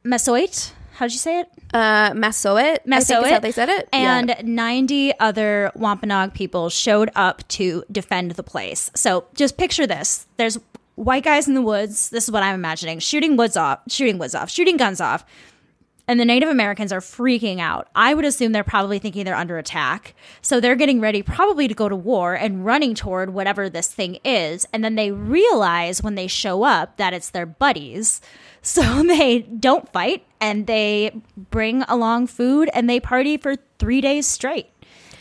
Mesoit? 0.04 0.72
How 0.94 1.06
did 1.06 1.12
you 1.14 1.18
say 1.18 1.40
it? 1.40 1.48
Uh, 1.72 2.10
Masoet. 2.12 2.58
I 2.58 2.76
think 2.78 2.96
is 2.98 3.08
Masoet. 3.10 3.30
how 3.30 3.38
they 3.38 3.50
said 3.52 3.68
it. 3.70 3.88
And 3.92 4.28
Yeah. 4.28 4.42
90 4.44 5.18
other 5.18 5.72
Wampanoag 5.74 6.34
people 6.34 6.68
showed 6.68 7.10
up 7.14 7.46
to 7.48 7.82
defend 7.90 8.32
the 8.32 8.42
place. 8.42 8.90
So 8.94 9.24
just 9.34 9.56
picture 9.56 9.86
this. 9.86 10.26
There's 10.36 10.58
white 10.94 11.24
guys 11.24 11.48
in 11.48 11.54
the 11.54 11.62
woods. 11.62 12.10
This 12.10 12.24
is 12.24 12.30
what 12.30 12.42
I'm 12.42 12.54
imagining. 12.54 12.98
Shooting 12.98 13.36
woods 13.36 13.56
off, 13.56 13.80
shooting 13.88 14.18
woods 14.18 14.34
off, 14.34 14.50
shooting 14.50 14.76
guns 14.76 15.00
off. 15.00 15.24
And 16.08 16.18
the 16.18 16.24
Native 16.24 16.48
Americans 16.48 16.92
are 16.92 17.00
freaking 17.00 17.60
out. 17.60 17.86
I 17.94 18.12
would 18.12 18.24
assume 18.24 18.50
they're 18.50 18.64
probably 18.64 18.98
thinking 18.98 19.24
they're 19.24 19.36
under 19.36 19.56
attack. 19.56 20.14
So 20.42 20.58
they're 20.58 20.74
getting 20.74 21.00
ready 21.00 21.22
probably 21.22 21.68
to 21.68 21.74
go 21.74 21.88
to 21.88 21.94
war 21.94 22.34
and 22.34 22.64
running 22.64 22.94
toward 22.96 23.32
whatever 23.32 23.70
this 23.70 23.86
thing 23.86 24.18
is. 24.24 24.66
And 24.72 24.82
then 24.84 24.96
they 24.96 25.12
realize 25.12 26.02
when 26.02 26.16
they 26.16 26.26
show 26.26 26.64
up 26.64 26.96
that 26.96 27.12
it's 27.14 27.30
their 27.30 27.46
buddies. 27.46 28.20
So 28.64 29.02
they 29.02 29.40
don't 29.40 29.92
fight 29.92 30.24
and 30.40 30.68
they 30.68 31.20
bring 31.36 31.82
along 31.88 32.28
food 32.28 32.70
and 32.72 32.88
they 32.88 33.00
party 33.00 33.36
for 33.36 33.56
three 33.80 34.00
days 34.00 34.24
straight, 34.24 34.68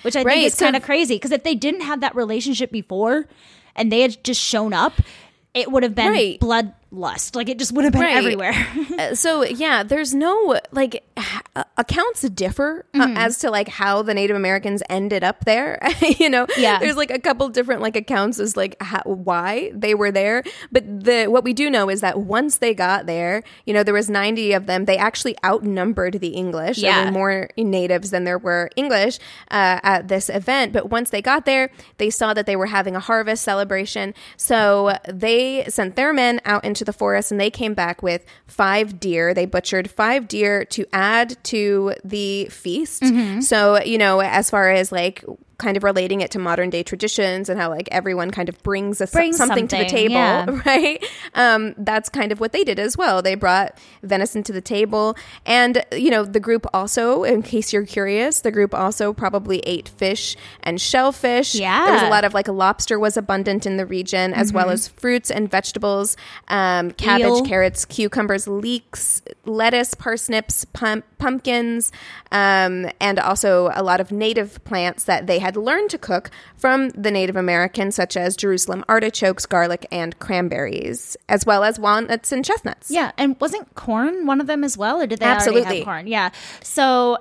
which 0.03 0.15
I 0.15 0.21
Right, 0.21 0.33
think 0.35 0.45
is 0.45 0.53
so- 0.53 0.65
kind 0.65 0.75
of 0.75 0.83
crazy. 0.83 1.15
Because 1.15 1.31
if 1.31 1.43
they 1.43 1.55
didn't 1.55 1.81
have 1.81 2.01
that 2.01 2.15
relationship 2.15 2.71
before 2.71 3.25
and 3.75 3.91
they 3.91 4.01
had 4.01 4.23
just 4.23 4.39
shown 4.39 4.73
up, 4.73 4.93
it 5.53 5.71
would 5.71 5.83
have 5.83 5.95
been 5.95 6.09
Right. 6.11 6.39
bloodlust. 6.39 7.35
Like 7.35 7.49
it 7.49 7.59
just 7.59 7.71
would 7.73 7.83
have 7.85 7.93
been 7.93 8.01
Right. 8.01 8.15
everywhere. 8.17 8.53
Uh, 8.99 9.15
so 9.15 9.43
yeah, 9.43 9.83
there's 9.83 10.13
no 10.13 10.59
like 10.71 11.03
uh, 11.55 11.63
accounts 11.77 12.21
differ 12.29 12.85
uh, 12.93 12.99
Mm-hmm. 13.01 13.17
as 13.17 13.39
to 13.39 13.49
like 13.51 13.67
how 13.67 14.03
the 14.03 14.13
Native 14.13 14.37
Americans 14.37 14.81
ended 14.89 15.23
up 15.23 15.43
there. 15.45 15.79
you 16.19 16.29
know, 16.29 16.45
Yeah. 16.57 16.79
there's 16.79 16.95
like 16.95 17.11
a 17.11 17.19
couple 17.19 17.49
different 17.49 17.81
like 17.81 17.95
accounts 17.95 18.39
as 18.39 18.55
like 18.55 18.75
how, 18.81 19.01
why 19.05 19.71
they 19.73 19.93
were 19.95 20.11
there. 20.11 20.43
But 20.71 21.03
the 21.03 21.25
what 21.27 21.43
we 21.43 21.53
do 21.53 21.69
know 21.69 21.89
is 21.89 22.01
that 22.01 22.19
once 22.19 22.57
they 22.59 22.73
got 22.73 23.05
there, 23.05 23.43
you 23.65 23.73
know, 23.73 23.83
there 23.83 23.93
was 23.93 24.09
90 24.09 24.53
of 24.53 24.65
them. 24.67 24.85
They 24.85 24.97
actually 24.97 25.35
outnumbered 25.43 26.15
the 26.21 26.29
English. 26.29 26.77
There 26.81 26.89
Yeah. 26.91 27.05
were 27.05 27.11
more 27.11 27.49
natives 27.57 28.11
than 28.11 28.23
there 28.23 28.37
were 28.37 28.69
English 28.75 29.17
uh, 29.49 29.79
at 29.83 30.07
this 30.07 30.29
event. 30.29 30.71
But 30.73 30.89
once 30.89 31.09
they 31.09 31.21
got 31.21 31.45
there, 31.45 31.69
they 31.97 32.09
saw 32.09 32.33
that 32.33 32.45
they 32.45 32.55
were 32.55 32.67
having 32.67 32.95
a 32.95 32.99
harvest 33.01 33.43
celebration. 33.43 34.13
So 34.37 34.97
they 35.09 35.65
sent 35.67 35.95
their 35.95 36.13
men 36.13 36.39
out 36.45 36.63
into 36.63 36.85
the 36.85 36.93
forest 36.93 37.31
and 37.31 37.41
they 37.41 37.49
came 37.49 37.73
back 37.73 38.01
with 38.03 38.23
five 38.45 38.99
deer. 38.99 39.33
They 39.33 39.45
butchered 39.45 39.89
five 39.89 40.27
deer 40.27 40.63
to 40.65 40.85
add 40.93 41.37
to 41.45 41.93
the 42.03 42.45
feast. 42.45 43.01
Mm-hmm. 43.01 43.41
So, 43.41 43.81
you 43.81 43.97
know, 43.97 44.21
as 44.21 44.49
far 44.49 44.71
as 44.71 44.91
like, 44.91 45.23
kind 45.61 45.77
of 45.77 45.83
relating 45.83 46.21
it 46.21 46.31
to 46.31 46.39
modern 46.39 46.69
day 46.69 46.83
traditions 46.83 47.47
and 47.47 47.59
how 47.59 47.69
like 47.69 47.87
everyone 47.91 48.31
kind 48.31 48.49
of 48.49 48.61
brings, 48.63 48.99
a, 48.99 49.07
Brings 49.07 49.37
something, 49.37 49.67
to 49.67 49.77
the 49.77 49.85
table 49.85 50.15
yeah. 50.15 50.45
right? 50.65 51.05
Um, 51.35 51.75
that's 51.77 52.09
kind 52.09 52.31
of 52.31 52.39
what 52.39 52.51
they 52.51 52.63
did 52.63 52.79
as 52.79 52.97
well. 52.97 53.21
They 53.21 53.35
brought 53.35 53.77
venison 54.01 54.43
to 54.43 54.51
the 54.51 54.61
table. 54.61 55.15
And, 55.45 55.85
you 55.91 56.09
know, 56.09 56.25
the 56.25 56.39
group 56.39 56.65
also, 56.73 57.23
in 57.23 57.43
case 57.43 57.71
you're 57.71 57.85
curious, 57.85 58.41
the 58.41 58.51
group 58.51 58.73
also 58.73 59.13
probably 59.13 59.59
ate 59.59 59.87
fish 59.87 60.35
and 60.63 60.81
shellfish. 60.81 61.55
Yeah. 61.55 61.85
There 61.85 61.93
was 61.93 62.03
a 62.03 62.09
lot 62.09 62.25
of 62.25 62.33
like 62.33 62.47
lobster 62.47 62.99
was 62.99 63.15
abundant 63.15 63.65
in 63.65 63.77
the 63.77 63.85
region, 63.85 64.33
as 64.33 64.51
well 64.51 64.69
as 64.69 64.87
fruits 64.87 65.29
and 65.29 65.49
vegetables, 65.49 66.17
um, 66.47 66.91
cabbage, 66.91 67.27
Eel. 67.27 67.45
carrots, 67.45 67.85
cucumbers, 67.85 68.47
leeks, 68.47 69.21
lettuce, 69.45 69.93
parsnips, 69.93 70.65
pum- 70.65 71.03
pumpkins, 71.17 71.91
um, 72.31 72.89
and 72.99 73.19
also 73.19 73.71
a 73.75 73.83
lot 73.83 74.01
of 74.01 74.11
native 74.11 74.63
plants 74.63 75.03
that 75.03 75.27
they 75.27 75.39
had 75.39 75.50
learned 75.55 75.89
to 75.91 75.97
cook 75.97 76.29
from 76.55 76.89
the 76.89 77.11
Native 77.11 77.35
Americans, 77.35 77.95
such 77.95 78.15
as 78.17 78.35
Jerusalem 78.35 78.83
artichokes, 78.87 79.45
garlic, 79.45 79.85
and 79.91 80.17
cranberries, 80.19 81.17
as 81.29 81.45
well 81.45 81.63
as 81.63 81.79
walnuts 81.79 82.31
and 82.31 82.43
chestnuts. 82.43 82.91
Yeah, 82.91 83.11
and 83.17 83.39
wasn't 83.39 83.73
corn 83.75 84.25
one 84.25 84.41
of 84.41 84.47
them 84.47 84.63
as 84.63 84.77
well, 84.77 85.01
or 85.01 85.07
did 85.07 85.19
they 85.19 85.25
Absolutely. 85.25 85.77
have 85.77 85.85
corn? 85.85 86.07
Yeah. 86.07 86.31
So 86.61 87.17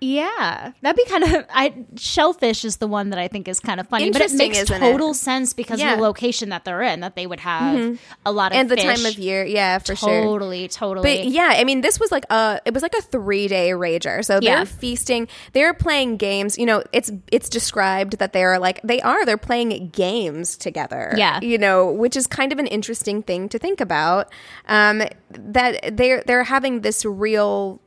yeah, 0.00 0.72
that'd 0.82 0.96
be 0.96 1.04
kind 1.10 1.24
of. 1.24 1.44
I 1.52 1.74
shellfish 1.96 2.64
is 2.64 2.76
the 2.76 2.86
one 2.86 3.10
that 3.10 3.18
I 3.18 3.28
think 3.28 3.48
is 3.48 3.60
kind 3.60 3.80
of 3.80 3.88
funny, 3.88 4.10
but 4.10 4.22
it 4.22 4.32
makes 4.32 4.64
total 4.64 5.10
it? 5.10 5.14
sense 5.14 5.52
because 5.54 5.80
Yeah. 5.80 5.92
of 5.92 5.98
the 5.98 6.02
location 6.04 6.50
that 6.50 6.64
they're 6.64 6.82
in, 6.82 7.00
that 7.00 7.16
they 7.16 7.26
would 7.26 7.40
have 7.40 7.98
a 8.24 8.32
lot 8.32 8.52
of 8.52 8.58
and 8.58 8.68
the 8.70 8.76
fish. 8.76 8.84
time 8.84 9.06
of 9.06 9.18
year, 9.18 9.44
yeah, 9.44 9.78
for 9.78 9.96
sure. 9.96 10.22
Totally, 10.22 10.68
totally. 10.68 11.16
But 11.16 11.26
yeah, 11.28 11.52
I 11.56 11.64
mean, 11.64 11.80
this 11.80 11.98
was 11.98 12.12
like 12.12 12.24
a 12.30 12.60
it 12.64 12.74
was 12.74 12.82
like 12.82 12.94
a 12.94 13.02
three 13.02 13.48
day 13.48 13.70
rager. 13.70 14.24
So 14.24 14.40
they're 14.40 14.66
feasting, 14.66 15.28
they're 15.52 15.74
playing 15.74 16.16
games. 16.16 16.58
You 16.58 16.66
know, 16.66 16.82
it's 16.92 17.10
it's 17.32 17.48
described 17.48 18.18
that 18.18 18.32
they 18.32 18.44
are 18.44 18.58
like 18.58 18.80
they 18.82 19.00
are 19.00 19.24
they're 19.26 19.36
playing 19.36 19.88
games 19.90 20.56
together. 20.56 21.14
Yeah. 21.16 21.40
you 21.40 21.58
know, 21.58 21.90
which 21.90 22.16
is 22.16 22.26
kind 22.26 22.52
of 22.52 22.58
an 22.58 22.66
interesting 22.68 23.22
thing 23.22 23.48
to 23.48 23.58
think 23.58 23.80
about. 23.80 24.32
Um, 24.68 25.02
that 25.30 25.96
they're 25.96 26.22
they're 26.26 26.44
having 26.44 26.82
this 26.82 27.04
real 27.04 27.80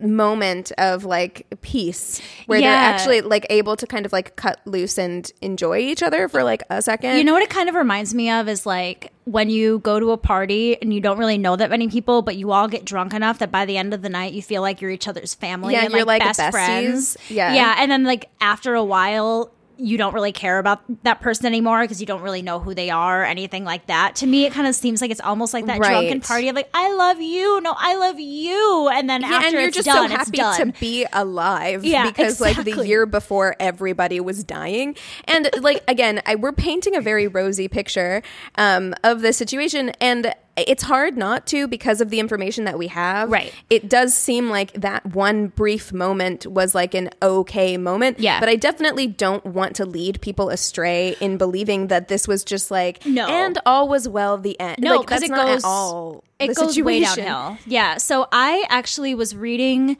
moment 0.00 0.72
of 0.78 1.04
like 1.04 1.46
peace 1.62 2.20
where 2.46 2.60
Yeah. 2.60 2.70
they're 2.70 2.94
actually 2.94 3.20
like 3.22 3.46
able 3.48 3.76
to 3.76 3.86
kind 3.86 4.04
of 4.04 4.12
like 4.12 4.36
cut 4.36 4.60
loose 4.66 4.98
and 4.98 5.30
enjoy 5.40 5.78
each 5.78 6.02
other 6.02 6.28
for 6.28 6.42
like 6.44 6.62
a 6.70 6.82
second. 6.82 7.16
You 7.16 7.24
know 7.24 7.32
what 7.32 7.42
it 7.42 7.50
kind 7.50 7.68
of 7.68 7.74
reminds 7.74 8.14
me 8.14 8.30
of 8.30 8.48
is 8.48 8.66
like 8.66 9.12
when 9.24 9.48
you 9.50 9.78
go 9.80 9.98
to 9.98 10.10
a 10.12 10.16
party 10.16 10.80
and 10.80 10.92
you 10.92 11.00
don't 11.00 11.18
really 11.18 11.38
know 11.38 11.56
that 11.56 11.70
many 11.70 11.88
people, 11.88 12.22
but 12.22 12.36
you 12.36 12.52
all 12.52 12.68
get 12.68 12.84
drunk 12.84 13.14
enough 13.14 13.38
that 13.38 13.50
by 13.50 13.64
the 13.64 13.76
end 13.76 13.94
of 13.94 14.02
the 14.02 14.08
night 14.10 14.32
you 14.34 14.42
feel 14.42 14.62
like 14.62 14.80
you're 14.80 14.90
each 14.90 15.08
other's 15.08 15.34
family 15.34 15.72
Yeah, 15.74 15.84
and 15.84 15.92
you're 15.92 16.04
like, 16.04 16.20
like 16.20 16.36
best 16.36 16.40
besties. 16.40 16.50
friends. 16.52 17.16
Yeah. 17.28 17.54
yeah, 17.54 17.74
and 17.78 17.90
then 17.90 18.04
like 18.04 18.28
after 18.40 18.74
a 18.74 18.84
while. 18.84 19.50
You 19.78 19.98
don't 19.98 20.14
really 20.14 20.32
care 20.32 20.58
about 20.58 20.82
that 21.04 21.20
person 21.20 21.46
anymore 21.46 21.82
because 21.82 22.00
you 22.00 22.06
don't 22.06 22.22
really 22.22 22.42
know 22.42 22.58
who 22.58 22.74
they 22.74 22.90
are 22.90 23.22
or 23.22 23.24
anything 23.24 23.64
like 23.64 23.86
that. 23.86 24.16
To 24.16 24.26
me, 24.26 24.46
it 24.46 24.52
kind 24.52 24.66
of 24.66 24.74
seems 24.74 25.00
like 25.00 25.10
it's 25.10 25.20
almost 25.20 25.52
like 25.52 25.66
that 25.66 25.76
drunken 25.78 26.20
party 26.20 26.48
of 26.48 26.54
like, 26.54 26.70
I 26.72 26.94
love 26.94 27.20
you, 27.20 27.60
no, 27.60 27.74
I 27.76 27.96
love 27.96 28.18
you, 28.18 28.88
and 28.92 29.08
then 29.08 29.22
Yeah, 29.22 29.28
after 29.28 29.46
and 29.46 29.52
you're 29.54 29.62
it's 29.68 29.76
just 29.76 29.86
done, 29.86 30.08
so 30.10 30.16
happy 30.16 30.38
to 30.38 30.72
be 30.80 31.06
alive 31.12 31.84
Yeah, 31.84 32.10
because 32.10 32.40
like 32.40 32.62
the 32.64 32.86
year 32.86 33.06
before 33.06 33.54
everybody 33.60 34.20
was 34.20 34.44
dying. 34.44 34.96
And 35.24 35.50
like 35.60 35.82
again 35.88 36.22
I, 36.26 36.34
we're 36.36 36.52
painting 36.52 36.96
a 36.96 37.00
very 37.00 37.26
rosy 37.26 37.68
picture 37.68 38.22
um, 38.56 38.94
of 39.04 39.20
the 39.20 39.32
situation. 39.32 39.90
And 40.00 40.34
it's 40.56 40.82
hard 40.82 41.16
not 41.16 41.46
to 41.48 41.68
because 41.68 42.00
of 42.00 42.10
the 42.10 42.18
information 42.20 42.64
that 42.64 42.78
we 42.78 42.86
have. 42.88 43.30
Right. 43.30 43.52
It 43.68 43.88
does 43.88 44.14
seem 44.14 44.48
like 44.48 44.72
that 44.74 45.04
one 45.14 45.48
brief 45.48 45.92
moment 45.92 46.46
was 46.46 46.74
like 46.74 46.94
an 46.94 47.10
okay 47.22 47.76
moment. 47.76 48.18
Yeah. 48.18 48.40
But 48.40 48.48
I 48.48 48.56
definitely 48.56 49.06
don't 49.06 49.44
want 49.44 49.76
to 49.76 49.84
lead 49.84 50.20
people 50.20 50.48
astray 50.48 51.16
in 51.20 51.36
believing 51.36 51.88
that 51.88 52.08
this 52.08 52.26
was 52.26 52.44
just 52.44 52.70
like 52.70 53.04
No. 53.04 53.26
and 53.28 53.58
all 53.66 53.88
was 53.88 54.08
well 54.08 54.38
the 54.38 54.58
end. 54.58 54.78
No, 54.80 55.00
because 55.00 55.20
that's 55.20 55.30
it 55.30 55.34
not 55.34 55.46
goes 55.46 55.64
at 55.64 55.68
all 55.68 56.24
it 56.38 56.54
goes 56.54 56.80
way 56.80 57.02
situation. 57.02 57.24
downhill. 57.24 57.58
Yeah. 57.66 57.96
So 57.98 58.26
I 58.32 58.64
actually 58.68 59.14
was 59.14 59.34
reading 59.36 59.96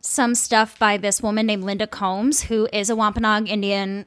some 0.00 0.34
stuff 0.34 0.78
by 0.78 0.96
this 0.96 1.20
woman 1.22 1.46
named 1.46 1.64
Linda 1.64 1.86
Coombs, 1.86 2.42
who 2.44 2.68
is 2.72 2.88
a 2.88 2.96
Wampanoag 2.96 3.48
Indian. 3.48 4.06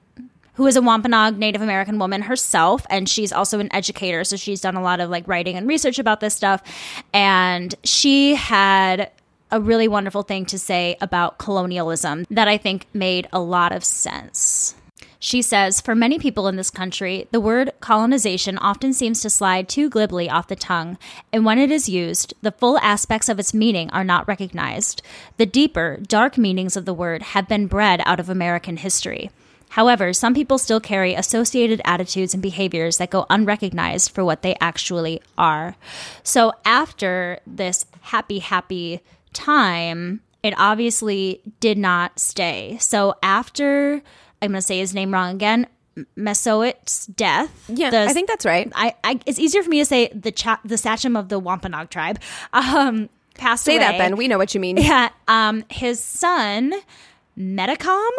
Who 0.55 0.67
is 0.67 0.75
a 0.75 0.81
Wampanoag 0.81 1.37
Native 1.37 1.61
American 1.61 1.97
woman 1.97 2.23
herself, 2.23 2.85
and 2.89 3.07
she's 3.07 3.31
also 3.31 3.59
an 3.59 3.73
educator. 3.73 4.23
So 4.23 4.35
she's 4.35 4.61
done 4.61 4.75
a 4.75 4.81
lot 4.81 4.99
of 4.99 5.09
like 5.09 5.27
writing 5.27 5.55
and 5.55 5.67
research 5.67 5.97
about 5.97 6.19
this 6.19 6.35
stuff. 6.35 6.61
And 7.13 7.73
she 7.83 8.35
had 8.35 9.11
a 9.51 9.59
really 9.59 9.87
wonderful 9.87 10.23
thing 10.23 10.45
to 10.45 10.57
say 10.57 10.97
about 11.01 11.37
colonialism 11.37 12.25
that 12.29 12.47
I 12.47 12.57
think 12.57 12.87
made 12.93 13.27
a 13.33 13.39
lot 13.39 13.71
of 13.71 13.83
sense. 13.83 14.75
She 15.23 15.43
says, 15.43 15.81
For 15.81 15.93
many 15.93 16.17
people 16.17 16.47
in 16.47 16.55
this 16.55 16.71
country, 16.71 17.27
the 17.31 17.39
word 17.39 17.71
colonization 17.79 18.57
often 18.57 18.91
seems 18.91 19.21
to 19.21 19.29
slide 19.29 19.69
too 19.69 19.87
glibly 19.87 20.27
off 20.27 20.47
the 20.47 20.55
tongue, 20.55 20.97
and 21.31 21.45
when 21.45 21.59
it 21.59 21.69
is 21.69 21.87
used, 21.87 22.33
the 22.41 22.51
full 22.51 22.79
aspects 22.79 23.29
of 23.29 23.39
its 23.39 23.53
meaning 23.53 23.91
are 23.91 24.03
not 24.03 24.27
recognized. 24.27 25.03
The 25.37 25.45
deeper, 25.45 25.99
dark 26.01 26.39
meanings 26.39 26.75
of 26.75 26.85
the 26.85 26.93
word 26.93 27.21
have 27.21 27.47
been 27.47 27.67
bred 27.67 28.01
out 28.03 28.19
of 28.19 28.29
American 28.29 28.77
history. 28.77 29.29
However, 29.71 30.13
some 30.13 30.33
people 30.33 30.57
still 30.57 30.79
carry 30.79 31.13
associated 31.13 31.81
attitudes 31.85 32.33
and 32.33 32.43
behaviors 32.43 32.97
that 32.97 33.09
go 33.09 33.25
unrecognized 33.29 34.11
for 34.11 34.23
what 34.23 34.41
they 34.41 34.55
actually 34.61 35.21
are. 35.37 35.75
So, 36.23 36.53
after 36.65 37.39
this 37.47 37.85
happy, 38.01 38.39
happy 38.39 38.99
time, 39.33 40.21
it 40.43 40.53
obviously 40.57 41.41
did 41.59 41.77
not 41.77 42.19
stay. 42.19 42.77
So, 42.79 43.15
after 43.23 44.01
I'm 44.41 44.49
going 44.51 44.53
to 44.53 44.61
say 44.61 44.79
his 44.79 44.93
name 44.93 45.13
wrong 45.13 45.35
again. 45.35 45.67
Mesoit's 46.17 47.05
death. 47.07 47.51
Yeah, 47.67 47.89
the- 47.89 48.03
I 48.03 48.13
think 48.13 48.29
that's 48.29 48.45
right. 48.45 48.71
I, 48.73 48.95
I 49.03 49.19
it's 49.25 49.37
easier 49.37 49.61
for 49.61 49.69
me 49.69 49.79
to 49.79 49.85
say 49.85 50.07
the 50.15 50.31
cha- 50.31 50.61
the 50.63 50.77
Sachem 50.77 51.15
of 51.17 51.27
the 51.29 51.37
Wampanoag 51.37 51.89
tribe. 51.89 52.19
Um, 52.53 53.09
passed 53.35 53.65
Say 53.65 53.77
that, 53.77 53.89
away. 53.95 53.97
Ben. 53.97 54.15
We 54.17 54.27
know 54.29 54.37
what 54.37 54.53
you 54.53 54.61
mean. 54.61 54.77
Yeah. 54.77 55.09
Um, 55.27 55.63
his 55.69 56.01
son, 56.01 56.73
Metacom, 57.37 58.09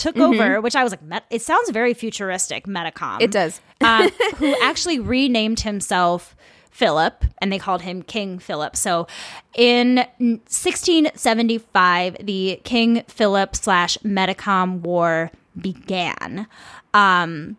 took 0.00 0.16
Mhm. 0.16 0.34
over, 0.34 0.60
which 0.60 0.74
I 0.76 0.82
was 0.82 0.92
like, 0.92 1.02
Met- 1.02 1.24
it 1.30 1.42
sounds 1.42 1.70
very 1.70 1.94
futuristic, 1.94 2.66
Metacom. 2.66 3.20
It 3.20 3.30
does. 3.30 3.60
uh, 3.80 4.08
who 4.36 4.54
actually 4.62 4.98
renamed 4.98 5.60
himself 5.60 6.34
Philip, 6.70 7.24
and 7.38 7.52
they 7.52 7.58
called 7.58 7.82
him 7.82 8.02
King 8.02 8.38
Philip. 8.38 8.76
So, 8.76 9.06
in 9.54 10.06
1675, 10.88 12.16
the 12.24 12.60
King 12.64 13.02
Philip 13.08 13.56
slash 13.56 13.98
Metacom 13.98 14.80
War 14.80 15.30
began. 15.60 16.46
Um, 16.94 17.56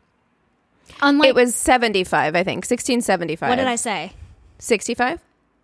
unlike 1.02 1.30
it 1.30 1.36
was 1.36 1.56
75, 1.56 2.36
I 2.36 2.44
think. 2.44 2.58
1675. 2.66 3.50
what 3.50 3.56
did 3.58 3.68
I 3.68 3.76
say? 3.76 4.14
65? 4.60 5.20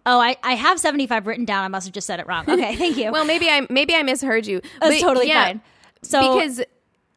Oh, 0.05 0.19
I, 0.19 0.37
I 0.41 0.53
have 0.53 0.79
75 0.79 1.27
written 1.27 1.43
down. 1.45 1.63
I 1.65 1.67
must 1.67 1.85
have 1.87 1.93
just 1.93 2.07
said 2.07 2.19
it 2.19 2.27
wrong. 2.27 2.45
Okay, 2.49 2.75
thank 2.77 2.95
you. 2.97 3.11
well, 3.13 3.25
maybe 3.25 3.49
I 3.49 3.67
maybe 3.69 3.93
I 3.93 4.03
misheard 4.03 4.47
you. 4.47 4.61
That's 4.79 5.01
totally 5.01 5.31
fine. 5.31 5.61
So- 6.09 6.39
because 6.39 6.61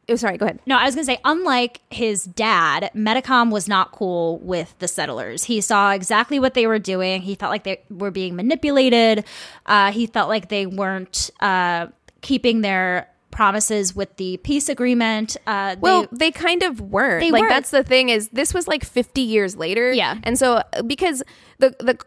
oh, 0.09 0.15
sorry, 0.15 0.37
go 0.37 0.45
ahead. 0.45 0.59
No, 0.65 0.77
I 0.77 0.85
was 0.85 0.95
going 0.95 1.05
to 1.05 1.11
say, 1.13 1.19
unlike 1.23 1.79
his 1.89 2.25
dad, 2.25 2.91
Metacom 2.95 3.51
was 3.51 3.67
not 3.67 3.91
cool 3.93 4.39
with 4.39 4.77
the 4.79 4.87
settlers. 4.87 5.45
He 5.45 5.61
saw 5.61 5.91
exactly 5.91 6.39
what 6.39 6.53
they 6.53 6.67
were 6.67 6.79
doing. 6.79 7.21
He 7.21 7.35
felt 7.35 7.49
like 7.51 7.63
they 7.63 7.81
were 7.89 8.11
being 8.11 8.35
manipulated. 8.35 9.23
Uh, 9.65 9.91
he 9.91 10.07
felt 10.07 10.27
like 10.27 10.49
they 10.49 10.65
weren't 10.65 11.29
uh, 11.39 11.87
keeping 12.21 12.61
their 12.61 13.07
promises 13.31 13.95
with 13.95 14.13
the 14.17 14.35
peace 14.37 14.67
agreement. 14.67 15.37
Uh, 15.47 15.77
Well, 15.79 16.05
they 16.11 16.31
kind 16.31 16.63
of 16.63 16.81
weren't. 16.81 17.21
They 17.21 17.31
like 17.31 17.41
weren't. 17.43 17.49
that's 17.51 17.71
the 17.71 17.83
thing 17.83 18.09
is 18.09 18.27
this 18.29 18.53
was 18.53 18.67
like 18.67 18.83
50 18.83 19.21
years 19.21 19.55
later. 19.55 19.93
Yeah. 19.93 20.17
And 20.23 20.37
so 20.37 20.61
because 20.85 21.23
the 21.59 21.73
the 21.79 21.97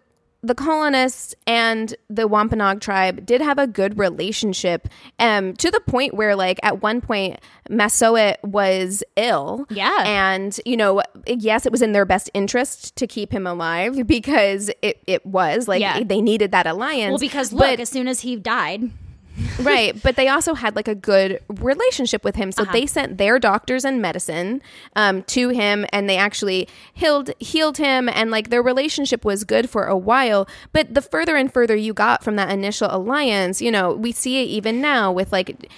the 0.44 0.54
colonists 0.54 1.34
and 1.46 1.94
the 2.10 2.28
Wampanoag 2.28 2.80
tribe 2.80 3.24
did 3.24 3.40
have 3.40 3.58
a 3.58 3.66
good 3.66 3.98
relationship 3.98 4.88
um, 5.18 5.54
to 5.54 5.70
the 5.70 5.80
point 5.80 6.12
where, 6.14 6.36
like, 6.36 6.60
at 6.62 6.82
one 6.82 7.00
point, 7.00 7.40
Massoet 7.70 8.38
was 8.42 9.02
ill. 9.16 9.66
Yeah. 9.70 10.02
And, 10.04 10.58
you 10.66 10.76
know, 10.76 11.02
yes, 11.26 11.64
it 11.64 11.72
was 11.72 11.80
in 11.80 11.92
their 11.92 12.04
best 12.04 12.28
interest 12.34 12.94
to 12.96 13.06
keep 13.06 13.32
him 13.32 13.46
alive 13.46 14.06
because 14.06 14.70
it, 14.82 15.02
it 15.06 15.24
was. 15.24 15.66
Like, 15.66 15.80
Yeah. 15.80 16.02
they 16.04 16.20
needed 16.20 16.52
that 16.52 16.66
alliance. 16.66 17.10
well, 17.12 17.18
because 17.18 17.52
look, 17.52 17.60
But- 17.62 17.80
as 17.80 17.88
soon 17.88 18.06
as 18.06 18.20
he 18.20 18.36
died, 18.36 18.90
right 19.60 20.00
but 20.02 20.16
they 20.16 20.28
also 20.28 20.54
had 20.54 20.76
like 20.76 20.88
a 20.88 20.94
good 20.94 21.40
relationship 21.48 22.22
with 22.24 22.36
him 22.36 22.52
so 22.52 22.62
Uh-huh. 22.62 22.72
they 22.72 22.86
sent 22.86 23.18
their 23.18 23.38
doctors 23.38 23.84
and 23.84 24.00
medicine 24.00 24.62
um, 24.96 25.22
to 25.24 25.48
him 25.48 25.84
and 25.92 26.08
they 26.08 26.16
actually 26.16 26.68
healed 26.92 27.30
healed 27.40 27.78
him 27.78 28.08
and 28.08 28.30
like 28.30 28.50
their 28.50 28.62
relationship 28.62 29.24
was 29.24 29.44
good 29.44 29.68
for 29.68 29.84
a 29.86 29.96
while 29.96 30.46
but 30.72 30.92
the 30.94 31.02
further 31.02 31.36
and 31.36 31.52
further 31.52 31.74
you 31.74 31.92
got 31.92 32.22
from 32.22 32.36
that 32.36 32.50
initial 32.50 32.88
alliance 32.90 33.60
you 33.60 33.70
know 33.70 33.92
we 33.92 34.12
see 34.12 34.42
it 34.42 34.46
even 34.46 34.80
now 34.80 35.10
with 35.10 35.32
like 35.32 35.46
th- 35.58 35.68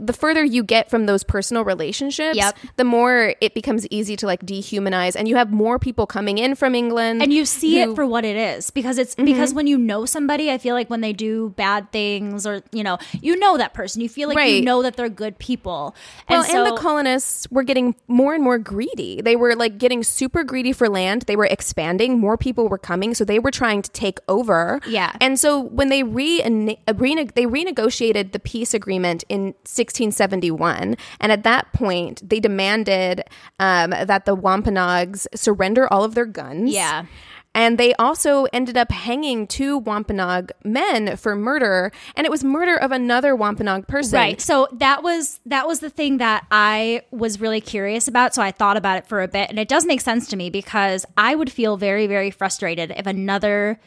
the 0.00 0.12
further 0.12 0.44
you 0.44 0.62
get 0.62 0.90
from 0.90 1.06
those 1.06 1.22
personal 1.24 1.64
relationships 1.64 2.36
Yep. 2.36 2.56
the 2.76 2.84
more 2.84 3.34
it 3.40 3.54
becomes 3.54 3.86
easy 3.90 4.14
to 4.16 4.26
like 4.26 4.44
dehumanize 4.44 5.16
and 5.16 5.26
you 5.28 5.36
have 5.36 5.50
more 5.50 5.78
people 5.78 6.06
coming 6.06 6.38
in 6.38 6.54
from 6.54 6.74
england 6.74 7.22
and 7.22 7.32
you 7.32 7.44
see 7.44 7.82
who- 7.82 7.92
it 7.92 7.94
for 7.96 8.06
what 8.06 8.24
it 8.24 8.36
is 8.36 8.70
because 8.70 8.98
it's 8.98 9.14
because 9.14 9.54
when 9.54 9.66
you 9.66 9.78
know 9.78 10.04
somebody, 10.04 10.50
I 10.50 10.58
feel 10.58 10.74
like 10.74 10.88
when 10.90 11.00
they 11.00 11.12
do 11.12 11.50
bad 11.56 11.90
things 11.92 12.46
or 12.46 12.62
you 12.72 12.82
know, 12.82 12.89
you 13.20 13.36
know 13.36 13.56
that 13.56 13.74
person. 13.74 14.00
You 14.00 14.08
feel 14.08 14.28
like 14.28 14.50
you 14.50 14.62
know 14.62 14.82
that 14.82 14.96
they're 14.96 15.08
good 15.08 15.38
people. 15.38 15.94
Well, 16.28 16.44
so, 16.44 16.64
and 16.64 16.72
the 16.72 16.80
colonists 16.80 17.50
were 17.50 17.62
getting 17.62 17.94
more 18.08 18.34
and 18.34 18.42
more 18.42 18.58
greedy. 18.58 19.20
They 19.20 19.36
were 19.36 19.54
like 19.54 19.78
getting 19.78 20.02
super 20.02 20.44
greedy 20.44 20.72
for 20.72 20.88
land. 20.88 21.22
They 21.22 21.36
were 21.36 21.46
expanding. 21.46 22.18
More 22.18 22.36
people 22.36 22.68
were 22.68 22.78
coming, 22.78 23.14
so 23.14 23.24
they 23.24 23.38
were 23.38 23.50
trying 23.50 23.82
to 23.82 23.90
take 23.90 24.18
over. 24.28 24.80
Yeah. 24.86 25.12
And 25.20 25.38
so 25.38 25.60
when 25.60 25.88
they 25.88 26.02
re, 26.02 26.42
rene- 26.42 27.30
they 27.34 27.46
renegotiated 27.46 28.32
the 28.32 28.38
peace 28.38 28.74
agreement 28.74 29.24
in 29.28 29.54
1671, 29.64 30.96
and 31.20 31.32
at 31.32 31.42
that 31.44 31.72
point 31.72 32.28
they 32.28 32.40
demanded 32.40 33.24
um, 33.58 33.90
that 33.90 34.24
the 34.24 34.34
Wampanoags 34.34 35.26
surrender 35.34 35.92
all 35.92 36.04
of 36.04 36.14
their 36.14 36.26
guns. 36.26 36.72
Yeah. 36.72 37.06
And 37.52 37.78
they 37.78 37.94
also 37.94 38.46
ended 38.52 38.76
up 38.76 38.92
hanging 38.92 39.48
two 39.48 39.78
Wampanoag 39.78 40.52
men 40.62 41.16
for 41.16 41.34
murder, 41.34 41.90
and 42.14 42.24
it 42.24 42.30
was 42.30 42.44
murder 42.44 42.76
of 42.76 42.92
another 42.92 43.34
Wampanoag 43.34 43.88
person. 43.88 44.16
Right. 44.18 44.40
So 44.40 44.68
that 44.72 45.02
was 45.02 45.40
that 45.46 45.66
was 45.66 45.80
the 45.80 45.90
thing 45.90 46.18
that 46.18 46.46
I 46.52 47.02
was 47.10 47.40
really 47.40 47.60
curious 47.60 48.06
about. 48.06 48.34
So 48.34 48.42
I 48.42 48.52
thought 48.52 48.76
about 48.76 48.98
it 48.98 49.08
for 49.08 49.20
a 49.20 49.26
bit, 49.28 49.50
and 49.50 49.58
it 49.58 49.66
does 49.66 49.84
make 49.84 50.00
sense 50.00 50.28
to 50.28 50.36
me 50.36 50.48
because 50.48 51.04
I 51.16 51.34
would 51.34 51.50
feel 51.50 51.76
very 51.76 52.06
very 52.06 52.30
frustrated 52.30 52.92
if 52.96 53.06
another 53.08 53.80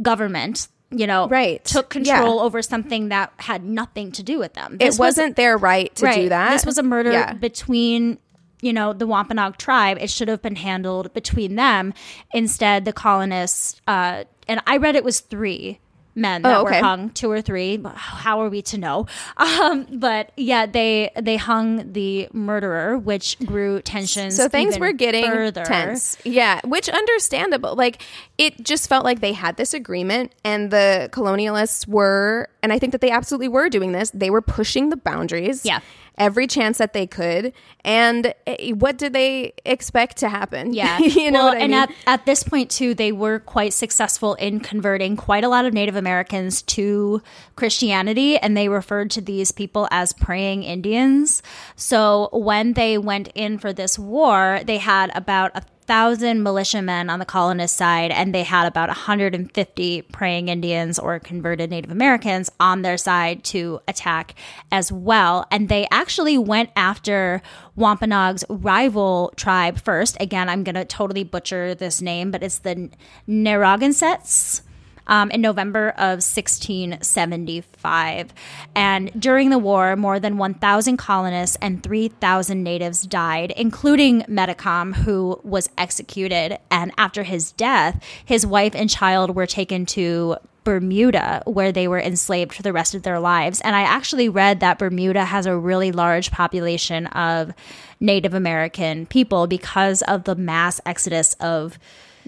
government, 0.00 0.68
you 0.90 1.06
know, 1.06 1.28
Right. 1.28 1.62
took 1.64 1.90
control 1.90 2.36
Yeah. 2.36 2.42
over 2.42 2.62
something 2.62 3.10
that 3.10 3.32
had 3.36 3.62
nothing 3.64 4.12
to 4.12 4.22
do 4.22 4.38
with 4.38 4.54
them. 4.54 4.74
it 4.74 4.78
This 4.78 4.92
was- 4.98 4.98
wasn't 5.18 5.36
their 5.36 5.58
right 5.58 5.94
to 5.96 6.10
do 6.10 6.28
that. 6.30 6.52
This 6.52 6.64
was 6.64 6.78
a 6.78 6.82
murder 6.82 7.12
Yeah. 7.12 7.34
between 7.34 8.18
you 8.62 8.72
know 8.72 8.92
the 8.92 9.06
Wampanoag 9.06 9.56
tribe. 9.58 9.98
It 10.00 10.10
should 10.10 10.28
have 10.28 10.42
been 10.42 10.56
handled 10.56 11.12
between 11.14 11.54
them. 11.56 11.94
Instead, 12.32 12.84
the 12.84 12.92
colonists 12.92 13.80
uh, 13.86 14.24
and 14.48 14.60
I 14.66 14.76
read 14.78 14.96
it 14.96 15.04
was 15.04 15.20
three 15.20 15.78
men 16.16 16.42
that 16.42 16.56
Oh, 16.56 16.62
okay. 16.62 16.80
were 16.80 16.86
hung, 16.86 17.10
two 17.10 17.30
or 17.30 17.40
three. 17.40 17.80
How 17.94 18.40
are 18.40 18.48
we 18.48 18.62
to 18.62 18.78
know? 18.78 19.06
Um, 19.36 19.86
but 19.92 20.32
yeah, 20.36 20.66
they 20.66 21.10
they 21.20 21.36
hung 21.36 21.92
the 21.92 22.28
murderer, 22.32 22.98
which 22.98 23.38
grew 23.46 23.80
tensions. 23.80 24.36
So 24.36 24.48
things 24.48 24.72
even 24.76 24.80
were 24.80 24.92
getting 24.92 25.24
further. 25.24 25.64
tense. 25.64 26.18
Yeah, 26.24 26.60
which 26.64 26.88
understandable. 26.88 27.74
Like 27.76 28.02
it 28.38 28.62
just 28.64 28.88
felt 28.88 29.04
like 29.04 29.20
they 29.20 29.32
had 29.32 29.56
this 29.56 29.72
agreement 29.72 30.32
and 30.44 30.70
the 30.70 31.08
colonialists 31.12 31.86
were 31.86 32.48
and 32.62 32.72
I 32.72 32.78
think 32.78 32.92
that 32.92 33.00
they 33.00 33.10
absolutely 33.10 33.48
were 33.48 33.68
doing 33.68 33.92
this. 33.92 34.10
They 34.12 34.30
were 34.30 34.42
pushing 34.42 34.90
the 34.90 34.96
boundaries. 34.96 35.64
Yeah. 35.64 35.80
Every 36.20 36.46
chance 36.46 36.78
that 36.78 36.92
they 36.92 37.06
could. 37.06 37.52
And 37.82 38.34
eh, 38.46 38.72
what 38.72 38.98
did 38.98 39.12
they 39.12 39.54
expect 39.64 40.18
to 40.18 40.28
happen? 40.28 40.72
Yeah. 40.74 40.98
you 41.00 41.30
know 41.30 41.46
well, 41.46 41.54
and 41.54 41.72
mean? 41.72 41.80
at, 41.80 41.90
at 42.06 42.26
this 42.26 42.42
point, 42.42 42.70
too, 42.70 42.94
they 42.94 43.10
were 43.10 43.40
quite 43.40 43.72
successful 43.72 44.34
in 44.34 44.60
converting 44.60 45.16
quite 45.16 45.44
a 45.44 45.48
lot 45.48 45.64
of 45.64 45.72
Native 45.72 45.96
Americans 45.96 46.62
to 46.62 47.22
Christianity, 47.56 48.38
and 48.38 48.56
they 48.56 48.68
referred 48.68 49.10
to 49.12 49.20
these 49.20 49.50
people 49.50 49.88
as 49.90 50.12
praying 50.12 50.62
Indians. 50.62 51.42
So 51.74 52.28
when 52.32 52.74
they 52.74 52.98
went 52.98 53.28
in 53.34 53.58
for 53.58 53.72
this 53.72 53.98
war, 53.98 54.60
they 54.64 54.78
had 54.78 55.10
about 55.14 55.52
a 55.54 55.62
thousand 55.90 56.44
militiamen 56.44 57.10
on 57.10 57.18
the 57.18 57.24
colonist 57.24 57.76
side, 57.76 58.12
and 58.12 58.32
they 58.32 58.44
had 58.44 58.64
about 58.64 58.88
150 58.88 60.02
praying 60.02 60.46
Indians 60.46 61.00
or 61.00 61.18
converted 61.18 61.68
Native 61.68 61.90
Americans 61.90 62.48
on 62.60 62.82
their 62.82 62.96
side 62.96 63.42
to 63.42 63.80
attack 63.88 64.36
as 64.70 64.92
well. 64.92 65.48
And 65.50 65.68
they 65.68 65.88
actually 65.90 66.38
went 66.38 66.70
after 66.76 67.42
Wampanoag's 67.74 68.44
rival 68.48 69.32
tribe 69.34 69.80
first. 69.80 70.16
Again, 70.20 70.48
I'm 70.48 70.62
going 70.62 70.76
to 70.76 70.84
totally 70.84 71.24
butcher 71.24 71.74
this 71.74 72.00
name, 72.00 72.30
but 72.30 72.44
it's 72.44 72.60
the 72.60 72.88
Narragansetts 73.26 74.62
um, 75.06 75.30
in 75.30 75.40
November 75.40 75.90
of 75.90 76.22
1675. 76.22 78.34
And 78.74 79.10
during 79.20 79.50
the 79.50 79.58
war, 79.58 79.96
more 79.96 80.20
than 80.20 80.38
1,000 80.38 80.96
colonists 80.96 81.58
and 81.60 81.82
3,000 81.82 82.62
natives 82.62 83.02
died, 83.02 83.52
including 83.56 84.22
Metacom, 84.22 84.94
who 84.94 85.40
was 85.42 85.68
executed. 85.76 86.58
And 86.70 86.92
after 86.96 87.22
his 87.22 87.52
death, 87.52 88.02
his 88.24 88.46
wife 88.46 88.74
and 88.74 88.88
child 88.88 89.34
were 89.34 89.46
taken 89.46 89.84
to 89.86 90.36
Bermuda, 90.64 91.42
where 91.46 91.72
they 91.72 91.88
were 91.88 92.00
enslaved 92.00 92.52
for 92.52 92.62
the 92.62 92.72
rest 92.72 92.94
of 92.94 93.02
their 93.02 93.18
lives. 93.18 93.60
And 93.62 93.74
I 93.74 93.82
actually 93.82 94.28
read 94.28 94.60
that 94.60 94.78
Bermuda 94.78 95.24
has 95.24 95.46
a 95.46 95.56
really 95.56 95.90
large 95.90 96.30
population 96.30 97.06
of 97.08 97.52
Native 97.98 98.34
American 98.34 99.06
people 99.06 99.46
because 99.46 100.02
of 100.02 100.24
the 100.24 100.34
mass 100.34 100.80
exodus 100.84 101.34
of 101.40 101.78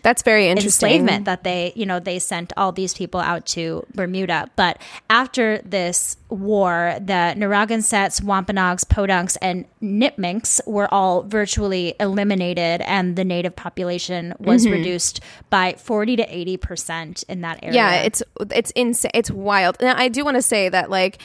that's 0.02 0.22
very 0.22 0.48
interesting. 0.48 0.88
enslavement 0.88 1.24
that 1.26 1.44
they, 1.44 1.72
you 1.74 1.86
know, 1.86 2.00
they 2.00 2.18
sent 2.18 2.52
all 2.56 2.72
these 2.72 2.94
people 2.94 3.20
out 3.20 3.46
to 3.46 3.86
Bermuda. 3.94 4.50
But 4.56 4.78
after 5.08 5.58
this 5.64 6.16
war, 6.33 6.97
the 7.01 7.35
Narragansetts, 7.37 8.21
Wampanoags, 8.23 8.85
Podunks, 8.85 9.37
and 9.42 9.64
Nipmucks 9.83 10.61
were 10.66 10.92
all 10.92 11.23
virtually 11.25 11.95
eliminated, 12.01 12.81
and 12.83 13.16
the 13.16 13.25
native 13.25 13.55
population 13.55 14.35
was 14.38 14.66
Mhm. 14.66 14.73
reduced 14.73 15.21
by 15.51 15.75
40 15.79 16.16
to 16.16 16.23
80 16.35 16.57
percent 16.57 17.25
in 17.29 17.42
that 17.42 17.59
area. 17.62 17.75
Yeah, 17.77 17.95
it's 18.03 18.23
it's 18.51 18.71
insane. 18.73 19.11
It's 19.14 19.31
wild. 19.31 19.77
Now, 19.81 19.95
I 19.97 20.09
do 20.09 20.25
want 20.25 20.37
to 20.37 20.42
say 20.42 20.68
that 20.68 20.90
like 20.90 21.18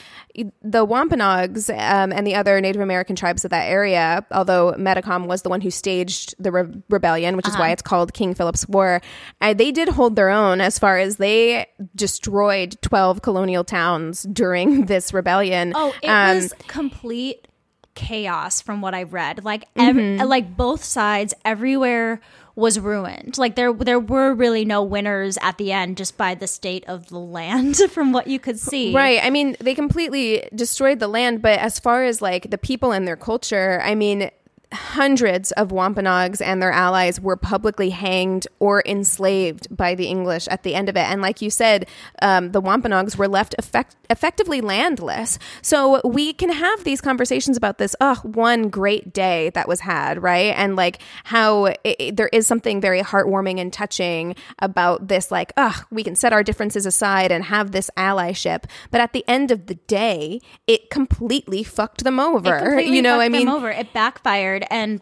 the 0.62 0.84
Wampanoags 0.84 1.68
um, 1.70 2.12
and 2.12 2.24
the 2.24 2.34
other 2.36 2.60
Native 2.60 2.80
American 2.80 3.16
tribes 3.16 3.44
of 3.44 3.50
that 3.50 3.64
area, 3.68 4.24
although 4.30 4.72
Metacom 4.78 5.26
was 5.26 5.42
the 5.42 5.48
one 5.48 5.60
who 5.60 5.70
staged 5.70 6.34
the 6.38 6.52
re- 6.52 6.82
rebellion, 6.88 7.36
which 7.36 7.48
is 7.48 7.54
Uh-huh. 7.54 7.64
why 7.64 7.70
it's 7.70 7.82
called 7.82 8.12
King 8.12 8.34
Philip's 8.34 8.68
War, 8.68 9.00
uh, 9.40 9.52
they 9.54 9.72
did 9.72 9.88
hold 9.88 10.14
their 10.14 10.28
own 10.30 10.60
as 10.60 10.78
far 10.78 10.98
as 10.98 11.16
they 11.16 11.66
destroyed 11.96 12.76
twelve 12.82 13.20
colonial 13.22 13.64
towns 13.64 14.22
during 14.32 14.86
this 14.98 15.14
rebellion. 15.14 15.72
Oh, 15.76 15.94
it 16.02 16.08
Um, 16.08 16.34
was 16.36 16.52
complete 16.66 17.46
chaos 17.94 18.60
from 18.60 18.80
what 18.80 18.94
I've 18.94 19.12
read. 19.12 19.44
Like 19.44 19.64
every, 19.76 20.02
Mhm. 20.18 20.28
like 20.28 20.56
both 20.56 20.84
sides 20.84 21.34
everywhere 21.44 22.20
was 22.54 22.78
ruined. 22.80 23.38
Like 23.38 23.54
there 23.54 23.72
there 23.72 24.00
were 24.00 24.34
really 24.34 24.64
no 24.64 24.82
winners 24.82 25.38
at 25.42 25.58
the 25.58 25.70
end 25.72 25.96
just 25.96 26.16
by 26.16 26.34
the 26.34 26.46
state 26.48 26.84
of 26.88 27.08
the 27.08 27.18
land 27.18 27.76
from 27.90 28.12
what 28.12 28.26
you 28.26 28.38
could 28.40 28.58
see. 28.58 28.92
Right. 28.94 29.20
I 29.22 29.30
mean, 29.30 29.56
they 29.60 29.74
completely 29.74 30.48
destroyed 30.54 30.98
the 30.98 31.08
land, 31.08 31.40
but 31.42 31.58
as 31.60 31.78
far 31.78 32.04
as 32.04 32.20
like 32.20 32.50
the 32.50 32.58
people 32.58 32.90
and 32.92 33.06
their 33.06 33.16
culture, 33.16 33.80
I 33.84 33.94
mean, 33.94 34.30
hundreds 34.72 35.50
of 35.52 35.72
Wampanoags 35.72 36.40
and 36.40 36.60
their 36.60 36.70
allies 36.72 37.20
were 37.20 37.36
publicly 37.36 37.90
hanged 37.90 38.46
or 38.58 38.82
enslaved 38.84 39.74
by 39.74 39.94
the 39.94 40.06
English 40.06 40.46
at 40.48 40.62
the 40.62 40.74
end 40.74 40.88
of 40.88 40.96
it. 40.96 41.00
And 41.08 41.22
like 41.22 41.40
you 41.40 41.48
said, 41.50 41.86
um, 42.20 42.52
the 42.52 42.60
Wampanoags 42.60 43.16
were 43.16 43.28
left 43.28 43.54
effect- 43.58 43.96
effectively 44.10 44.60
landless. 44.60 45.38
So 45.62 46.00
we 46.04 46.32
can 46.34 46.50
have 46.50 46.84
these 46.84 47.00
conversations 47.00 47.56
about 47.56 47.78
this, 47.78 47.96
oh, 48.00 48.16
one 48.24 48.68
great 48.68 49.12
day 49.14 49.50
that 49.54 49.68
was 49.68 49.80
had, 49.80 50.22
right? 50.22 50.54
And 50.56 50.76
like 50.76 51.00
how 51.24 51.66
it, 51.66 51.80
it- 51.84 52.16
there 52.16 52.28
is 52.28 52.46
something 52.46 52.80
very 52.80 53.00
heartwarming 53.00 53.58
and 53.60 53.72
touching 53.72 54.34
about 54.58 55.08
this, 55.08 55.30
like, 55.30 55.52
oh, 55.56 55.82
we 55.90 56.02
can 56.02 56.14
set 56.16 56.32
our 56.32 56.42
differences 56.42 56.84
aside 56.84 57.32
and 57.32 57.44
have 57.44 57.70
this 57.70 57.90
allyship. 57.96 58.64
But 58.90 59.00
at 59.00 59.12
the 59.12 59.24
end 59.28 59.50
of 59.50 59.66
the 59.66 59.74
day, 59.76 60.40
it 60.66 60.90
completely 60.90 61.62
fucked 61.62 62.04
them 62.04 62.20
over. 62.20 62.80
You 62.80 63.02
know, 63.02 63.20
I 63.20 63.28
mean, 63.28 63.46
them 63.46 63.54
over. 63.54 63.70
It 63.70 63.92
backfired, 63.92 64.57
and 64.70 65.00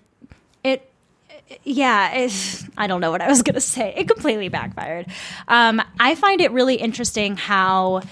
it, 0.65 0.91
yeah, 1.65 2.29
I 2.77 2.87
don't 2.87 3.01
know 3.01 3.11
what 3.11 3.23
I 3.23 3.29
was 3.29 3.43
gonna 3.43 3.61
say. 3.61 3.95
It 3.97 4.09
completely 4.09 4.49
backfired. 4.49 5.07
Um, 5.49 5.83
I 5.99 6.15
find 6.15 6.41
it 6.41 6.53
really 6.53 6.77
interesting 6.77 7.37
how 7.37 8.03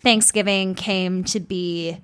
Thanksgiving 0.00 0.74
came 0.74 1.24
to 1.24 1.40
be 1.40 1.98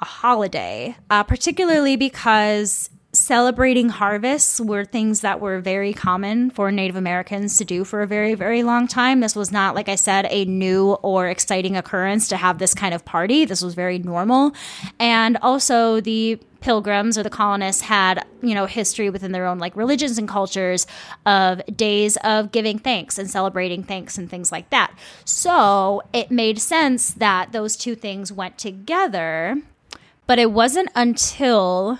a 0.00 0.04
holiday, 0.04 0.96
uh, 1.10 1.22
particularly 1.24 1.96
because 1.96 2.90
celebrating 3.12 3.88
harvests 3.88 4.60
were 4.60 4.84
things 4.84 5.20
that 5.20 5.40
were 5.40 5.60
very 5.60 5.92
common 5.92 6.50
for 6.50 6.70
Native 6.70 6.96
Americans 6.96 7.56
to 7.56 7.64
do 7.64 7.84
for 7.84 8.02
a 8.02 8.06
very, 8.06 8.34
very 8.34 8.62
long 8.62 8.86
time. 8.86 9.20
This 9.20 9.34
was 9.34 9.50
not, 9.50 9.74
like 9.74 9.88
I 9.88 9.96
said, 9.96 10.26
a 10.30 10.44
new 10.44 10.92
or 11.02 11.26
exciting 11.26 11.76
occurrence 11.76 12.28
to 12.28 12.36
have 12.36 12.58
this 12.58 12.72
kind 12.72 12.94
of 12.94 13.04
party. 13.04 13.44
This 13.44 13.62
was 13.62 13.74
very 13.74 13.98
normal. 13.98 14.52
And 14.98 15.36
also, 15.38 16.00
the 16.00 16.38
pilgrims 16.60 17.16
or 17.16 17.22
the 17.22 17.30
colonists 17.30 17.82
had, 17.82 18.24
you 18.42 18.54
know, 18.54 18.66
history 18.66 19.10
within 19.10 19.32
their 19.32 19.46
own 19.46 19.58
like 19.58 19.74
religions 19.74 20.18
and 20.18 20.28
cultures 20.28 20.86
of 21.24 21.62
days 21.74 22.16
of 22.18 22.52
giving 22.52 22.78
thanks 22.78 23.18
and 23.18 23.30
celebrating 23.30 23.82
thanks 23.82 24.18
and 24.18 24.28
things 24.28 24.52
like 24.52 24.68
that. 24.70 24.92
So 25.24 26.02
it 26.12 26.30
made 26.30 26.60
sense 26.60 27.12
that 27.12 27.52
those 27.52 27.76
two 27.76 27.94
things 27.94 28.30
went 28.30 28.58
together. 28.58 29.56
But 30.26 30.38
it 30.38 30.52
wasn't 30.52 30.90
until 30.94 31.98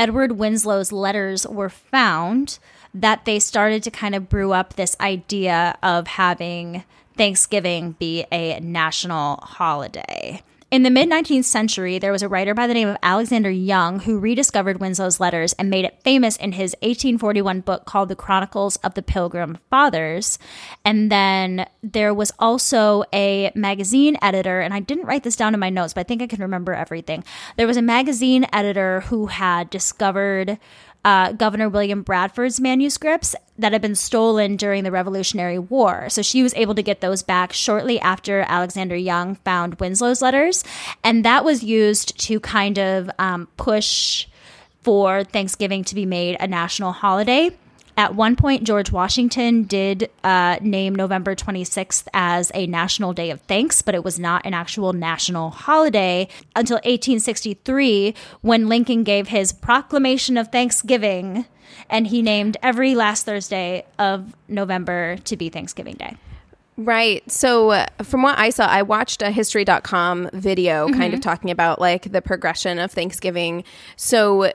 Edward 0.00 0.32
Winslow's 0.32 0.92
letters 0.92 1.46
were 1.46 1.68
found 1.68 2.58
that 2.94 3.26
they 3.26 3.38
started 3.38 3.82
to 3.82 3.90
kind 3.90 4.14
of 4.14 4.30
brew 4.30 4.54
up 4.54 4.72
this 4.72 4.96
idea 4.98 5.76
of 5.82 6.06
having 6.06 6.84
Thanksgiving 7.18 7.92
be 7.98 8.24
a 8.32 8.58
national 8.60 9.36
holiday. 9.42 10.42
In 10.70 10.84
the 10.84 10.90
mid 10.90 11.10
19th 11.10 11.46
century, 11.46 11.98
there 11.98 12.12
was 12.12 12.22
a 12.22 12.28
writer 12.28 12.54
by 12.54 12.68
the 12.68 12.74
name 12.74 12.86
of 12.86 12.96
Alexander 13.02 13.50
Young 13.50 13.98
who 13.98 14.20
rediscovered 14.20 14.78
Winslow's 14.78 15.18
letters 15.18 15.52
and 15.54 15.68
made 15.68 15.84
it 15.84 16.00
famous 16.04 16.36
in 16.36 16.52
his 16.52 16.76
1841 16.80 17.62
book 17.62 17.86
called 17.86 18.08
The 18.08 18.14
Chronicles 18.14 18.76
of 18.76 18.94
the 18.94 19.02
Pilgrim 19.02 19.58
Fathers. 19.68 20.38
And 20.84 21.10
then 21.10 21.66
there 21.82 22.14
was 22.14 22.30
also 22.38 23.02
a 23.12 23.50
magazine 23.56 24.16
editor, 24.22 24.60
and 24.60 24.72
I 24.72 24.78
didn't 24.78 25.06
write 25.06 25.24
this 25.24 25.34
down 25.34 25.54
in 25.54 25.60
my 25.60 25.70
notes, 25.70 25.92
but 25.92 26.02
I 26.02 26.04
think 26.04 26.22
I 26.22 26.28
can 26.28 26.40
remember 26.40 26.72
everything. 26.72 27.24
There 27.56 27.66
was 27.66 27.76
a 27.76 27.82
magazine 27.82 28.46
editor 28.52 29.00
who 29.00 29.26
had 29.26 29.70
discovered 29.70 30.56
uh, 31.04 31.32
Governor 31.32 31.68
William 31.68 32.02
Bradford's 32.02 32.60
manuscripts 32.60 33.34
that 33.58 33.72
had 33.72 33.82
been 33.82 33.94
stolen 33.94 34.56
during 34.56 34.84
the 34.84 34.90
Revolutionary 34.90 35.58
War. 35.58 36.08
So 36.08 36.22
she 36.22 36.42
was 36.42 36.54
able 36.54 36.74
to 36.74 36.82
get 36.82 37.00
those 37.00 37.22
back 37.22 37.52
shortly 37.52 37.98
after 38.00 38.40
Alexander 38.40 38.96
Young 38.96 39.36
found 39.36 39.78
Winslow's 39.80 40.22
letters. 40.22 40.64
And 41.02 41.24
that 41.24 41.44
was 41.44 41.62
used 41.62 42.18
to 42.26 42.40
kind 42.40 42.78
of 42.78 43.10
um, 43.18 43.48
push 43.56 44.26
for 44.82 45.24
Thanksgiving 45.24 45.84
to 45.84 45.94
be 45.94 46.06
made 46.06 46.36
a 46.40 46.46
national 46.46 46.92
holiday. 46.92 47.50
At 48.00 48.14
one 48.14 48.34
point, 48.34 48.64
George 48.64 48.90
Washington 48.90 49.64
did 49.64 50.08
uh, 50.24 50.56
name 50.62 50.94
November 50.94 51.34
26th 51.34 52.08
as 52.14 52.50
a 52.54 52.66
national 52.66 53.12
day 53.12 53.28
of 53.28 53.42
thanks, 53.42 53.82
but 53.82 53.94
it 53.94 54.02
was 54.02 54.18
not 54.18 54.46
an 54.46 54.54
actual 54.54 54.94
national 54.94 55.50
holiday 55.50 56.26
until 56.56 56.76
1863 56.76 58.14
when 58.40 58.70
Lincoln 58.70 59.04
gave 59.04 59.28
his 59.28 59.52
Proclamation 59.52 60.38
of 60.38 60.48
Thanksgiving 60.48 61.44
and 61.90 62.06
he 62.06 62.22
named 62.22 62.56
every 62.62 62.94
last 62.94 63.26
Thursday 63.26 63.84
of 63.98 64.34
November 64.48 65.18
to 65.24 65.36
be 65.36 65.50
Thanksgiving 65.50 65.96
Day. 65.96 66.16
Right. 66.78 67.30
So, 67.30 67.68
uh, 67.72 67.86
from 68.02 68.22
what 68.22 68.38
I 68.38 68.48
saw, 68.48 68.64
I 68.64 68.80
watched 68.80 69.20
a 69.20 69.30
history.com 69.30 70.30
video 70.32 70.88
kind 70.88 71.12
of 71.12 71.20
Mhm. 71.20 71.24
talking 71.24 71.50
about 71.50 71.78
like 71.78 72.10
the 72.10 72.22
progression 72.22 72.78
of 72.78 72.90
Thanksgiving. 72.92 73.62
So, 73.96 74.52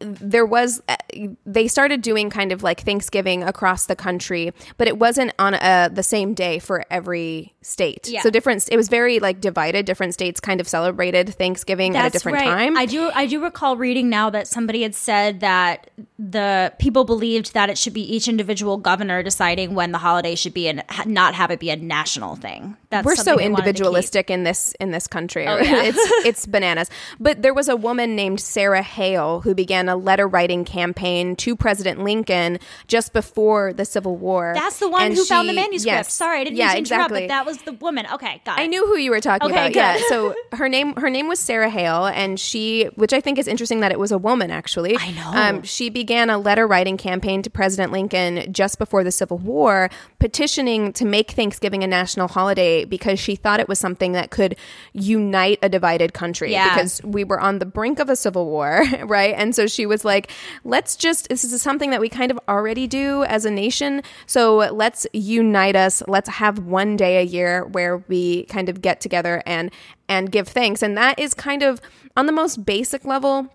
there 0.00 0.46
was 0.46 0.82
uh, 0.88 0.96
they 1.44 1.68
started 1.68 2.02
doing 2.02 2.30
kind 2.30 2.52
of 2.52 2.62
like 2.62 2.80
Thanksgiving 2.82 3.42
across 3.42 3.86
the 3.86 3.96
country, 3.96 4.52
but 4.76 4.88
it 4.88 4.98
wasn't 4.98 5.32
on 5.38 5.54
uh, 5.54 5.88
the 5.92 6.02
same 6.02 6.34
day 6.34 6.58
for 6.58 6.84
every 6.90 7.54
state. 7.62 8.08
Yeah. 8.08 8.22
So 8.22 8.30
different. 8.30 8.68
It 8.70 8.76
was 8.76 8.88
very 8.88 9.18
like 9.18 9.40
divided. 9.40 9.86
Different 9.86 10.14
states 10.14 10.40
kind 10.40 10.60
of 10.60 10.68
celebrated 10.68 11.34
Thanksgiving 11.34 11.96
at 11.96 12.06
a 12.06 12.10
different 12.10 12.38
time. 12.38 12.76
I 12.76 12.86
do 12.86 13.10
I 13.14 13.26
do 13.26 13.42
recall 13.42 13.76
reading 13.76 14.08
now 14.08 14.30
that 14.30 14.46
somebody 14.46 14.82
had 14.82 14.94
said 14.94 15.40
that 15.40 15.90
the 16.18 16.72
people 16.78 17.04
believed 17.04 17.54
that 17.54 17.70
it 17.70 17.78
should 17.78 17.94
be 17.94 18.02
each 18.14 18.28
individual 18.28 18.76
governor 18.76 19.22
deciding 19.22 19.74
when 19.74 19.92
the 19.92 19.98
holiday 19.98 20.34
should 20.34 20.54
be 20.54 20.68
and 20.68 20.84
not 21.06 21.34
have 21.34 21.50
it 21.50 21.60
be 21.60 21.70
a 21.70 21.76
national 21.76 22.36
thing. 22.36 22.76
That's 22.90 23.04
We're 23.04 23.16
so 23.16 23.22
something 23.22 23.38
they 23.38 23.50
wanted 23.50 23.56
to 23.56 23.62
keep. 23.62 23.68
individualistic 23.68 24.30
in 24.30 24.44
this 24.44 24.72
in 24.80 24.90
this 24.90 25.06
country. 25.06 25.46
Oh, 25.46 25.58
yeah. 25.58 25.82
it's 25.84 26.26
it's 26.26 26.46
bananas. 26.46 26.90
But 27.18 27.42
there 27.42 27.54
was 27.54 27.68
a 27.68 27.76
woman 27.76 28.16
named 28.16 28.40
Sarah 28.40 28.82
Hale 28.82 29.40
who 29.40 29.54
began 29.54 29.87
a 29.88 29.96
letter 29.96 30.26
writing 30.28 30.64
campaign 30.64 31.36
to 31.36 31.56
President 31.56 32.02
Lincoln 32.02 32.58
just 32.86 33.12
before 33.12 33.72
the 33.72 33.84
Civil 33.84 34.16
War. 34.16 34.52
That's 34.54 34.78
the 34.78 34.88
one 34.88 35.02
And 35.02 35.14
who 35.14 35.24
found 35.24 35.48
the 35.48 35.52
manuscript. 35.54 35.86
yes. 35.86 36.12
Sorry, 36.12 36.40
I 36.40 36.44
didn't 36.44 36.56
yeah, 36.56 36.74
mean 36.74 36.84
to 36.84 36.94
interrupt, 36.94 37.10
exactly. 37.10 37.20
but 37.22 37.28
that 37.28 37.46
was 37.46 37.58
the 37.58 37.72
woman. 37.72 38.06
Okay, 38.12 38.40
got 38.44 38.58
it. 38.58 38.62
I 38.62 38.66
knew 38.66 38.86
who 38.86 38.96
you 38.96 39.10
were 39.10 39.20
talking 39.20 39.50
Okay, 39.50 39.70
about. 39.72 39.74
Yeah. 39.74 39.98
So 40.08 40.34
her 40.52 40.68
name 40.68 40.94
her 40.96 41.10
name 41.10 41.28
was 41.28 41.38
Sarah 41.38 41.70
Hale, 41.70 42.06
and 42.06 42.38
she, 42.38 42.84
which 42.96 43.12
I 43.12 43.20
think 43.20 43.38
is 43.38 43.48
interesting 43.48 43.80
that 43.80 43.92
it 43.92 43.98
was 43.98 44.12
a 44.12 44.18
woman 44.18 44.50
actually. 44.50 44.96
I 44.98 45.10
know. 45.12 45.30
Um, 45.32 45.62
she 45.62 45.90
began 45.90 46.30
a 46.30 46.38
letter 46.38 46.66
writing 46.66 46.96
campaign 46.96 47.42
to 47.42 47.50
President 47.50 47.92
Lincoln 47.92 48.52
just 48.52 48.78
before 48.78 49.04
the 49.04 49.12
Civil 49.12 49.38
War, 49.38 49.90
petitioning 50.18 50.92
to 50.94 51.04
make 51.04 51.30
Thanksgiving 51.32 51.82
a 51.84 51.86
national 51.86 52.28
holiday 52.28 52.84
because 52.84 53.18
she 53.18 53.36
thought 53.36 53.60
it 53.60 53.68
was 53.68 53.78
something 53.78 54.12
that 54.12 54.30
could 54.30 54.56
unite 54.92 55.58
a 55.62 55.68
divided 55.68 56.12
country. 56.12 56.52
Yeah. 56.52 56.74
Because 56.74 57.02
we 57.02 57.24
were 57.24 57.40
on 57.40 57.58
the 57.58 57.66
brink 57.66 57.98
of 57.98 58.08
a 58.08 58.16
civil 58.16 58.46
war, 58.46 58.82
right? 59.04 59.34
And 59.36 59.54
so 59.54 59.66
she 59.66 59.77
was 59.86 60.04
like, 60.04 60.30
let's 60.64 60.96
just, 60.96 61.28
this 61.28 61.44
is 61.44 61.60
something 61.60 61.90
that 61.90 62.00
we 62.00 62.08
kind 62.08 62.30
of 62.30 62.38
already 62.48 62.86
do 62.86 63.24
as 63.24 63.44
a 63.44 63.50
nation. 63.50 64.02
So 64.26 64.56
let's 64.72 65.06
unite 65.12 65.76
us. 65.76 66.02
Let's 66.06 66.28
have 66.28 66.60
one 66.60 66.96
day 66.96 67.18
a 67.18 67.24
year 67.24 67.64
where 67.66 67.98
we 68.08 68.44
kind 68.44 68.68
of 68.68 68.80
get 68.80 69.00
together 69.00 69.42
and, 69.46 69.70
and 70.08 70.30
give 70.30 70.48
thanks. 70.48 70.82
And 70.82 70.96
that 70.96 71.18
is 71.18 71.34
kind 71.34 71.62
of 71.62 71.80
on 72.16 72.26
the 72.26 72.32
most 72.32 72.64
basic 72.64 73.04
level. 73.04 73.48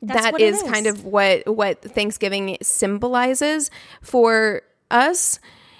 That's 0.00 0.22
that 0.22 0.40
is, 0.40 0.62
is. 0.62 0.70
kind 0.70 0.86
of 0.86 1.04
what 1.04 1.46
what 1.46 1.82
Thanksgiving 1.82 2.56
symbolizes 2.62 3.70
for 4.00 4.62
us. 4.90 5.38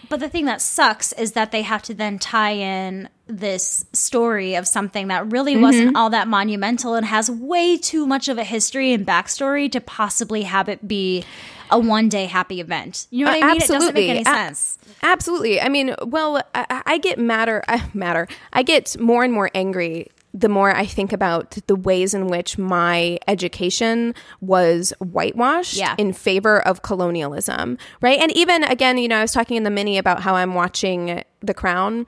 But 0.08 0.20
the 0.20 0.28
thing 0.28 0.44
that 0.44 0.60
sucks 0.60 1.12
is 1.14 1.32
that 1.32 1.52
they 1.52 1.62
have 1.62 1.82
to 1.84 1.94
then 1.94 2.18
tie 2.18 2.52
in 2.52 3.08
this 3.40 3.84
story 3.92 4.54
of 4.54 4.66
something 4.68 5.08
that 5.08 5.30
really 5.32 5.54
Mm-hmm. 5.54 5.62
wasn't 5.62 5.96
all 5.96 6.10
that 6.10 6.28
monumental 6.28 6.94
and 6.94 7.06
has 7.06 7.30
way 7.30 7.76
too 7.76 8.06
much 8.06 8.28
of 8.28 8.36
a 8.38 8.44
history 8.44 8.92
and 8.92 9.06
backstory 9.06 9.70
to 9.72 9.80
possibly 9.80 10.42
have 10.42 10.68
it 10.68 10.86
be 10.86 11.24
a 11.70 11.78
one 11.78 12.08
day 12.08 12.26
happy 12.26 12.60
event. 12.60 13.06
You 13.10 13.24
know 13.24 13.30
what 13.32 13.42
Uh, 13.42 13.46
I 13.46 13.52
mean? 13.52 13.62
It 13.62 13.68
doesn't 13.68 13.94
make 13.94 14.10
any 14.10 14.20
A- 14.20 14.24
sense. 14.24 14.78
Absolutely. 15.02 15.60
I 15.60 15.68
mean, 15.68 15.94
well, 16.06 16.42
I, 16.54 16.82
I 16.86 16.98
get 16.98 17.18
madder, 17.18 17.62
uh, 17.68 17.80
madder. 17.94 18.28
I 18.52 18.62
get 18.62 18.98
more 19.00 19.24
and 19.24 19.32
more 19.32 19.50
angry 19.54 20.08
the 20.34 20.48
more 20.48 20.74
I 20.74 20.86
think 20.86 21.12
about 21.12 21.58
the 21.66 21.76
ways 21.76 22.14
in 22.14 22.26
which 22.28 22.56
my 22.56 23.18
education 23.28 24.14
was 24.40 24.94
whitewashed 24.98 25.74
Yeah. 25.76 25.94
in 25.98 26.14
favor 26.14 26.58
of 26.66 26.80
colonialism, 26.80 27.76
right? 28.00 28.18
And 28.18 28.32
even 28.32 28.64
again, 28.64 28.96
you 28.96 29.08
know, 29.08 29.18
I 29.18 29.22
was 29.22 29.32
talking 29.32 29.58
in 29.58 29.62
the 29.64 29.70
mini 29.70 29.98
about 29.98 30.20
how 30.22 30.34
I'm 30.34 30.54
watching 30.54 31.22
The 31.40 31.52
Crown. 31.54 32.06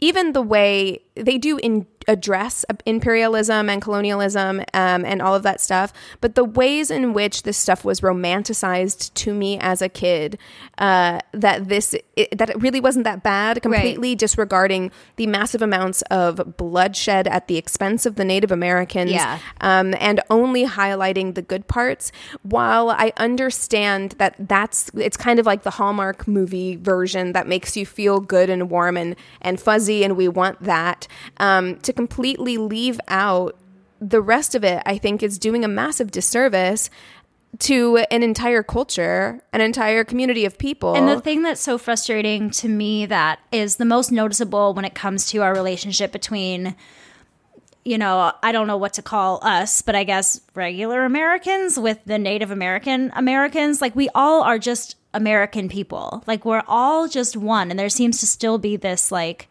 Even 0.00 0.32
the 0.32 0.42
way 0.42 1.00
they 1.14 1.38
do 1.38 1.56
in 1.58 1.86
address 2.08 2.64
imperialism 2.86 3.68
and 3.70 3.80
colonialism 3.82 4.60
um, 4.74 5.04
and 5.04 5.22
all 5.22 5.34
of 5.34 5.42
that 5.42 5.60
stuff, 5.60 5.92
but 6.20 6.34
the 6.34 6.44
ways 6.44 6.90
in 6.90 7.12
which 7.14 7.42
this 7.44 7.56
stuff 7.56 7.84
was 7.84 8.00
romanticized 8.00 9.12
to 9.14 9.34
me 9.34 9.58
as 9.58 9.80
a 9.82 9.88
kid, 9.88 10.38
uh, 10.78 11.20
that 11.32 11.68
this 11.68 11.94
it, 12.16 12.36
that 12.36 12.50
it 12.50 12.60
really 12.60 12.80
wasn't 12.80 13.04
that 13.04 13.22
bad, 13.22 13.62
completely 13.62 14.14
disregarding 14.14 14.90
the 15.16 15.26
massive 15.26 15.62
amounts 15.62 16.02
of 16.02 16.56
bloodshed 16.56 17.26
at 17.26 17.48
the 17.48 17.56
expense 17.56 18.06
of 18.06 18.16
the 18.16 18.24
Native 18.24 18.52
Americans, 18.52 19.10
Yeah. 19.10 19.38
um, 19.60 19.94
and 19.98 20.20
only 20.30 20.66
highlighting 20.66 21.34
the 21.34 21.42
good 21.42 21.66
parts. 21.68 22.12
While 22.42 22.90
I 22.90 23.12
understand 23.16 24.12
that 24.18 24.34
that's 24.38 24.90
it's 24.94 25.16
kind 25.16 25.38
of 25.38 25.46
like 25.46 25.62
the 25.62 25.70
Hallmark 25.70 26.28
movie 26.28 26.76
version 26.76 27.32
that 27.32 27.46
makes 27.46 27.76
you 27.76 27.86
feel 27.86 28.20
good 28.20 28.50
and 28.50 28.70
warm 28.70 28.96
and 28.96 29.16
and 29.40 29.60
fuzzy, 29.60 30.04
and 30.04 30.16
we 30.16 30.28
want 30.28 30.62
that. 30.62 31.08
Um, 31.38 31.76
to 31.80 31.93
completely 31.94 32.56
leave 32.56 33.00
out 33.08 33.56
the 34.00 34.20
rest 34.20 34.54
of 34.54 34.64
it, 34.64 34.82
I 34.84 34.98
think 34.98 35.22
is 35.22 35.38
doing 35.38 35.64
a 35.64 35.68
massive 35.68 36.10
disservice 36.10 36.90
to 37.60 37.98
an 38.10 38.22
entire 38.22 38.62
culture, 38.62 39.40
an 39.52 39.60
entire 39.60 40.04
community 40.04 40.44
of 40.44 40.58
people. 40.58 40.94
And 40.94 41.08
the 41.08 41.20
thing 41.20 41.42
that's 41.42 41.60
so 41.60 41.78
frustrating 41.78 42.50
to 42.50 42.68
me 42.68 43.06
that 43.06 43.38
is 43.52 43.76
the 43.76 43.84
most 43.84 44.10
noticeable 44.10 44.74
when 44.74 44.84
it 44.84 44.94
comes 44.94 45.26
to 45.26 45.38
our 45.38 45.54
relationship 45.54 46.12
between 46.12 46.74
you 47.84 47.98
know, 47.98 48.32
I 48.42 48.52
don't 48.52 48.66
know 48.66 48.78
what 48.78 48.94
to 48.94 49.02
call 49.02 49.40
us, 49.42 49.82
but 49.82 49.94
I 49.94 50.04
guess 50.04 50.40
regular 50.54 51.04
Americans 51.04 51.78
with 51.78 51.98
the 52.06 52.18
Native 52.18 52.50
American 52.50 53.12
Americans, 53.14 53.82
like 53.82 53.94
we 53.94 54.08
all 54.14 54.42
are 54.42 54.58
just 54.58 54.96
American 55.12 55.68
people. 55.68 56.24
Like 56.26 56.46
we're 56.46 56.62
all 56.66 57.08
just 57.08 57.36
one 57.36 57.70
and 57.70 57.78
there 57.78 57.90
seems 57.90 58.20
to 58.20 58.26
still 58.26 58.56
be 58.56 58.76
this 58.76 59.12
like 59.12 59.48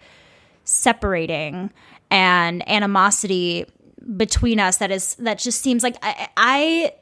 separating 0.64 1.72
and 2.14 2.70
animosity 2.70 3.66
between 4.16 4.60
us 4.60 4.78
that 4.78 4.92
is 4.92 5.16
that 5.16 5.40
just 5.40 5.62
seems 5.62 5.82
like 5.82 5.98
I, 6.04 6.30
I 6.38 6.94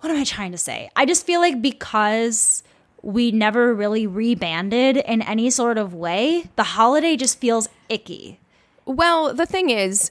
what 0.00 0.10
am 0.10 0.18
I 0.18 0.24
trying 0.24 0.52
to 0.52 0.58
say? 0.58 0.90
I 0.94 1.06
just 1.06 1.24
feel 1.24 1.40
like 1.40 1.62
because 1.62 2.62
we 3.00 3.30
never 3.30 3.72
really 3.74 4.06
rebanded 4.06 4.98
in 4.98 5.22
any 5.22 5.48
sort 5.48 5.78
of 5.78 5.94
way, 5.94 6.50
the 6.56 6.62
holiday 6.62 7.16
just 7.16 7.38
feels 7.38 7.68
icky. 7.88 8.38
Well, 8.84 9.32
the 9.32 9.46
thing 9.46 9.70
is, 9.70 10.10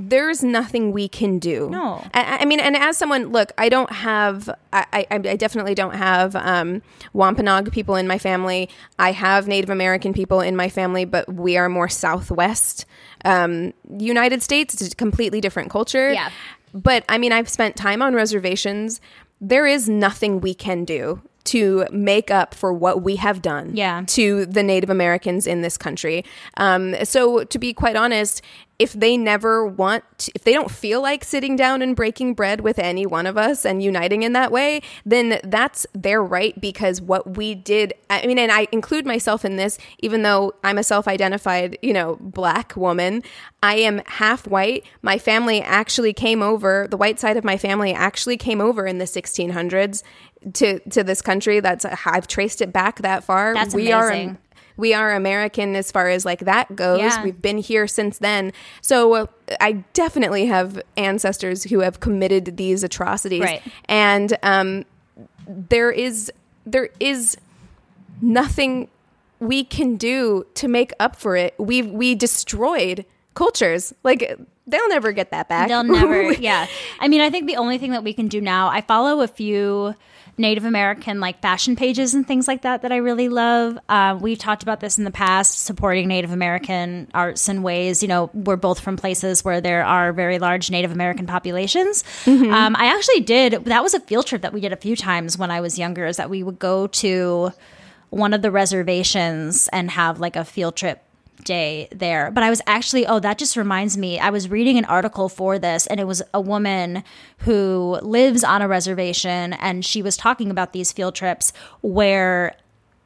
there's 0.00 0.42
nothing 0.44 0.92
we 0.92 1.08
can 1.08 1.38
do. 1.38 1.68
No. 1.70 2.04
I, 2.14 2.38
I 2.40 2.44
mean, 2.44 2.60
and 2.60 2.76
as 2.76 2.96
someone, 2.96 3.32
look, 3.32 3.52
I 3.58 3.68
don't 3.68 3.90
have, 3.90 4.48
I, 4.72 4.86
I, 4.92 5.06
I 5.10 5.36
definitely 5.36 5.74
don't 5.74 5.94
have 5.94 6.36
um, 6.36 6.82
Wampanoag 7.12 7.72
people 7.72 7.96
in 7.96 8.06
my 8.06 8.18
family. 8.18 8.68
I 8.98 9.12
have 9.12 9.48
Native 9.48 9.70
American 9.70 10.12
people 10.12 10.40
in 10.40 10.54
my 10.54 10.68
family, 10.68 11.04
but 11.04 11.32
we 11.32 11.56
are 11.56 11.68
more 11.68 11.88
Southwest 11.88 12.86
um, 13.24 13.72
United 13.98 14.42
States. 14.42 14.74
It's 14.80 14.92
a 14.92 14.96
completely 14.96 15.40
different 15.40 15.70
culture. 15.70 16.12
Yeah. 16.12 16.30
But 16.72 17.04
I 17.08 17.18
mean, 17.18 17.32
I've 17.32 17.48
spent 17.48 17.74
time 17.76 18.00
on 18.02 18.14
reservations. 18.14 19.00
There 19.40 19.66
is 19.66 19.88
nothing 19.88 20.40
we 20.40 20.54
can 20.54 20.84
do 20.84 21.20
to 21.44 21.86
make 21.90 22.30
up 22.30 22.54
for 22.54 22.74
what 22.74 23.02
we 23.02 23.16
have 23.16 23.40
done 23.40 23.70
Yeah. 23.74 24.02
to 24.08 24.44
the 24.44 24.62
Native 24.62 24.90
Americans 24.90 25.46
in 25.46 25.62
this 25.62 25.78
country. 25.78 26.24
Um, 26.58 26.94
so, 27.06 27.44
to 27.44 27.58
be 27.58 27.72
quite 27.72 27.96
honest, 27.96 28.42
if 28.78 28.92
they 28.92 29.16
never 29.16 29.66
want, 29.66 30.04
to, 30.18 30.32
if 30.34 30.44
they 30.44 30.52
don't 30.52 30.70
feel 30.70 31.02
like 31.02 31.24
sitting 31.24 31.56
down 31.56 31.82
and 31.82 31.96
breaking 31.96 32.34
bread 32.34 32.60
with 32.60 32.78
any 32.78 33.06
one 33.06 33.26
of 33.26 33.36
us 33.36 33.64
and 33.64 33.82
uniting 33.82 34.22
in 34.22 34.34
that 34.34 34.52
way, 34.52 34.80
then 35.04 35.40
that's 35.42 35.86
their 35.94 36.22
right 36.22 36.58
because 36.60 37.00
what 37.00 37.36
we 37.36 37.56
did, 37.56 37.92
I 38.08 38.26
mean, 38.26 38.38
and 38.38 38.52
I 38.52 38.68
include 38.70 39.04
myself 39.04 39.44
in 39.44 39.56
this, 39.56 39.78
even 39.98 40.22
though 40.22 40.54
I'm 40.62 40.78
a 40.78 40.84
self 40.84 41.08
identified, 41.08 41.76
you 41.82 41.92
know, 41.92 42.18
black 42.20 42.76
woman, 42.76 43.24
I 43.62 43.76
am 43.76 44.00
half 44.06 44.46
white. 44.46 44.84
My 45.02 45.18
family 45.18 45.60
actually 45.60 46.12
came 46.12 46.40
over, 46.40 46.86
the 46.88 46.96
white 46.96 47.18
side 47.18 47.36
of 47.36 47.42
my 47.42 47.56
family 47.56 47.92
actually 47.92 48.36
came 48.36 48.60
over 48.60 48.86
in 48.86 48.98
the 48.98 49.06
1600s 49.06 50.04
to, 50.54 50.78
to 50.90 51.02
this 51.02 51.20
country. 51.20 51.58
That's, 51.58 51.84
I've 51.84 52.28
traced 52.28 52.62
it 52.62 52.72
back 52.72 53.00
that 53.02 53.24
far. 53.24 53.54
That's 53.54 53.74
we 53.74 53.90
are 53.90 54.08
amazing. 54.08 54.38
We 54.78 54.94
are 54.94 55.14
American 55.14 55.76
as 55.76 55.92
far 55.92 56.08
as 56.08 56.24
like 56.24 56.40
that 56.40 56.74
goes. 56.74 57.00
Yeah. 57.00 57.22
We've 57.22 57.42
been 57.42 57.58
here 57.58 57.86
since 57.86 58.18
then. 58.18 58.52
So 58.80 59.14
uh, 59.14 59.26
I 59.60 59.84
definitely 59.92 60.46
have 60.46 60.80
ancestors 60.96 61.64
who 61.64 61.80
have 61.80 62.00
committed 62.00 62.56
these 62.56 62.82
atrocities. 62.82 63.42
Right. 63.42 63.62
And 63.86 64.38
um, 64.42 64.86
there 65.46 65.90
is 65.90 66.32
there 66.64 66.88
is 67.00 67.36
nothing 68.22 68.88
we 69.40 69.64
can 69.64 69.96
do 69.96 70.46
to 70.54 70.68
make 70.68 70.92
up 71.00 71.16
for 71.16 71.36
it. 71.36 71.54
We 71.58 71.82
we 71.82 72.14
destroyed 72.14 73.04
cultures. 73.34 73.92
Like 74.04 74.38
they'll 74.68 74.88
never 74.88 75.12
get 75.12 75.32
that 75.32 75.48
back. 75.48 75.68
They'll 75.68 75.82
never, 75.82 76.32
yeah. 76.40 76.66
I 77.00 77.08
mean, 77.08 77.20
I 77.20 77.30
think 77.30 77.46
the 77.46 77.56
only 77.56 77.78
thing 77.78 77.92
that 77.92 78.04
we 78.04 78.12
can 78.12 78.28
do 78.28 78.40
now, 78.40 78.68
I 78.68 78.82
follow 78.82 79.22
a 79.22 79.28
few 79.28 79.94
Native 80.38 80.64
American 80.64 81.20
like 81.20 81.40
fashion 81.42 81.76
pages 81.76 82.14
and 82.14 82.26
things 82.26 82.46
like 82.46 82.62
that 82.62 82.82
that 82.82 82.92
I 82.92 82.96
really 82.96 83.28
love. 83.28 83.78
Uh, 83.88 84.18
we've 84.20 84.38
talked 84.38 84.62
about 84.62 84.80
this 84.80 84.96
in 84.96 85.04
the 85.04 85.10
past, 85.10 85.64
supporting 85.64 86.08
Native 86.08 86.32
American 86.32 87.10
arts 87.12 87.48
and 87.48 87.64
ways. 87.64 88.02
You 88.02 88.08
know, 88.08 88.30
we're 88.32 88.56
both 88.56 88.80
from 88.80 88.96
places 88.96 89.44
where 89.44 89.60
there 89.60 89.84
are 89.84 90.12
very 90.12 90.38
large 90.38 90.70
Native 90.70 90.92
American 90.92 91.26
populations. 91.26 92.04
Um, 92.26 92.76
I 92.76 92.86
actually 92.86 93.20
did, 93.20 93.64
that 93.64 93.82
was 93.82 93.94
a 93.94 94.00
field 94.00 94.26
trip 94.26 94.42
that 94.42 94.52
we 94.52 94.60
did 94.60 94.72
a 94.72 94.76
few 94.76 94.94
times 94.96 95.36
when 95.36 95.50
I 95.50 95.60
was 95.60 95.78
younger, 95.78 96.06
is 96.06 96.16
that 96.18 96.30
we 96.30 96.42
would 96.42 96.58
go 96.58 96.86
to 96.86 97.50
one 98.10 98.32
of 98.32 98.42
the 98.42 98.50
reservations 98.50 99.68
and 99.72 99.90
have 99.90 100.20
like 100.20 100.36
a 100.36 100.44
field 100.44 100.76
trip 100.76 101.02
day 101.44 101.88
there. 101.92 102.30
But 102.30 102.42
I 102.42 102.50
was 102.50 102.60
actually, 102.66 103.06
oh, 103.06 103.20
that 103.20 103.38
just 103.38 103.56
reminds 103.56 103.96
me. 103.96 104.18
I 104.18 104.30
was 104.30 104.48
reading 104.48 104.78
an 104.78 104.84
article 104.84 105.28
for 105.28 105.58
this, 105.58 105.86
and 105.86 105.98
it 106.00 106.04
was 106.06 106.22
a 106.34 106.40
woman 106.40 107.04
who 107.38 107.98
lives 108.02 108.42
on 108.44 108.62
a 108.62 108.68
reservation, 108.68 109.52
and 109.54 109.84
she 109.84 110.02
was 110.02 110.16
talking 110.16 110.50
about 110.50 110.72
these 110.72 110.92
field 110.92 111.14
trips 111.14 111.52
where 111.80 112.56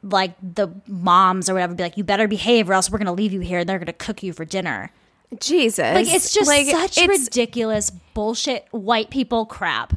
like 0.01 0.33
the 0.41 0.67
moms 0.87 1.49
or 1.49 1.53
whatever 1.53 1.73
be 1.75 1.83
like, 1.83 1.95
you 1.97 2.03
better 2.03 2.27
behave 2.27 2.69
or 2.69 2.73
else 2.73 2.89
we're 2.91 2.97
going 2.97 3.05
to 3.05 3.13
leave 3.13 3.31
you 3.31 3.39
here 3.39 3.59
and 3.59 3.69
they're 3.69 3.79
going 3.79 3.85
to 3.85 3.93
cook 3.93 4.21
you 4.21 4.33
for 4.33 4.43
dinner. 4.43 4.91
Jesus. 5.39 5.95
Like, 5.95 6.07
it's 6.07 6.33
just 6.33 6.47
Like, 6.47 6.67
such 6.67 6.97
it's- 6.97 7.19
ridiculous 7.21 7.89
bullshit 8.13 8.67
white 8.71 9.09
people 9.09 9.45
crap. 9.45 9.93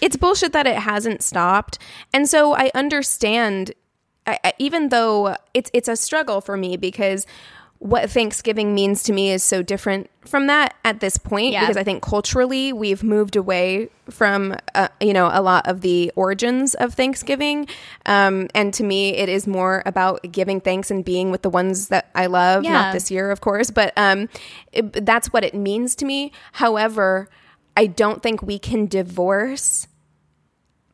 it's 0.00 0.16
bullshit 0.16 0.52
that 0.52 0.66
it 0.68 0.76
hasn't 0.76 1.20
stopped 1.22 1.78
and 2.14 2.26
so 2.26 2.54
i 2.54 2.70
understand 2.74 3.72
I, 4.26 4.38
I, 4.44 4.52
even 4.58 4.88
though 4.88 5.36
it's 5.52 5.70
it's 5.74 5.88
a 5.88 5.96
struggle 5.96 6.40
for 6.40 6.56
me 6.56 6.76
because 6.78 7.26
what 7.80 8.10
Thanksgiving 8.10 8.74
means 8.74 9.02
to 9.04 9.12
me 9.14 9.30
is 9.30 9.42
so 9.42 9.62
different 9.62 10.10
from 10.26 10.48
that 10.48 10.74
at 10.84 11.00
this 11.00 11.16
point 11.16 11.52
Yeah. 11.52 11.60
because 11.60 11.78
I 11.78 11.82
think 11.82 12.02
culturally 12.02 12.74
we've 12.74 13.02
moved 13.02 13.36
away 13.36 13.88
from 14.10 14.54
uh, 14.74 14.88
you 15.00 15.14
know 15.14 15.30
a 15.32 15.40
lot 15.40 15.66
of 15.66 15.80
the 15.80 16.12
origins 16.14 16.74
of 16.74 16.92
Thanksgiving, 16.92 17.66
um, 18.04 18.48
and 18.54 18.74
to 18.74 18.84
me 18.84 19.16
it 19.16 19.30
is 19.30 19.46
more 19.46 19.82
about 19.86 20.20
giving 20.30 20.60
thanks 20.60 20.90
and 20.90 21.02
being 21.02 21.30
with 21.30 21.40
the 21.40 21.48
ones 21.48 21.88
that 21.88 22.10
I 22.14 22.26
love. 22.26 22.64
Yeah. 22.64 22.72
Not 22.72 22.92
this 22.92 23.10
year, 23.10 23.30
of 23.30 23.40
course, 23.40 23.70
but 23.70 23.94
um, 23.96 24.28
it, 24.72 25.06
that's 25.06 25.32
what 25.32 25.42
it 25.42 25.54
means 25.54 25.94
to 25.96 26.04
me. 26.04 26.32
However, 26.52 27.30
I 27.78 27.86
don't 27.86 28.22
think 28.22 28.42
we 28.42 28.58
can 28.58 28.86
divorce 28.88 29.86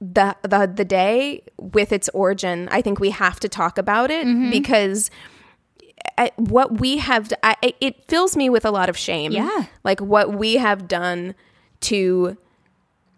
the 0.00 0.36
the 0.42 0.70
the 0.72 0.84
day 0.84 1.42
with 1.58 1.90
its 1.90 2.08
origin. 2.10 2.68
I 2.70 2.80
think 2.80 3.00
we 3.00 3.10
have 3.10 3.40
to 3.40 3.48
talk 3.48 3.76
about 3.76 4.10
it 4.12 4.24
Mhm. 4.26 4.50
because 4.52 5.10
I, 6.18 6.30
what 6.36 6.80
we 6.80 6.98
have 6.98 7.32
I, 7.42 7.56
it 7.80 8.08
fills 8.08 8.36
me 8.36 8.48
with 8.48 8.64
a 8.64 8.70
lot 8.70 8.88
of 8.88 8.96
shame. 8.96 9.32
Yeah. 9.32 9.66
like 9.84 10.00
what 10.00 10.32
we 10.32 10.54
have 10.54 10.88
done 10.88 11.34
to 11.82 12.36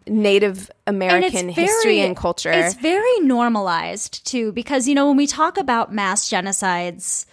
Native 0.07 0.71
American 0.87 1.49
history 1.49 2.01
and 2.01 2.17
culture. 2.17 2.51
It's 2.51 2.75
very 2.75 3.21
normalized 3.21 4.27
too, 4.27 4.53
because 4.53 4.89
you 4.89 4.95
know 4.95 5.07
when 5.09 5.17
we 5.17 5.27
talk 5.27 5.59
about 5.59 5.93
mass 5.93 6.29
genocides 6.29 7.27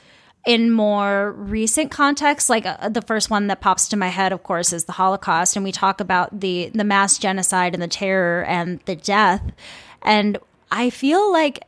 in 0.46 0.72
more 0.72 1.32
recent 1.32 1.89
contexts, 1.89 2.50
like 2.50 2.66
uh, 2.66 2.89
the 2.89 3.02
first 3.02 3.30
one 3.30 3.48
that 3.48 3.62
pops 3.62 3.88
to 3.89 3.98
my 3.98 4.10
head, 4.10 4.32
of 4.32 4.43
course, 4.43 4.74
is 4.74 4.86
the 4.86 4.91
Holocaust, 4.93 5.56
and 5.56 5.64
we 5.64 5.72
talk 5.72 6.00
about 6.00 6.39
the 6.39 6.70
the 6.74 6.84
mass 6.84 7.18
genocide 7.18 7.74
and 7.74 7.82
the 7.82 7.88
terror 7.88 8.43
and 8.43 8.80
the 8.86 8.96
death, 8.96 9.41
and 10.02 10.38
I 10.72 10.89
feel 10.89 11.32
like 11.32 11.64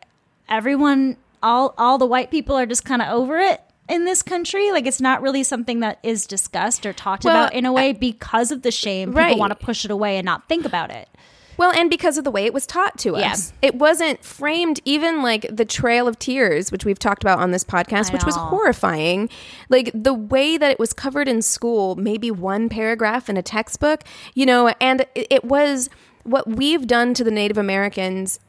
everyone, 0.50 1.18
all 1.42 1.74
all 1.78 1.98
the 1.98 2.06
white 2.06 2.30
people 2.32 2.56
are 2.56 2.66
just 2.66 2.86
kind 2.86 3.02
of 3.02 3.08
over 3.10 3.38
it. 3.38 3.62
In 3.90 4.06
this 4.06 4.22
country, 4.22 4.72
like 4.72 4.86
it's 4.86 5.00
not 5.02 5.22
really 5.22 5.44
something 5.44 5.80
that 5.80 6.00
is 6.04 6.26
discussed 6.28 6.86
or 6.86 6.94
talked 6.94 7.24
Well, 7.24 7.36
about 7.46 7.54
in 7.54 7.66
a 7.66 7.72
way 7.72 7.94
because 7.94 8.52
of 8.52 8.62
the 8.62 8.72
shame. 8.72 9.10
People 9.10 9.22
Right. 9.22 9.38
want 9.38 9.52
to 9.58 9.66
push 9.66 9.86
it 9.86 9.92
away 9.92 10.18
and 10.18 10.26
not 10.26 10.48
think 10.50 10.66
about 10.66 10.92
it. 10.92 11.08
Well, 11.56 11.72
and 11.72 11.90
because 11.90 12.20
of 12.20 12.24
the 12.24 12.30
way 12.30 12.46
it 12.46 12.54
was 12.54 12.68
taught 12.68 13.00
to 13.00 13.18
Yeah. 13.18 13.32
us, 13.32 13.52
it 13.64 13.76
wasn't 13.76 14.24
framed 14.24 14.80
even 14.86 15.24
like 15.24 15.48
the 15.50 15.66
Trail 15.66 16.08
of 16.08 16.20
Tears, 16.20 16.72
which 16.72 16.86
we've 16.86 17.00
talked 17.00 17.24
about 17.24 17.40
on 17.40 17.50
this 17.52 17.64
podcast, 17.64 18.12
I 18.12 18.14
which 18.14 18.26
was 18.26 18.36
horrifying. 18.36 19.28
Like 19.70 19.90
the 19.94 20.14
way 20.14 20.58
that 20.58 20.70
it 20.70 20.78
was 20.80 20.94
covered 20.94 21.28
in 21.28 21.42
school, 21.42 21.96
maybe 21.96 22.30
one 22.30 22.70
paragraph 22.70 23.28
in 23.30 23.38
a 23.38 23.42
textbook, 23.42 24.04
you 24.36 24.46
know, 24.46 24.72
and 24.80 25.06
it 25.16 25.44
was 25.46 25.90
what 26.24 26.48
we've 26.48 26.86
done 26.86 27.14
to 27.16 27.24
the 27.24 27.32
Native 27.32 27.58
Americans. 27.58 28.40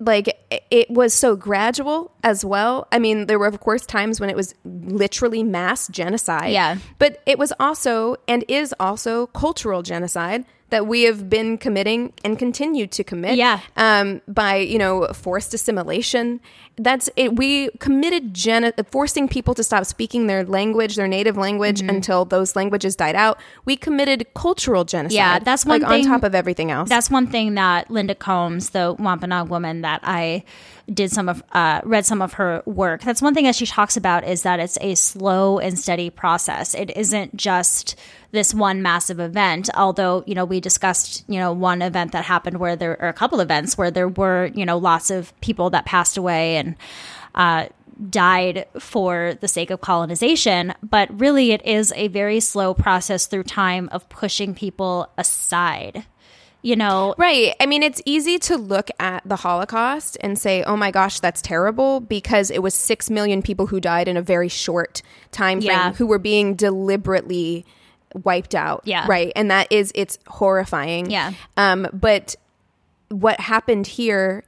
Like 0.00 0.28
it- 0.70 0.90
was 0.90 1.12
so 1.14 1.36
gradual 1.36 2.10
as 2.24 2.44
well. 2.44 2.88
I 2.90 2.98
mean, 2.98 3.26
there 3.26 3.38
were 3.38 3.46
of 3.46 3.60
course 3.60 3.84
times 3.86 4.18
when 4.18 4.30
it 4.30 4.36
was 4.36 4.54
literally 4.64 5.42
mass 5.44 5.86
genocide. 5.88 6.52
Yeah. 6.52 6.78
But 6.98 7.20
it 7.26 7.38
was 7.38 7.52
also 7.60 8.16
and 8.26 8.44
is 8.48 8.74
also 8.80 9.26
cultural 9.28 9.82
genocide 9.82 10.44
that 10.70 10.86
we 10.86 11.02
have 11.02 11.28
been 11.28 11.58
committing 11.58 12.12
and 12.24 12.38
continue 12.38 12.86
to 12.86 13.04
commit. 13.04 13.36
Yeah. 13.36 13.60
Um, 13.76 14.22
by 14.26 14.56
you 14.56 14.78
know 14.78 15.06
forced 15.12 15.52
assimilation. 15.52 16.40
That's 16.76 17.10
it. 17.16 17.36
We 17.36 17.68
committed 17.78 18.32
gen- 18.32 18.72
forcing 18.90 19.28
people 19.28 19.52
to 19.54 19.62
stop 19.62 19.84
speaking 19.84 20.28
their 20.28 20.44
language, 20.44 20.96
their 20.96 21.08
native 21.08 21.36
language, 21.36 21.82
Mhm. 21.82 21.88
until 21.90 22.24
those 22.24 22.56
languages 22.56 22.96
died 22.96 23.14
out. 23.16 23.38
We 23.66 23.76
committed 23.76 24.26
cultural 24.34 24.84
genocide. 24.84 25.14
Yeah, 25.14 25.38
that's 25.40 25.66
one 25.66 25.80
like 25.82 25.90
thing. 25.90 26.06
on 26.06 26.12
top 26.12 26.22
of 26.24 26.34
everything 26.34 26.70
else. 26.70 26.88
That's 26.88 27.10
one 27.10 27.26
thing 27.26 27.54
that 27.54 27.90
Linda 27.90 28.14
Coombs, 28.14 28.70
the 28.70 28.96
Wampanoag 28.98 29.48
woman 29.50 29.82
that 29.82 30.00
I 30.04 30.42
did 30.92 31.12
some 31.12 31.28
of, 31.28 31.42
uh, 31.52 31.80
read 31.84 32.04
some 32.06 32.20
of 32.22 32.32
her 32.34 32.62
work. 32.66 33.02
That's 33.02 33.20
one 33.22 33.34
thing 33.34 33.44
that 33.44 33.54
she 33.54 33.66
talks 33.66 33.96
about 33.96 34.26
is 34.26 34.42
that 34.42 34.58
it's 34.58 34.78
a 34.80 34.94
slow 34.94 35.58
and 35.58 35.78
steady 35.78 36.08
process. 36.10 36.74
It 36.74 36.96
isn't 36.96 37.36
just 37.36 37.94
this 38.32 38.54
one 38.54 38.80
massive 38.80 39.20
event. 39.20 39.68
Although 39.76 40.22
you 40.26 40.34
know 40.34 40.44
we 40.44 40.60
discussed 40.60 41.24
you 41.28 41.38
know 41.38 41.52
one 41.52 41.82
event 41.82 42.12
that 42.12 42.24
happened 42.24 42.58
where 42.58 42.74
there 42.76 42.96
or 43.00 43.08
a 43.08 43.12
couple 43.12 43.40
events 43.40 43.76
where 43.76 43.90
there 43.90 44.08
were 44.08 44.50
you 44.54 44.64
know 44.64 44.78
lots 44.78 45.10
of 45.10 45.38
people 45.42 45.68
that 45.70 45.84
passed 45.84 46.16
away 46.16 46.56
and. 46.56 46.69
Uh, 47.34 47.66
died 48.08 48.66
for 48.78 49.34
the 49.40 49.48
sake 49.48 49.70
of 49.70 49.80
colonization, 49.82 50.72
but 50.82 51.08
really 51.20 51.52
it 51.52 51.64
is 51.66 51.92
a 51.96 52.08
very 52.08 52.40
slow 52.40 52.72
process 52.72 53.26
through 53.26 53.42
time 53.42 53.90
of 53.92 54.08
pushing 54.08 54.54
people 54.54 55.06
aside. 55.18 56.04
You 56.62 56.76
know, 56.76 57.14
Right. 57.18 57.54
I 57.60 57.66
mean, 57.66 57.82
it's 57.82 58.00
easy 58.06 58.38
to 58.40 58.56
look 58.56 58.90
at 58.98 59.22
the 59.26 59.36
Holocaust 59.36 60.16
and 60.22 60.38
say, 60.38 60.62
"Oh 60.62 60.76
my 60.76 60.90
gosh, 60.90 61.20
that's 61.20 61.40
terrible," 61.42 62.00
because 62.00 62.50
it 62.50 62.62
was 62.62 62.74
six 62.74 63.08
million 63.10 63.42
people 63.42 63.66
who 63.68 63.80
died 63.80 64.08
in 64.08 64.16
a 64.16 64.22
very 64.22 64.48
short 64.48 65.02
time 65.30 65.60
frame 65.60 65.70
Yeah. 65.70 65.92
who 65.92 66.06
were 66.06 66.18
being 66.18 66.54
deliberately 66.54 67.64
wiped 68.24 68.54
out. 68.54 68.82
Yeah. 68.84 69.04
Right. 69.08 69.32
And 69.36 69.50
that 69.50 69.68
is 69.70 69.92
it's 69.94 70.18
horrifying. 70.26 71.10
Yeah. 71.10 71.32
Um, 71.56 71.86
but 71.92 72.34
what 73.08 73.40
happened 73.40 73.86
here 73.86 74.44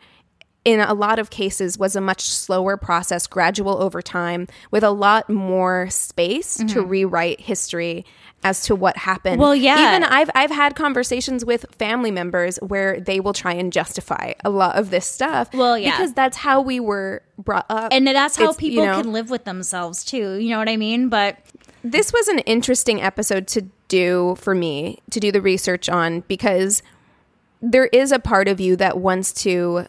in 0.64 0.78
a 0.80 0.94
lot 0.94 1.18
of 1.18 1.30
cases 1.30 1.76
was 1.78 1.96
a 1.96 2.00
much 2.00 2.22
slower 2.22 2.76
process 2.76 3.26
gradual 3.26 3.82
over 3.82 4.00
time 4.00 4.46
with 4.70 4.84
a 4.84 4.90
lot 4.90 5.28
more 5.28 5.88
space 5.90 6.56
to 6.56 6.64
Mhm. 6.64 6.88
rewrite 6.88 7.40
history 7.40 8.04
as 8.44 8.62
to 8.62 8.74
what 8.74 8.96
happened 8.96 9.40
Well, 9.40 9.54
yeah. 9.54 9.88
even 9.96 10.02
i've 10.04 10.30
i've 10.34 10.50
had 10.50 10.74
conversations 10.76 11.44
with 11.44 11.64
family 11.78 12.10
members 12.10 12.56
where 12.58 12.98
they 13.00 13.20
will 13.20 13.32
try 13.32 13.52
and 13.54 13.72
justify 13.72 14.32
a 14.44 14.50
lot 14.50 14.76
of 14.76 14.90
this 14.90 15.06
stuff 15.06 15.52
Well, 15.54 15.78
yeah. 15.78 15.92
because 15.92 16.12
that's 16.12 16.36
how 16.38 16.60
we 16.60 16.78
were 16.80 17.22
brought 17.38 17.66
up 17.68 17.92
and 17.92 18.06
that's 18.06 18.36
how 18.36 18.50
It's, 18.50 18.62
you 18.62 18.70
people 18.70 18.86
know, 18.86 19.00
can 19.02 19.12
live 19.12 19.30
with 19.30 19.44
themselves 19.44 20.04
too. 20.04 20.34
You 20.34 20.50
know 20.50 20.58
what 20.58 20.68
I 20.68 20.76
mean? 20.76 21.08
But 21.08 21.38
this 21.84 22.12
was 22.12 22.28
an 22.28 22.38
interesting 22.40 23.00
episode 23.02 23.46
to 23.48 23.62
do 23.88 24.36
for 24.38 24.54
me 24.54 25.00
to 25.10 25.18
do 25.20 25.32
the 25.32 25.40
research 25.40 25.88
on 25.88 26.20
because 26.28 26.82
there 27.60 27.86
is 27.86 28.12
a 28.12 28.18
part 28.18 28.46
of 28.48 28.60
you 28.60 28.76
that 28.76 28.98
wants 28.98 29.32
to 29.44 29.86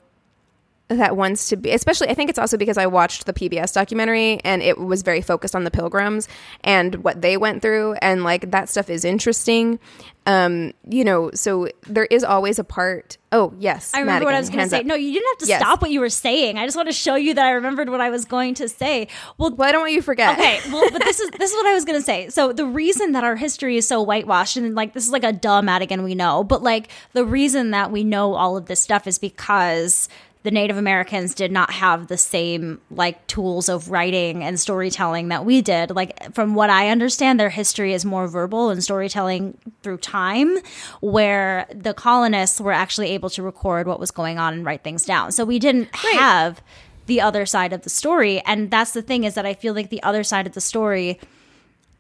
that 0.98 1.16
wants 1.18 1.50
to 1.50 1.56
be 1.56 1.72
especially 1.72 2.08
i 2.10 2.14
think 2.14 2.30
it's 2.30 2.40
also 2.40 2.58
because 2.58 2.78
i 2.78 2.86
watched 2.86 3.26
the 3.26 3.34
pbs 3.34 3.74
documentary 3.74 4.40
and 4.44 4.62
it 4.62 4.78
was 4.78 5.02
very 5.02 5.22
focused 5.22 5.56
on 5.56 5.64
the 5.64 5.72
pilgrims 5.72 6.28
and 6.64 6.96
what 7.04 7.22
they 7.22 7.38
went 7.38 7.62
through 7.62 7.94
and 8.02 8.24
like 8.24 8.52
that 8.52 8.70
stuff 8.70 8.90
is 8.90 9.04
interesting 9.06 9.80
um 10.26 10.72
you 10.88 11.04
know 11.04 11.30
so 11.34 11.68
there 11.88 12.06
is 12.06 12.24
always 12.24 12.58
a 12.60 12.64
part 12.64 13.18
oh 13.34 13.54
yes 13.60 13.94
I 13.94 14.00
remember 14.00 14.26
what 14.26 14.36
I 14.36 14.40
was 14.40 14.50
going 14.50 14.64
to 14.64 14.70
say. 14.70 14.80
up. 14.80 14.86
No, 14.86 14.96
you 14.96 15.12
didn't 15.12 15.28
have 15.32 15.38
to 15.40 15.46
Yes. 15.48 15.60
stop 15.62 15.82
what 15.82 15.90
you 15.92 16.00
were 16.00 16.10
saying. 16.10 16.58
I 16.60 16.66
just 16.66 16.78
want 16.78 16.88
to 16.88 16.94
show 16.94 17.16
you 17.16 17.34
that 17.34 17.46
I 17.46 17.52
remembered 17.52 17.90
what 17.90 18.00
I 18.00 18.10
was 18.10 18.26
going 18.26 18.54
to 18.56 18.70
say. 18.70 19.08
Well, 19.38 19.50
why 19.56 19.72
don't 19.72 19.92
you 19.92 20.02
forget 20.04 20.38
Okay, 20.38 20.60
well, 20.72 20.88
but 20.92 21.04
this 21.04 21.20
is 21.20 21.30
this 21.32 21.50
is 21.52 21.56
what 21.58 21.66
I 21.66 21.74
was 21.74 21.84
gonna 21.84 22.02
say. 22.02 22.30
So 22.30 22.54
the 22.54 22.66
reason 22.66 23.12
that 23.14 23.24
our 23.24 23.36
history 23.36 23.76
is 23.76 23.88
so 23.88 24.02
whitewashed, 24.04 24.56
and 24.56 24.76
like 24.76 24.94
this 24.94 25.04
is 25.04 25.12
like 25.12 25.24
a 25.24 25.34
dumb 25.34 25.66
Madigan 25.66 26.04
we 26.04 26.14
know, 26.16 26.44
but 26.44 26.62
like 26.64 26.90
the 27.14 27.26
reason 27.26 27.72
that 27.72 27.92
we 27.92 28.04
know 28.04 28.36
all 28.36 28.56
of 28.56 28.68
this 28.68 28.80
stuff 28.80 29.08
is 29.08 29.18
because 29.20 30.08
the 30.44 30.52
Native 30.52 30.78
Americans 30.78 31.34
did 31.34 31.52
not 31.52 31.72
have 31.72 32.08
the 32.08 32.18
same 32.18 32.82
like 32.92 33.26
tools 33.28 33.70
of 33.70 33.90
writing 33.90 34.44
and 34.44 34.60
storytelling 34.60 35.30
that 35.30 35.46
we 35.46 35.62
did. 35.62 35.92
Like 35.92 36.34
from 36.34 36.54
what 36.54 36.70
I 36.70 36.90
understand, 36.90 37.40
their 37.40 37.50
history 37.50 37.94
is 37.94 38.04
more 38.04 38.28
verbal 38.28 38.70
and 38.70 38.84
storytelling 38.84 39.58
through 39.82 39.98
time, 39.98 40.58
where 41.00 41.66
the 41.74 41.94
colonists 41.94 42.60
were 42.60 42.74
actually 42.74 43.10
able 43.12 43.30
to 43.32 43.42
record 43.42 43.88
what 43.88 44.00
was 44.00 44.12
going 44.12 44.38
on 44.38 44.54
and 44.54 44.66
write 44.66 44.84
things 44.84 45.06
down. 45.06 45.32
So 45.32 45.46
we 45.46 45.60
didn't 45.60 45.96
have 45.96 46.62
the 47.06 47.22
other 47.22 47.46
side 47.46 47.74
of 47.74 47.82
the 47.84 47.90
story. 47.90 48.42
And 48.46 48.70
that's 48.70 48.92
the 48.92 49.02
thing 49.02 49.24
is 49.24 49.36
that 49.36 49.46
I 49.46 49.54
feel 49.54 49.74
like 49.74 49.90
the 49.90 50.04
other 50.04 50.24
side 50.24 50.46
of 50.46 50.54
the 50.54 50.62
story 50.62 51.20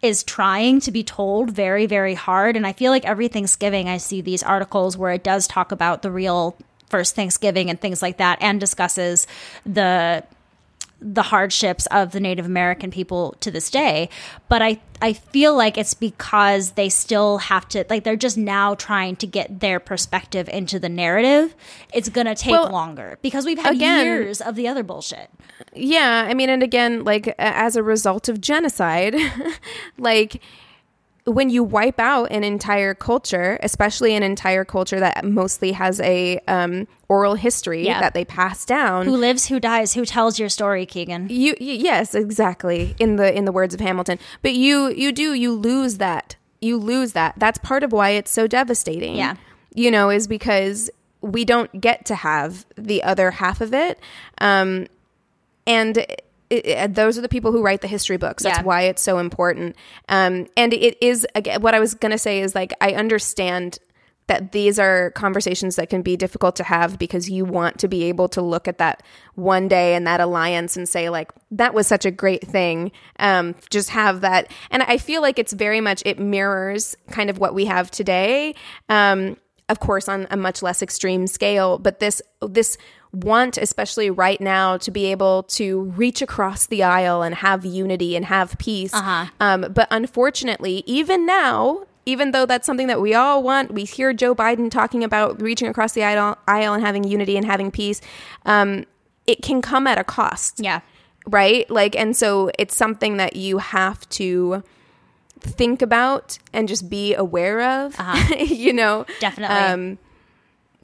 is 0.01 0.21
trying 0.21 0.81
to 0.81 0.91
be 0.91 1.01
told 1.01 1.49
very, 1.49 1.85
very 1.85 2.13
hard. 2.13 2.57
And 2.57 2.67
I 2.67 2.73
feel 2.73 2.91
like 2.91 3.05
every 3.05 3.29
Thanksgiving 3.29 3.87
I 3.87 3.97
see 3.97 4.19
these 4.19 4.43
articles 4.43 4.97
where 4.97 5.13
it 5.13 5.23
does 5.23 5.47
talk 5.47 5.71
about 5.71 6.01
the 6.01 6.11
real 6.11 6.57
first 6.93 7.15
Thanksgiving 7.15 7.69
and 7.71 7.79
things 7.81 8.01
like 8.05 8.17
that 8.17 8.37
and 8.41 8.59
discusses 8.59 9.25
the 9.65 10.23
the 11.05 11.21
hardships 11.23 11.85
of 11.87 12.11
the 12.13 12.19
Native 12.21 12.45
American 12.45 12.89
people 12.89 13.35
to 13.41 13.51
this 13.51 13.69
day. 13.69 14.07
But 14.47 14.61
I, 14.61 14.79
I 15.01 15.11
feel 15.11 15.53
like 15.53 15.77
it's 15.77 15.93
because 15.93 16.71
they 16.79 16.87
still 16.87 17.39
have 17.39 17.67
to, 17.69 17.85
like, 17.89 18.05
they're 18.05 18.15
just 18.15 18.37
now 18.37 18.73
trying 18.75 19.17
to 19.17 19.27
get 19.27 19.59
their 19.59 19.81
perspective 19.81 20.47
into 20.47 20.79
the 20.79 20.87
narrative. 20.87 21.55
It's 21.93 22.07
going 22.07 22.27
to 22.27 22.35
take 22.35 22.53
Well, 22.53 22.71
longer 22.71 23.19
because 23.21 23.45
we've 23.45 23.59
had 23.59 23.73
again- 23.75 24.05
years 24.05 24.39
of 24.39 24.55
the 24.55 24.65
other 24.69 24.81
bullshit. 24.81 25.29
Yeah, 25.73 26.25
I 26.29 26.33
mean, 26.33 26.49
and 26.49 26.63
again, 26.63 27.03
like 27.03 27.27
as 27.37 27.75
a 27.75 27.83
result 27.83 28.29
of 28.29 28.39
genocide, 28.39 29.15
like 29.97 30.41
when 31.25 31.49
you 31.49 31.63
wipe 31.63 31.99
out 31.99 32.25
an 32.31 32.43
entire 32.43 32.93
culture, 32.93 33.57
especially 33.63 34.13
an 34.15 34.23
entire 34.23 34.65
culture 34.65 34.99
that 34.99 35.23
mostly 35.23 35.71
has 35.71 35.99
a 36.01 36.39
um, 36.47 36.87
oral 37.07 37.35
history 37.35 37.85
Yeah. 37.85 38.01
that 38.01 38.13
they 38.13 38.25
pass 38.25 38.65
down, 38.65 39.05
Who 39.05 39.15
lives, 39.15 39.47
who 39.47 39.59
dies, 39.59 39.93
who 39.93 40.05
tells 40.05 40.37
your 40.37 40.49
story, 40.49 40.85
Keegan? 40.85 41.27
you, 41.29 41.55
yes, 41.59 42.13
exactly. 42.13 42.95
In 42.99 43.15
the 43.15 43.33
in 43.33 43.45
the 43.45 43.51
words 43.53 43.73
of 43.73 43.79
Hamilton, 43.79 44.19
but 44.41 44.53
you 44.53 44.89
you 44.89 45.11
do 45.13 45.33
you 45.33 45.53
lose 45.53 45.97
that 45.97 46.35
you 46.61 46.77
lose 46.77 47.11
that. 47.11 47.35
That's 47.37 47.57
part 47.59 47.83
of 47.83 47.91
why 47.91 48.11
it's 48.11 48.31
so 48.31 48.47
devastating. 48.47 49.15
Yeah. 49.15 49.35
you 49.75 49.91
know, 49.91 50.09
is 50.09 50.27
because 50.27 50.89
we 51.21 51.43
don't 51.45 51.81
get 51.81 52.05
to 52.05 52.15
have 52.15 52.65
the 52.77 53.01
other 53.03 53.31
half 53.31 53.59
of 53.61 53.73
it. 53.73 53.99
Um, 54.39 54.87
and 55.65 56.05
it, 56.49 56.65
it, 56.67 56.95
those 56.95 57.17
are 57.17 57.21
the 57.21 57.29
people 57.29 57.51
who 57.51 57.61
write 57.61 57.81
the 57.81 57.87
history 57.87 58.17
books. 58.17 58.43
That's 58.43 58.59
Yeah. 58.59 58.63
why 58.63 58.81
it's 58.83 59.01
so 59.01 59.17
important. 59.19 59.75
Um, 60.09 60.47
and 60.57 60.73
it 60.73 60.97
is 61.01 61.25
again 61.35 61.61
what 61.61 61.73
I 61.73 61.79
was 61.79 61.93
gonna 61.93 62.17
say 62.17 62.41
is 62.41 62.53
like 62.55 62.73
I 62.81 62.91
understand 62.93 63.79
that 64.27 64.53
these 64.53 64.79
are 64.79 65.11
conversations 65.11 65.75
that 65.75 65.89
can 65.89 66.01
be 66.01 66.15
difficult 66.15 66.55
to 66.55 66.63
have 66.63 66.97
because 66.97 67.29
you 67.29 67.43
want 67.43 67.77
to 67.79 67.89
be 67.89 68.05
able 68.05 68.29
to 68.29 68.41
look 68.41 68.69
at 68.69 68.77
that 68.77 69.03
one 69.35 69.67
day 69.67 69.95
and 69.95 70.07
that 70.07 70.21
alliance 70.21 70.77
and 70.77 70.87
say 70.87 71.09
like 71.09 71.29
that 71.51 71.73
was 71.73 71.87
such 71.87 72.05
a 72.05 72.11
great 72.11 72.41
thing 72.47 72.89
um, 73.19 73.53
just 73.69 73.89
have 73.89 74.21
that 74.21 74.49
and 74.71 74.81
i 74.83 74.97
feel 74.97 75.21
like 75.21 75.37
it's 75.37 75.51
very 75.51 75.81
much 75.81 76.01
it 76.05 76.19
mirrors 76.19 76.95
kind 77.11 77.29
of 77.29 77.37
what 77.37 77.53
we 77.53 77.65
have 77.65 77.91
today 77.91 78.55
um, 78.87 79.35
of 79.67 79.81
course 79.81 80.07
on 80.07 80.25
a 80.31 80.37
much 80.37 80.61
less 80.63 80.81
extreme 80.81 81.27
scale 81.27 81.77
but 81.77 81.99
this 81.99 82.21
this 82.47 82.77
want 83.13 83.57
especially 83.59 84.09
right 84.09 84.41
now 84.41 84.75
to 84.77 84.89
be 84.89 85.05
able 85.05 85.43
to 85.43 85.81
reach 85.95 86.21
across 86.21 86.65
the 86.65 86.81
aisle 86.81 87.21
and 87.21 87.35
have 87.35 87.63
unity 87.63 88.15
and 88.15 88.25
have 88.25 88.57
peace 88.57 88.93
Uh-huh. 88.93 89.27
um, 89.39 89.61
but 89.71 89.87
unfortunately 89.91 90.83
even 90.87 91.25
now 91.25 91.85
even 92.05 92.31
though 92.31 92.45
that's 92.45 92.65
something 92.65 92.87
that 92.87 92.99
we 92.99 93.13
all 93.13 93.43
want 93.43 93.71
we 93.71 93.83
hear 93.85 94.13
joe 94.13 94.33
biden 94.33 94.69
talking 94.71 95.03
about 95.03 95.39
reaching 95.41 95.67
across 95.67 95.93
the 95.93 96.03
aisle, 96.03 96.37
aisle 96.47 96.73
and 96.73 96.83
having 96.83 97.03
unity 97.03 97.37
and 97.37 97.45
having 97.45 97.69
peace 97.69 98.01
um, 98.45 98.83
it 99.27 99.41
can 99.43 99.61
come 99.61 99.85
at 99.85 99.97
a 99.99 100.03
cost 100.03 100.59
Yeah. 100.59 100.79
right 101.27 101.69
like 101.69 101.95
and 101.95 102.17
so 102.17 102.49
it's 102.57 102.75
something 102.75 103.17
that 103.17 103.35
you 103.35 103.59
have 103.59 104.09
to 104.09 104.63
think 105.39 105.81
about 105.81 106.39
and 106.51 106.67
just 106.67 106.89
be 106.89 107.13
aware 107.13 107.61
of 107.61 107.95
you 108.39 108.73
know 108.73 109.01
Uh-huh. 109.01 109.13
Definitely. 109.19 109.55
um 109.55 109.97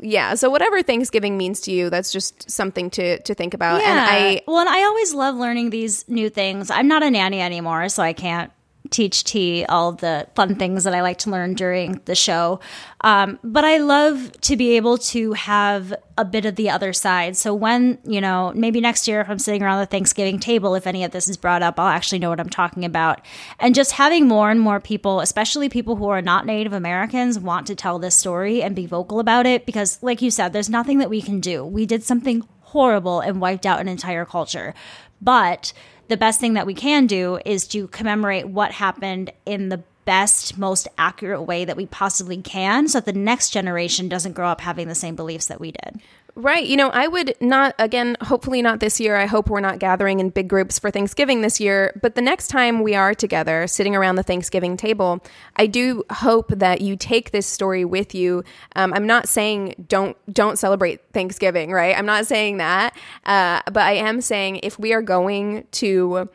yeah 0.01 0.33
so 0.33 0.49
whatever 0.49 0.81
thanksgiving 0.81 1.37
means 1.37 1.59
to 1.61 1.71
you 1.71 1.89
that's 1.89 2.11
just 2.11 2.49
something 2.49 2.89
to 2.89 3.19
to 3.23 3.33
think 3.33 3.53
about 3.53 3.81
and 3.81 3.99
i 3.99 4.41
well, 4.47 4.59
and 4.59 4.69
I 4.69 4.83
always 4.83 5.13
love 5.13 5.35
learning 5.35 5.69
these 5.69 6.07
new 6.07 6.29
things. 6.29 6.71
I'm 6.71 6.87
not 6.87 7.03
a 7.03 7.11
nanny 7.11 7.41
anymore, 7.41 7.89
so 7.89 8.03
I 8.03 8.13
can't 8.13 8.51
teach 8.89 9.23
T 9.23 9.65
all 9.65 9.91
the 9.91 10.27
fun 10.35 10.55
things 10.55 10.83
that 10.83 10.95
I 10.95 11.01
like 11.01 11.19
to 11.19 11.29
learn 11.29 11.53
during 11.53 12.01
the 12.05 12.15
show. 12.15 12.59
Um, 13.01 13.39
but 13.43 13.63
I 13.63 13.77
love 13.77 14.31
to 14.41 14.55
be 14.55 14.77
able 14.77 14.97
to 14.97 15.33
have 15.33 15.93
a 16.17 16.25
bit 16.25 16.45
of 16.45 16.55
the 16.55 16.69
other 16.69 16.91
side. 16.91 17.37
So 17.37 17.53
when, 17.53 17.99
you 18.03 18.19
know, 18.19 18.51
maybe 18.55 18.81
next 18.81 19.07
year 19.07 19.21
if 19.21 19.29
I'm 19.29 19.39
sitting 19.39 19.61
around 19.63 19.79
the 19.79 19.85
Thanksgiving 19.85 20.39
table, 20.39 20.75
if 20.75 20.87
any 20.87 21.03
of 21.03 21.11
this 21.11 21.29
is 21.29 21.37
brought 21.37 21.61
up, 21.61 21.79
I'll 21.79 21.87
actually 21.87 22.19
know 22.19 22.29
what 22.29 22.39
I'm 22.39 22.49
talking 22.49 22.83
about. 22.83 23.21
And 23.59 23.75
just 23.75 23.93
having 23.93 24.27
more 24.27 24.49
and 24.49 24.59
more 24.59 24.79
people, 24.79 25.19
especially 25.19 25.69
people 25.69 25.95
who 25.95 26.09
are 26.09 26.21
not 26.21 26.45
Native 26.45 26.73
Americans, 26.73 27.39
want 27.39 27.67
to 27.67 27.75
tell 27.75 27.99
this 27.99 28.15
story 28.15 28.61
and 28.63 28.75
be 28.75 28.85
vocal 28.85 29.19
about 29.19 29.45
it 29.45 29.65
because, 29.65 30.01
like 30.01 30.21
you 30.21 30.31
said, 30.31 30.51
there's 30.51 30.69
nothing 30.69 30.97
that 30.97 31.09
we 31.09 31.21
can 31.21 31.39
do. 31.39 31.63
We 31.63 31.85
did 31.85 32.03
something 32.03 32.43
horrible 32.69 33.19
and 33.19 33.41
wiped 33.41 33.65
out 33.65 33.79
an 33.79 33.87
entire 33.87 34.25
culture. 34.25 34.73
But 35.21 35.73
the 36.07 36.17
best 36.17 36.39
thing 36.39 36.53
that 36.53 36.65
we 36.65 36.73
can 36.73 37.07
do 37.07 37.39
is 37.45 37.67
to 37.67 37.87
commemorate 37.87 38.47
what 38.47 38.71
happened 38.71 39.31
in 39.45 39.69
the 39.69 39.83
best, 40.05 40.57
most 40.57 40.87
accurate 40.97 41.43
way 41.43 41.65
that 41.65 41.77
we 41.77 41.85
possibly 41.85 42.37
can 42.41 42.87
so 42.87 42.99
that 42.99 43.05
the 43.05 43.19
next 43.19 43.51
generation 43.51 44.09
doesn't 44.09 44.33
grow 44.33 44.47
up 44.47 44.61
having 44.61 44.87
the 44.87 44.95
same 44.95 45.15
beliefs 45.15 45.45
that 45.45 45.61
we 45.61 45.71
did. 45.71 46.01
Right. 46.39 46.65
You 46.65 46.77
know, 46.77 46.87
I 46.87 47.05
would 47.05 47.35
not, 47.41 47.75
again, 47.79 48.15
hopefully 48.21 48.61
not 48.61 48.79
this 48.79 48.97
year. 48.97 49.17
I 49.17 49.25
hope 49.25 49.49
we're 49.49 49.59
not 49.59 49.77
gathering 49.77 50.21
in 50.21 50.29
big 50.29 50.47
groups 50.47 50.79
for 50.79 50.89
Thanksgiving 50.89 51.41
this 51.41 51.59
year. 51.59 51.91
But 52.01 52.15
the 52.15 52.21
next 52.21 52.47
time 52.47 52.81
we 52.81 52.95
are 52.95 53.13
together 53.13 53.67
sitting 53.67 53.93
around 53.93 54.15
the 54.15 54.23
Thanksgiving 54.23 54.77
table, 54.77 55.21
I 55.57 55.67
do 55.67 56.05
hope 56.09 56.47
that 56.51 56.79
you 56.79 56.95
take 56.95 57.31
this 57.31 57.45
story 57.45 57.83
with 57.83 58.15
you. 58.15 58.45
Um, 58.77 58.93
I'm 58.93 59.05
not 59.05 59.27
saying 59.27 59.85
don't 59.89 60.15
don't 60.33 60.57
celebrate 60.57 61.01
Thanksgiving, 61.11 61.73
right? 61.73 61.93
I'm 61.97 62.05
not 62.05 62.25
saying 62.25 62.55
that. 62.59 62.95
Uh, 63.25 63.61
but 63.65 63.83
I 63.83 63.95
am 63.95 64.21
saying 64.21 64.61
if 64.63 64.79
we 64.79 64.93
are 64.93 65.01
going 65.01 65.67
to 65.71 66.29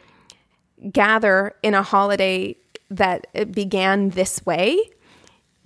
gather 0.92 1.54
in 1.62 1.72
a 1.72 1.82
holiday 1.82 2.56
that 2.90 3.26
began 3.52 4.10
this 4.10 4.44
way, 4.44 4.78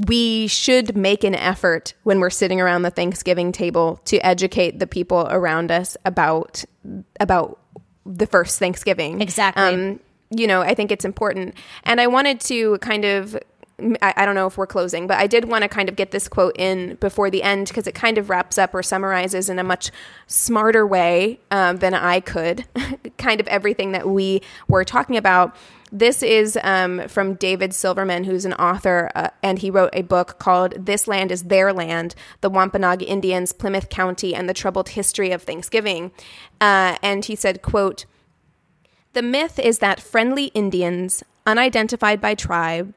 we 0.06 0.46
should 0.46 0.96
make 0.96 1.24
an 1.24 1.34
effort 1.34 1.94
when 2.04 2.20
we're 2.20 2.30
sitting 2.30 2.60
around 2.60 2.82
the 2.82 2.90
Thanksgiving 2.90 3.50
table 3.50 4.00
to 4.04 4.18
educate 4.18 4.78
the 4.78 4.86
people 4.86 5.26
around 5.30 5.72
us 5.72 5.96
about 6.04 6.64
about 7.18 7.58
the 8.06 8.26
first 8.26 8.58
Thanksgiving. 8.58 9.20
Exactly. 9.20 9.62
Um, 9.62 10.00
you 10.30 10.46
know, 10.46 10.60
I 10.60 10.74
think 10.74 10.92
it's 10.92 11.04
important, 11.04 11.54
and 11.84 12.00
I 12.00 12.06
wanted 12.06 12.40
to 12.42 12.78
kind 12.78 13.04
of. 13.04 13.36
I, 13.80 14.14
I 14.16 14.26
don't 14.26 14.34
know 14.34 14.46
if 14.46 14.58
we're 14.58 14.66
closing, 14.66 15.06
but 15.06 15.18
I 15.18 15.26
did 15.26 15.44
want 15.44 15.62
to 15.62 15.68
kind 15.68 15.88
of 15.88 15.94
get 15.94 16.10
this 16.10 16.26
quote 16.26 16.56
in 16.58 16.96
before 16.96 17.30
the 17.30 17.42
end 17.44 17.68
because 17.68 17.86
it 17.86 17.94
kind 17.94 18.18
of 18.18 18.28
wraps 18.28 18.58
up 18.58 18.74
or 18.74 18.82
summarizes 18.82 19.48
in 19.48 19.58
a 19.58 19.64
much 19.64 19.90
smarter 20.26 20.86
way 20.86 21.38
um, 21.50 21.76
than 21.76 21.94
I 21.94 22.20
could, 22.20 22.64
kind 23.18 23.40
of 23.40 23.46
everything 23.46 23.92
that 23.92 24.08
we 24.08 24.42
were 24.66 24.84
talking 24.84 25.16
about. 25.16 25.54
This 25.92 26.22
is 26.22 26.58
um, 26.62 27.08
from 27.08 27.34
David 27.34 27.72
Silverman, 27.72 28.24
who's 28.24 28.44
an 28.44 28.52
author, 28.54 29.10
uh, 29.14 29.30
and 29.42 29.60
he 29.60 29.70
wrote 29.70 29.90
a 29.92 30.02
book 30.02 30.38
called 30.38 30.86
This 30.86 31.08
Land 31.08 31.32
is 31.32 31.44
Their 31.44 31.72
Land 31.72 32.14
The 32.40 32.50
Wampanoag 32.50 33.02
Indians, 33.02 33.52
Plymouth 33.52 33.88
Colony, 33.88 34.34
and 34.34 34.48
the 34.48 34.54
Troubled 34.54 34.90
History 34.90 35.30
of 35.30 35.44
Thanksgiving. 35.44 36.10
Uh, 36.60 36.96
and 37.02 37.24
he 37.24 37.36
said, 37.36 37.62
quote, 37.62 38.04
the 39.14 39.22
myth 39.22 39.58
is 39.58 39.78
that 39.78 40.00
friendly 40.00 40.46
Indians, 40.46 41.24
unidentified 41.46 42.20
by 42.20 42.34
tribe, 42.34 42.94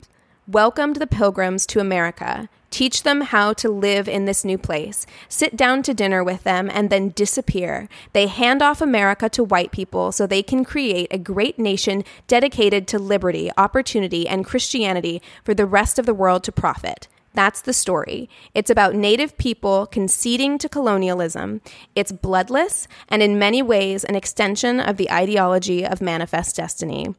welcomed 0.47 0.97
the 0.97 1.07
pilgrims 1.07 1.65
to 1.67 1.79
America, 1.79 2.49
teach 2.69 3.03
them 3.03 3.21
how 3.21 3.53
to 3.53 3.69
live 3.69 4.07
in 4.07 4.25
this 4.25 4.43
new 4.43 4.57
place, 4.57 5.05
sit 5.29 5.55
down 5.55 5.83
to 5.83 5.93
dinner 5.93 6.23
with 6.23 6.43
them, 6.43 6.69
and 6.73 6.89
then 6.89 7.09
disappear. 7.09 7.87
They 8.13 8.27
hand 8.27 8.61
off 8.61 8.81
America 8.81 9.29
to 9.29 9.43
white 9.43 9.71
people 9.71 10.11
so 10.11 10.25
they 10.25 10.41
can 10.41 10.65
create 10.65 11.07
a 11.11 11.17
great 11.17 11.59
nation 11.59 12.03
dedicated 12.27 12.87
to 12.87 12.99
liberty, 12.99 13.51
opportunity, 13.57 14.27
and 14.27 14.45
Christianity 14.45 15.21
for 15.43 15.53
the 15.53 15.65
rest 15.65 15.99
of 15.99 16.05
the 16.05 16.13
world 16.13 16.43
to 16.45 16.51
profit. 16.51 17.07
That's 17.33 17.61
the 17.61 17.73
story. 17.73 18.29
It's 18.53 18.69
about 18.69 18.93
Native 18.95 19.37
people 19.37 19.85
conceding 19.85 20.57
to 20.57 20.67
colonialism. 20.67 21.61
It's 21.95 22.11
bloodless 22.11 22.87
and 23.07 23.23
in 23.23 23.39
many 23.39 23.61
ways 23.61 24.03
an 24.03 24.15
extension 24.15 24.81
of 24.81 24.97
the 24.97 25.09
ideology 25.09 25.85
of 25.85 26.01
manifest 26.01 26.57
destiny. 26.57 27.15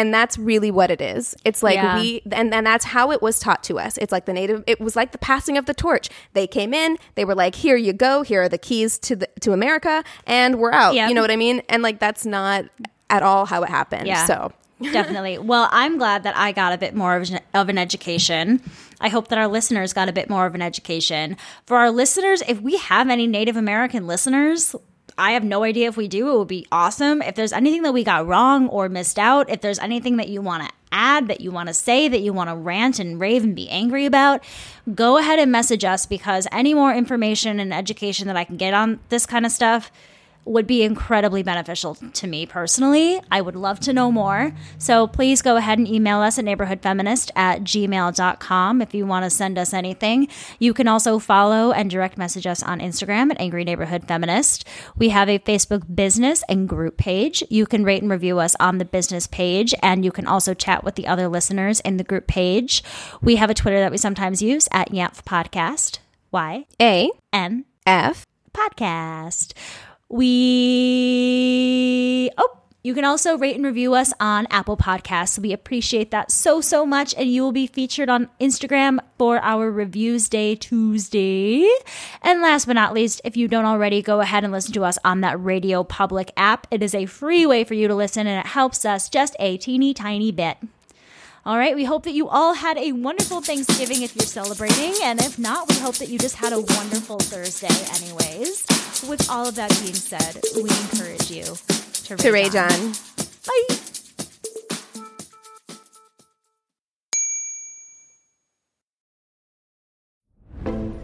And 0.00 0.14
that's 0.14 0.38
really 0.38 0.70
what 0.70 0.90
it 0.90 1.00
is. 1.02 1.34
It's 1.44 1.62
like 1.62 1.74
Yeah. 1.74 2.00
we, 2.00 2.22
and, 2.32 2.54
and 2.54 2.66
that's 2.66 2.86
how 2.86 3.10
it 3.12 3.20
was 3.20 3.38
taught 3.38 3.62
to 3.64 3.78
us. 3.78 3.98
It's 3.98 4.12
like 4.12 4.24
the 4.24 4.32
native, 4.32 4.64
it 4.66 4.80
was 4.80 4.96
like 4.96 5.12
the 5.12 5.18
passing 5.18 5.58
of 5.58 5.66
the 5.66 5.74
torch. 5.74 6.08
They 6.32 6.46
came 6.46 6.72
in, 6.72 6.96
they 7.16 7.24
were 7.26 7.34
like, 7.34 7.54
here 7.54 7.76
you 7.76 7.92
go, 7.92 8.22
here 8.22 8.42
are 8.44 8.48
the 8.48 8.56
keys 8.58 8.98
to 9.00 9.16
the, 9.16 9.28
to 9.40 9.52
America, 9.52 10.02
and 10.26 10.58
we're 10.58 10.72
out. 10.72 10.94
Yep. 10.94 11.08
You 11.10 11.14
know 11.14 11.20
what 11.20 11.30
I 11.30 11.36
mean? 11.36 11.60
And 11.68 11.82
like, 11.82 11.98
that's 11.98 12.24
not 12.24 12.64
at 13.10 13.22
all 13.22 13.44
how 13.44 13.62
it 13.62 13.68
happened. 13.68 14.06
Yeah. 14.06 14.24
So, 14.24 14.52
Definitely. 14.82 15.36
Well, 15.36 15.68
I'm 15.70 15.98
glad 15.98 16.22
that 16.22 16.34
I 16.38 16.52
got 16.52 16.72
a 16.72 16.78
bit 16.78 16.94
more 16.94 17.14
of 17.14 17.30
an, 17.30 17.40
of 17.52 17.68
an 17.68 17.76
education. 17.76 18.62
I 18.98 19.10
hope 19.10 19.28
that 19.28 19.36
our 19.38 19.46
listeners 19.46 19.92
got 19.92 20.08
a 20.08 20.12
bit 20.12 20.30
more 20.30 20.46
of 20.46 20.54
an 20.54 20.62
education. 20.62 21.36
For 21.66 21.76
our 21.76 21.90
listeners, 21.90 22.42
if 22.48 22.62
we 22.62 22.78
have 22.78 23.10
any 23.10 23.26
Native 23.26 23.58
American 23.58 24.06
listeners, 24.06 24.74
I 25.20 25.32
have 25.32 25.44
no 25.44 25.64
idea 25.64 25.86
if 25.86 25.98
we 25.98 26.08
do. 26.08 26.30
It 26.30 26.38
would 26.38 26.48
be 26.48 26.66
awesome. 26.72 27.20
If 27.20 27.34
there's 27.34 27.52
anything 27.52 27.82
that 27.82 27.92
we 27.92 28.02
got 28.02 28.26
wrong 28.26 28.68
or 28.68 28.88
missed 28.88 29.18
out, 29.18 29.50
if 29.50 29.60
there's 29.60 29.78
anything 29.78 30.16
that 30.16 30.28
you 30.28 30.40
want 30.40 30.64
to 30.64 30.70
add, 30.90 31.28
that 31.28 31.42
you 31.42 31.50
want 31.50 31.68
to 31.68 31.74
say, 31.74 32.08
that 32.08 32.20
you 32.20 32.32
want 32.32 32.48
to 32.48 32.56
rant 32.56 32.98
and 32.98 33.20
rave 33.20 33.44
and 33.44 33.54
be 33.54 33.68
angry 33.68 34.06
about, 34.06 34.42
go 34.94 35.18
ahead 35.18 35.38
and 35.38 35.52
message 35.52 35.84
us 35.84 36.06
because 36.06 36.48
any 36.50 36.72
more 36.72 36.94
information 36.94 37.60
and 37.60 37.72
education 37.72 38.26
that 38.28 38.36
I 38.36 38.44
can 38.44 38.56
get 38.56 38.72
on 38.72 38.98
this 39.10 39.26
kind 39.26 39.44
of 39.44 39.52
stuff 39.52 39.92
would 40.44 40.66
be 40.66 40.82
incredibly 40.82 41.42
beneficial 41.42 41.94
to 41.94 42.26
me 42.26 42.46
personally. 42.46 43.20
I 43.30 43.40
would 43.40 43.56
love 43.56 43.80
to 43.80 43.92
know 43.92 44.10
more. 44.10 44.52
So 44.78 45.06
please 45.06 45.42
go 45.42 45.56
ahead 45.56 45.78
and 45.78 45.86
email 45.86 46.20
us 46.20 46.38
at 46.38 46.44
neighborhoodfeminist 46.44 47.30
at 47.36 47.62
gmail.com 47.62 48.82
if 48.82 48.94
you 48.94 49.06
want 49.06 49.24
to 49.24 49.30
send 49.30 49.58
us 49.58 49.72
anything. 49.72 50.28
You 50.58 50.74
can 50.74 50.88
also 50.88 51.18
follow 51.18 51.72
and 51.72 51.90
direct 51.90 52.18
message 52.18 52.46
us 52.46 52.62
on 52.62 52.80
Instagram 52.80 53.30
at 53.30 53.40
Angry 53.40 53.64
Neighborhood 53.64 54.04
Feminist. 54.08 54.66
We 54.96 55.10
have 55.10 55.28
a 55.28 55.38
Facebook 55.38 55.94
business 55.94 56.42
and 56.48 56.68
group 56.68 56.96
page. 56.96 57.42
You 57.50 57.66
can 57.66 57.84
rate 57.84 58.02
and 58.02 58.10
review 58.10 58.38
us 58.38 58.56
on 58.58 58.78
the 58.78 58.84
business 58.84 59.26
page, 59.26 59.74
and 59.82 60.04
you 60.04 60.12
can 60.12 60.26
also 60.26 60.54
chat 60.54 60.84
with 60.84 60.94
the 60.94 61.06
other 61.06 61.28
listeners 61.28 61.80
in 61.80 61.96
the 61.96 62.04
group 62.04 62.26
page. 62.26 62.82
We 63.20 63.36
have 63.36 63.50
a 63.50 63.54
Twitter 63.54 63.80
that 63.80 63.90
we 63.90 63.98
sometimes 63.98 64.42
use 64.42 64.68
at 64.72 64.90
YANF 64.90 65.22
Podcast. 65.24 65.98
Y 66.32 66.64
A 66.80 67.10
N 67.32 67.64
F 67.86 68.24
podcast. 68.52 69.52
We 70.12 71.52
oh, 72.36 72.58
you 72.82 72.94
can 72.94 73.04
also 73.04 73.38
rate 73.38 73.54
and 73.54 73.64
review 73.64 73.94
us 73.94 74.12
on 74.18 74.48
Apple 74.50 74.76
Podcasts. 74.76 75.38
We 75.38 75.52
appreciate 75.52 76.10
that 76.10 76.32
so 76.32 76.60
so 76.60 76.84
much, 76.84 77.14
and 77.16 77.30
you 77.30 77.42
will 77.42 77.52
be 77.52 77.68
featured 77.68 78.08
on 78.08 78.28
Instagram 78.40 78.98
for 79.18 79.38
our 79.38 79.70
Reviews 79.70 80.28
Day 80.28 80.56
Tuesday. 80.56 81.68
And 82.22 82.42
last 82.42 82.66
but 82.66 82.72
not 82.72 82.92
least, 82.92 83.20
if 83.22 83.36
you 83.36 83.46
don't 83.46 83.66
already, 83.66 84.02
go 84.02 84.20
ahead 84.20 84.42
and 84.42 84.52
listen 84.52 84.72
to 84.72 84.82
us 84.82 84.98
on 85.04 85.20
that 85.20 85.40
Radio 85.40 85.84
Public 85.84 86.32
app. 86.36 86.66
It 86.72 86.82
is 86.82 86.92
a 86.92 87.06
free 87.06 87.46
way 87.46 87.62
for 87.62 87.74
you 87.74 87.86
to 87.86 87.94
listen, 87.94 88.26
and 88.26 88.40
it 88.40 88.46
helps 88.50 88.84
us 88.84 89.08
just 89.08 89.36
a 89.38 89.58
teeny 89.58 89.94
tiny 89.94 90.32
bit. 90.32 90.56
All 91.46 91.56
right, 91.56 91.74
we 91.74 91.84
hope 91.84 92.02
that 92.02 92.12
you 92.12 92.28
all 92.28 92.52
had 92.52 92.76
a 92.76 92.92
wonderful 92.92 93.40
Thanksgiving 93.40 94.02
if 94.02 94.14
you're 94.14 94.26
celebrating. 94.26 94.94
And 95.02 95.18
if 95.20 95.38
not, 95.38 95.70
we 95.70 95.76
hope 95.76 95.94
that 95.94 96.10
you 96.10 96.18
just 96.18 96.36
had 96.36 96.52
a 96.52 96.60
wonderful 96.60 97.18
Thursday, 97.18 97.68
anyways. 97.96 98.66
With 99.08 99.26
all 99.30 99.48
of 99.48 99.54
that 99.54 99.70
being 99.80 99.94
said, 99.94 100.36
we 100.54 100.68
encourage 100.68 101.30
you 101.30 101.44
to, 101.44 102.16
to 102.16 102.30
rage 102.30 102.54
on. 102.54 102.92
Bye. 103.46 103.76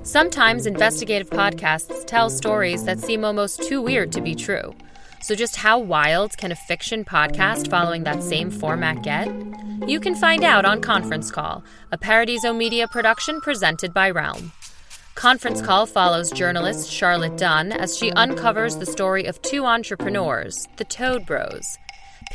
Sometimes 0.02 0.66
investigative 0.66 1.30
podcasts 1.30 2.04
tell 2.06 2.28
stories 2.28 2.84
that 2.84 3.00
seem 3.00 3.24
almost 3.24 3.62
too 3.62 3.80
weird 3.80 4.12
to 4.12 4.20
be 4.20 4.34
true. 4.34 4.74
So, 5.26 5.34
just 5.34 5.56
how 5.56 5.80
wild 5.80 6.36
can 6.36 6.52
a 6.52 6.54
fiction 6.54 7.04
podcast 7.04 7.68
following 7.68 8.04
that 8.04 8.22
same 8.22 8.48
format 8.48 9.02
get? 9.02 9.26
You 9.88 9.98
can 9.98 10.14
find 10.14 10.44
out 10.44 10.64
on 10.64 10.80
Conference 10.80 11.32
Call, 11.32 11.64
a 11.90 11.98
Paradiso 11.98 12.52
Media 12.52 12.86
production 12.86 13.40
presented 13.40 13.92
by 13.92 14.10
Realm. 14.10 14.52
Conference 15.16 15.60
Call 15.60 15.84
follows 15.84 16.30
journalist 16.30 16.88
Charlotte 16.88 17.36
Dunn 17.36 17.72
as 17.72 17.98
she 17.98 18.12
uncovers 18.12 18.76
the 18.76 18.86
story 18.86 19.24
of 19.26 19.42
two 19.42 19.64
entrepreneurs, 19.64 20.68
the 20.76 20.84
Toad 20.84 21.26
Bros. 21.26 21.76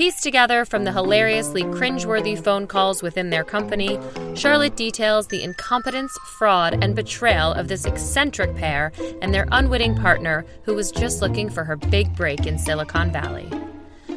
Pieced 0.01 0.23
together 0.23 0.65
from 0.65 0.83
the 0.83 0.91
hilariously 0.91 1.61
cringeworthy 1.61 2.35
phone 2.35 2.65
calls 2.65 3.03
within 3.03 3.29
their 3.29 3.43
company, 3.43 3.99
Charlotte 4.33 4.75
details 4.75 5.27
the 5.27 5.43
incompetence, 5.43 6.11
fraud, 6.25 6.83
and 6.83 6.95
betrayal 6.95 7.53
of 7.53 7.67
this 7.67 7.85
eccentric 7.85 8.55
pair 8.55 8.91
and 9.21 9.31
their 9.31 9.47
unwitting 9.51 9.95
partner 9.95 10.43
who 10.63 10.73
was 10.73 10.91
just 10.91 11.21
looking 11.21 11.51
for 11.51 11.63
her 11.63 11.75
big 11.75 12.15
break 12.15 12.47
in 12.47 12.57
Silicon 12.57 13.11
Valley. 13.11 13.47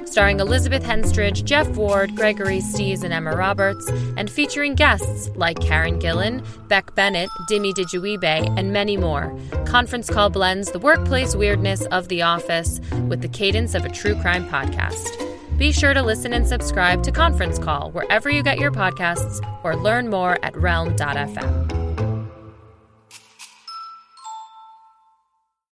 Starring 0.07 0.41
Elizabeth 0.41 0.83
Henstridge, 0.83 1.45
Jeff 1.45 1.69
Ward, 1.77 2.17
Gregory 2.17 2.61
Stees, 2.61 3.05
and 3.05 3.13
Emma 3.13 3.37
Roberts, 3.37 3.87
and 4.17 4.31
featuring 4.31 4.75
guests 4.75 5.29
like 5.35 5.61
Karen 5.61 6.01
Gillan, 6.01 6.43
Beck 6.67 6.95
Bennett, 6.95 7.29
Dimi 7.51 7.75
Dijuibe, 7.75 8.59
and 8.59 8.73
many 8.73 8.97
more. 8.97 9.39
Conference 9.67 10.09
Call 10.09 10.31
blends 10.31 10.71
the 10.71 10.79
workplace 10.79 11.37
weirdness 11.37 11.85
of 11.89 12.09
The 12.09 12.23
Office 12.23 12.81
with 13.07 13.21
the 13.21 13.29
cadence 13.29 13.75
of 13.75 13.85
a 13.85 13.91
true 13.91 14.19
crime 14.23 14.49
podcast. 14.49 15.21
Be 15.57 15.71
sure 15.71 15.95
to 15.95 16.03
listen 16.03 16.33
and 16.33 16.47
subscribe 16.47 17.05
to 17.05 17.13
Conference 17.13 17.61
Call 17.61 17.93
wherever 17.93 18.29
you 18.29 18.43
get 18.43 18.59
your 18.59 18.73
podcasts 18.73 19.41
or 19.63 19.77
learn 19.77 20.11
more 20.11 20.37
at 20.45 20.57
realm.fm. 20.57 22.14